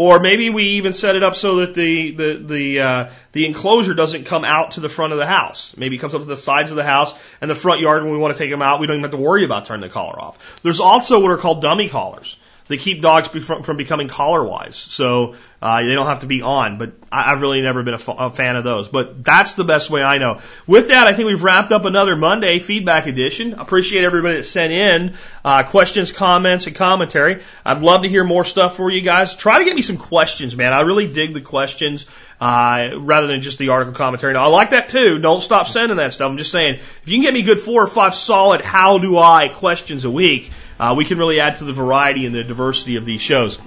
Or 0.00 0.18
maybe 0.18 0.48
we 0.48 0.62
even 0.78 0.94
set 0.94 1.14
it 1.14 1.22
up 1.22 1.34
so 1.34 1.56
that 1.56 1.74
the 1.74 2.12
the 2.12 2.34
the 2.42 2.80
uh, 2.80 3.10
the 3.32 3.44
enclosure 3.44 3.92
doesn't 3.92 4.24
come 4.24 4.46
out 4.46 4.70
to 4.70 4.80
the 4.80 4.88
front 4.88 5.12
of 5.12 5.18
the 5.18 5.26
house. 5.26 5.74
Maybe 5.76 5.96
it 5.96 5.98
comes 5.98 6.14
up 6.14 6.22
to 6.22 6.26
the 6.26 6.38
sides 6.38 6.70
of 6.70 6.78
the 6.78 6.84
house 6.84 7.14
and 7.42 7.50
the 7.50 7.54
front 7.54 7.82
yard. 7.82 8.02
When 8.02 8.12
we 8.12 8.16
want 8.16 8.34
to 8.34 8.38
take 8.38 8.50
them 8.50 8.62
out, 8.62 8.80
we 8.80 8.86
don't 8.86 8.96
even 8.96 9.02
have 9.02 9.10
to 9.10 9.18
worry 9.18 9.44
about 9.44 9.66
turning 9.66 9.82
the 9.82 9.92
collar 9.92 10.18
off. 10.18 10.62
There's 10.62 10.80
also 10.80 11.20
what 11.20 11.32
are 11.32 11.36
called 11.36 11.60
dummy 11.60 11.90
collars. 11.90 12.38
They 12.68 12.78
keep 12.78 13.02
dogs 13.02 13.28
from, 13.28 13.62
from 13.62 13.76
becoming 13.76 14.08
collar 14.08 14.42
wise. 14.42 14.76
So 14.76 15.34
uh, 15.62 15.82
they 15.82 15.94
don't 15.94 16.06
have 16.06 16.20
to 16.20 16.26
be 16.26 16.40
on, 16.40 16.78
but 16.78 16.92
I, 17.12 17.32
I've 17.32 17.42
really 17.42 17.60
never 17.60 17.82
been 17.82 17.92
a, 17.92 17.98
f- 17.98 18.08
a 18.08 18.30
fan 18.30 18.56
of 18.56 18.64
those. 18.64 18.88
But 18.88 19.22
that's 19.22 19.54
the 19.54 19.64
best 19.64 19.90
way 19.90 20.02
I 20.02 20.16
know. 20.16 20.40
With 20.66 20.88
that, 20.88 21.06
I 21.06 21.12
think 21.12 21.26
we've 21.26 21.42
wrapped 21.42 21.70
up 21.70 21.84
another 21.84 22.16
Monday 22.16 22.60
feedback 22.60 23.06
edition. 23.06 23.52
Appreciate 23.52 24.04
everybody 24.04 24.36
that 24.36 24.44
sent 24.44 24.72
in 24.72 25.16
uh, 25.44 25.64
questions, 25.64 26.12
comments, 26.12 26.66
and 26.66 26.74
commentary. 26.74 27.42
I'd 27.64 27.82
love 27.82 28.02
to 28.02 28.08
hear 28.08 28.24
more 28.24 28.44
stuff 28.44 28.76
for 28.76 28.90
you 28.90 29.02
guys. 29.02 29.36
Try 29.36 29.58
to 29.58 29.66
get 29.66 29.76
me 29.76 29.82
some 29.82 29.98
questions, 29.98 30.56
man. 30.56 30.72
I 30.72 30.80
really 30.80 31.12
dig 31.12 31.34
the 31.34 31.42
questions 31.42 32.06
uh, 32.40 32.90
rather 32.96 33.26
than 33.26 33.42
just 33.42 33.58
the 33.58 33.68
article 33.68 33.92
commentary. 33.94 34.32
Now, 34.32 34.44
I 34.44 34.48
like 34.48 34.70
that 34.70 34.88
too. 34.88 35.18
Don't 35.18 35.42
stop 35.42 35.66
sending 35.66 35.98
that 35.98 36.14
stuff. 36.14 36.30
I'm 36.30 36.38
just 36.38 36.52
saying, 36.52 36.76
if 36.76 37.02
you 37.04 37.16
can 37.16 37.22
get 37.22 37.34
me 37.34 37.42
good 37.42 37.60
four 37.60 37.82
or 37.82 37.86
five 37.86 38.14
solid 38.14 38.62
"How 38.62 38.96
do 38.96 39.18
I" 39.18 39.48
questions 39.48 40.06
a 40.06 40.10
week, 40.10 40.50
uh, 40.78 40.94
we 40.96 41.04
can 41.04 41.18
really 41.18 41.38
add 41.38 41.56
to 41.56 41.64
the 41.64 41.74
variety 41.74 42.24
and 42.24 42.34
the 42.34 42.44
diversity 42.44 42.96
of 42.96 43.04
these 43.04 43.20
shows. 43.20 43.58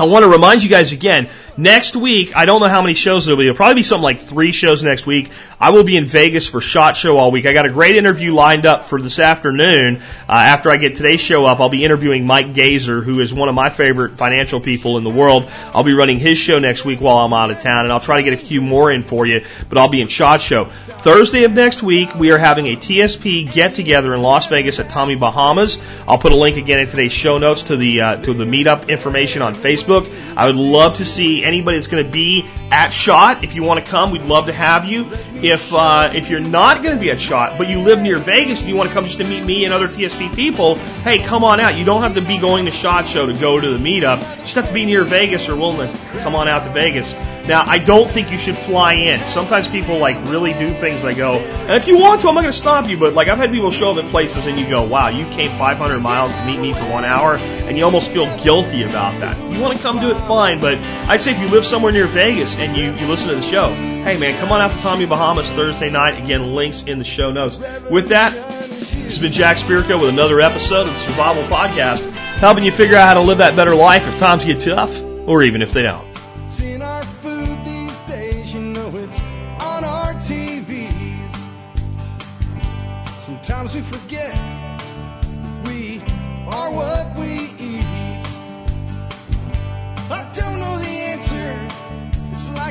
I 0.00 0.04
want 0.04 0.22
to 0.22 0.28
remind 0.28 0.62
you 0.62 0.68
guys 0.68 0.92
again, 0.92 1.28
next 1.56 1.96
week, 1.96 2.36
I 2.36 2.44
don't 2.44 2.60
know 2.60 2.68
how 2.68 2.82
many 2.82 2.94
shows 2.94 3.26
there'll 3.26 3.36
be. 3.36 3.48
It'll 3.48 3.56
probably 3.56 3.74
be 3.74 3.82
something 3.82 4.04
like 4.04 4.20
three 4.20 4.52
shows 4.52 4.84
next 4.84 5.06
week. 5.06 5.32
I 5.58 5.70
will 5.70 5.82
be 5.82 5.96
in 5.96 6.04
Vegas 6.04 6.48
for 6.48 6.60
SHOT 6.60 6.96
Show 6.96 7.16
all 7.16 7.32
week. 7.32 7.46
I 7.46 7.52
got 7.52 7.66
a 7.66 7.70
great 7.70 7.96
interview 7.96 8.32
lined 8.32 8.64
up 8.64 8.84
for 8.84 9.02
this 9.02 9.18
afternoon. 9.18 9.96
Uh, 10.28 10.32
after 10.32 10.70
I 10.70 10.76
get 10.76 10.94
today's 10.94 11.20
show 11.20 11.46
up, 11.46 11.58
I'll 11.58 11.68
be 11.68 11.84
interviewing 11.84 12.26
Mike 12.26 12.54
Gazer, 12.54 13.02
who 13.02 13.18
is 13.18 13.34
one 13.34 13.48
of 13.48 13.56
my 13.56 13.70
favorite 13.70 14.16
financial 14.16 14.60
people 14.60 14.98
in 14.98 15.02
the 15.02 15.10
world. 15.10 15.50
I'll 15.74 15.82
be 15.82 15.94
running 15.94 16.20
his 16.20 16.38
show 16.38 16.60
next 16.60 16.84
week 16.84 17.00
while 17.00 17.16
I'm 17.16 17.32
out 17.32 17.50
of 17.50 17.60
town, 17.60 17.84
and 17.84 17.92
I'll 17.92 17.98
try 17.98 18.18
to 18.18 18.22
get 18.22 18.34
a 18.34 18.46
few 18.46 18.60
more 18.60 18.92
in 18.92 19.02
for 19.02 19.26
you, 19.26 19.44
but 19.68 19.78
I'll 19.78 19.88
be 19.88 20.00
in 20.00 20.06
SHOT 20.06 20.40
Show. 20.40 20.66
Thursday 20.66 21.42
of 21.42 21.52
next 21.54 21.82
week, 21.82 22.14
we 22.14 22.30
are 22.30 22.38
having 22.38 22.66
a 22.66 22.76
TSP 22.76 23.52
get 23.52 23.74
together 23.74 24.14
in 24.14 24.22
Las 24.22 24.46
Vegas 24.46 24.78
at 24.78 24.90
Tommy 24.90 25.16
Bahamas. 25.16 25.80
I'll 26.06 26.18
put 26.18 26.30
a 26.30 26.36
link 26.36 26.56
again 26.56 26.78
in 26.78 26.86
today's 26.86 27.10
show 27.10 27.38
notes 27.38 27.64
to 27.64 27.76
the, 27.76 28.00
uh, 28.00 28.16
to 28.22 28.32
the 28.32 28.44
meetup 28.44 28.86
information 28.86 29.42
on 29.42 29.56
Facebook. 29.56 29.87
Facebook. 29.88 30.36
I 30.36 30.46
would 30.46 30.56
love 30.56 30.96
to 30.96 31.04
see 31.04 31.44
anybody 31.44 31.76
that's 31.76 31.86
going 31.86 32.04
to 32.04 32.10
be 32.10 32.46
at 32.70 32.90
Shot. 32.90 33.44
If 33.44 33.54
you 33.54 33.62
want 33.62 33.84
to 33.84 33.90
come, 33.90 34.10
we'd 34.10 34.22
love 34.22 34.46
to 34.46 34.52
have 34.52 34.84
you. 34.84 35.10
If 35.34 35.72
uh, 35.72 36.12
if 36.14 36.30
you're 36.30 36.40
not 36.40 36.82
going 36.82 36.94
to 36.94 37.00
be 37.00 37.10
at 37.10 37.20
Shot, 37.20 37.58
but 37.58 37.68
you 37.68 37.80
live 37.80 38.00
near 38.00 38.18
Vegas 38.18 38.60
and 38.60 38.68
you 38.68 38.76
want 38.76 38.90
to 38.90 38.94
come 38.94 39.04
just 39.04 39.18
to 39.18 39.24
meet 39.24 39.44
me 39.44 39.64
and 39.64 39.74
other 39.74 39.88
TSP 39.88 40.34
people, 40.34 40.76
hey, 40.76 41.18
come 41.18 41.44
on 41.44 41.60
out. 41.60 41.76
You 41.76 41.84
don't 41.84 42.02
have 42.02 42.14
to 42.14 42.22
be 42.22 42.38
going 42.38 42.66
to 42.66 42.70
Shot 42.70 43.06
Show 43.06 43.26
to 43.26 43.34
go 43.34 43.58
to 43.58 43.70
the 43.70 43.78
meetup. 43.78 44.20
You 44.20 44.42
just 44.42 44.54
have 44.54 44.68
to 44.68 44.74
be 44.74 44.84
near 44.84 45.04
Vegas 45.04 45.48
or 45.48 45.56
willing 45.56 45.90
to 45.90 46.20
come 46.20 46.34
on 46.34 46.48
out 46.48 46.64
to 46.64 46.70
Vegas. 46.70 47.14
Now, 47.48 47.64
I 47.66 47.78
don't 47.78 48.10
think 48.10 48.30
you 48.30 48.36
should 48.36 48.58
fly 48.58 48.92
in. 48.92 49.24
Sometimes 49.26 49.68
people 49.68 49.96
like 49.96 50.16
really 50.30 50.52
do 50.52 50.70
things. 50.70 51.02
They 51.02 51.14
go, 51.14 51.38
and 51.38 51.70
if 51.70 51.88
you 51.88 51.96
want 51.96 52.20
to, 52.20 52.28
I'm 52.28 52.34
not 52.34 52.42
going 52.42 52.52
to 52.52 52.58
stop 52.58 52.88
you. 52.90 52.98
But 52.98 53.14
like 53.14 53.28
I've 53.28 53.38
had 53.38 53.50
people 53.50 53.70
show 53.70 53.92
up 53.92 54.04
at 54.04 54.10
places 54.10 54.44
and 54.44 54.60
you 54.60 54.68
go, 54.68 54.82
wow, 54.82 55.08
you 55.08 55.24
came 55.34 55.50
500 55.52 55.98
miles 56.00 56.30
to 56.34 56.44
meet 56.44 56.60
me 56.60 56.74
for 56.74 56.84
one 56.90 57.06
hour, 57.06 57.36
and 57.36 57.78
you 57.78 57.84
almost 57.84 58.10
feel 58.10 58.26
guilty 58.42 58.82
about 58.82 59.18
that. 59.20 59.38
You 59.50 59.60
want 59.60 59.78
to 59.78 59.82
come 59.82 59.98
do 59.98 60.10
it, 60.10 60.18
fine. 60.20 60.60
But 60.60 60.76
I'd 60.76 61.22
say 61.22 61.32
if 61.32 61.40
you 61.40 61.48
live 61.48 61.64
somewhere 61.64 61.90
near 61.90 62.06
Vegas 62.06 62.54
and 62.56 62.76
you 62.76 62.92
you 62.92 63.06
listen 63.08 63.30
to 63.30 63.36
the 63.36 63.42
show, 63.42 63.72
hey 63.72 64.18
man, 64.18 64.38
come 64.38 64.52
on 64.52 64.60
out 64.60 64.72
to 64.72 64.78
Tommy 64.78 65.06
Bahamas 65.06 65.48
Thursday 65.50 65.88
night. 65.88 66.22
Again, 66.22 66.54
links 66.54 66.82
in 66.82 66.98
the 66.98 67.04
show 67.04 67.32
notes. 67.32 67.56
With 67.90 68.10
that, 68.10 68.34
this 68.34 68.92
has 68.92 69.18
been 69.18 69.32
Jack 69.32 69.56
Spirko 69.56 69.98
with 69.98 70.10
another 70.10 70.38
episode 70.42 70.86
of 70.86 70.92
the 70.92 71.00
Survival 71.00 71.44
Podcast, 71.44 72.08
helping 72.36 72.64
you 72.64 72.72
figure 72.72 72.96
out 72.96 73.08
how 73.08 73.14
to 73.14 73.22
live 73.22 73.38
that 73.38 73.56
better 73.56 73.74
life 73.74 74.06
if 74.06 74.18
times 74.18 74.44
get 74.44 74.60
tough, 74.60 75.00
or 75.26 75.42
even 75.42 75.62
if 75.62 75.72
they 75.72 75.82
don't. 75.82 76.07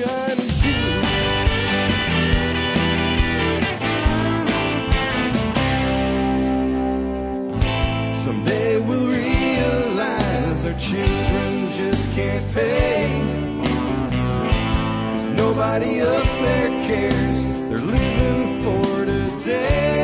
Is 0.00 0.64
you. 0.64 0.72
Someday 8.22 8.78
we'll 8.78 9.06
realize 9.08 10.66
our 10.66 10.78
choosing. 10.78 12.12
can't 12.14 12.54
pay. 12.54 13.10
Cause 15.14 15.28
nobody 15.30 16.00
up 16.00 16.24
there 16.24 16.68
cares. 16.86 17.42
They're 17.68 17.78
living 17.78 18.62
for 18.62 19.04
today. 19.04 19.97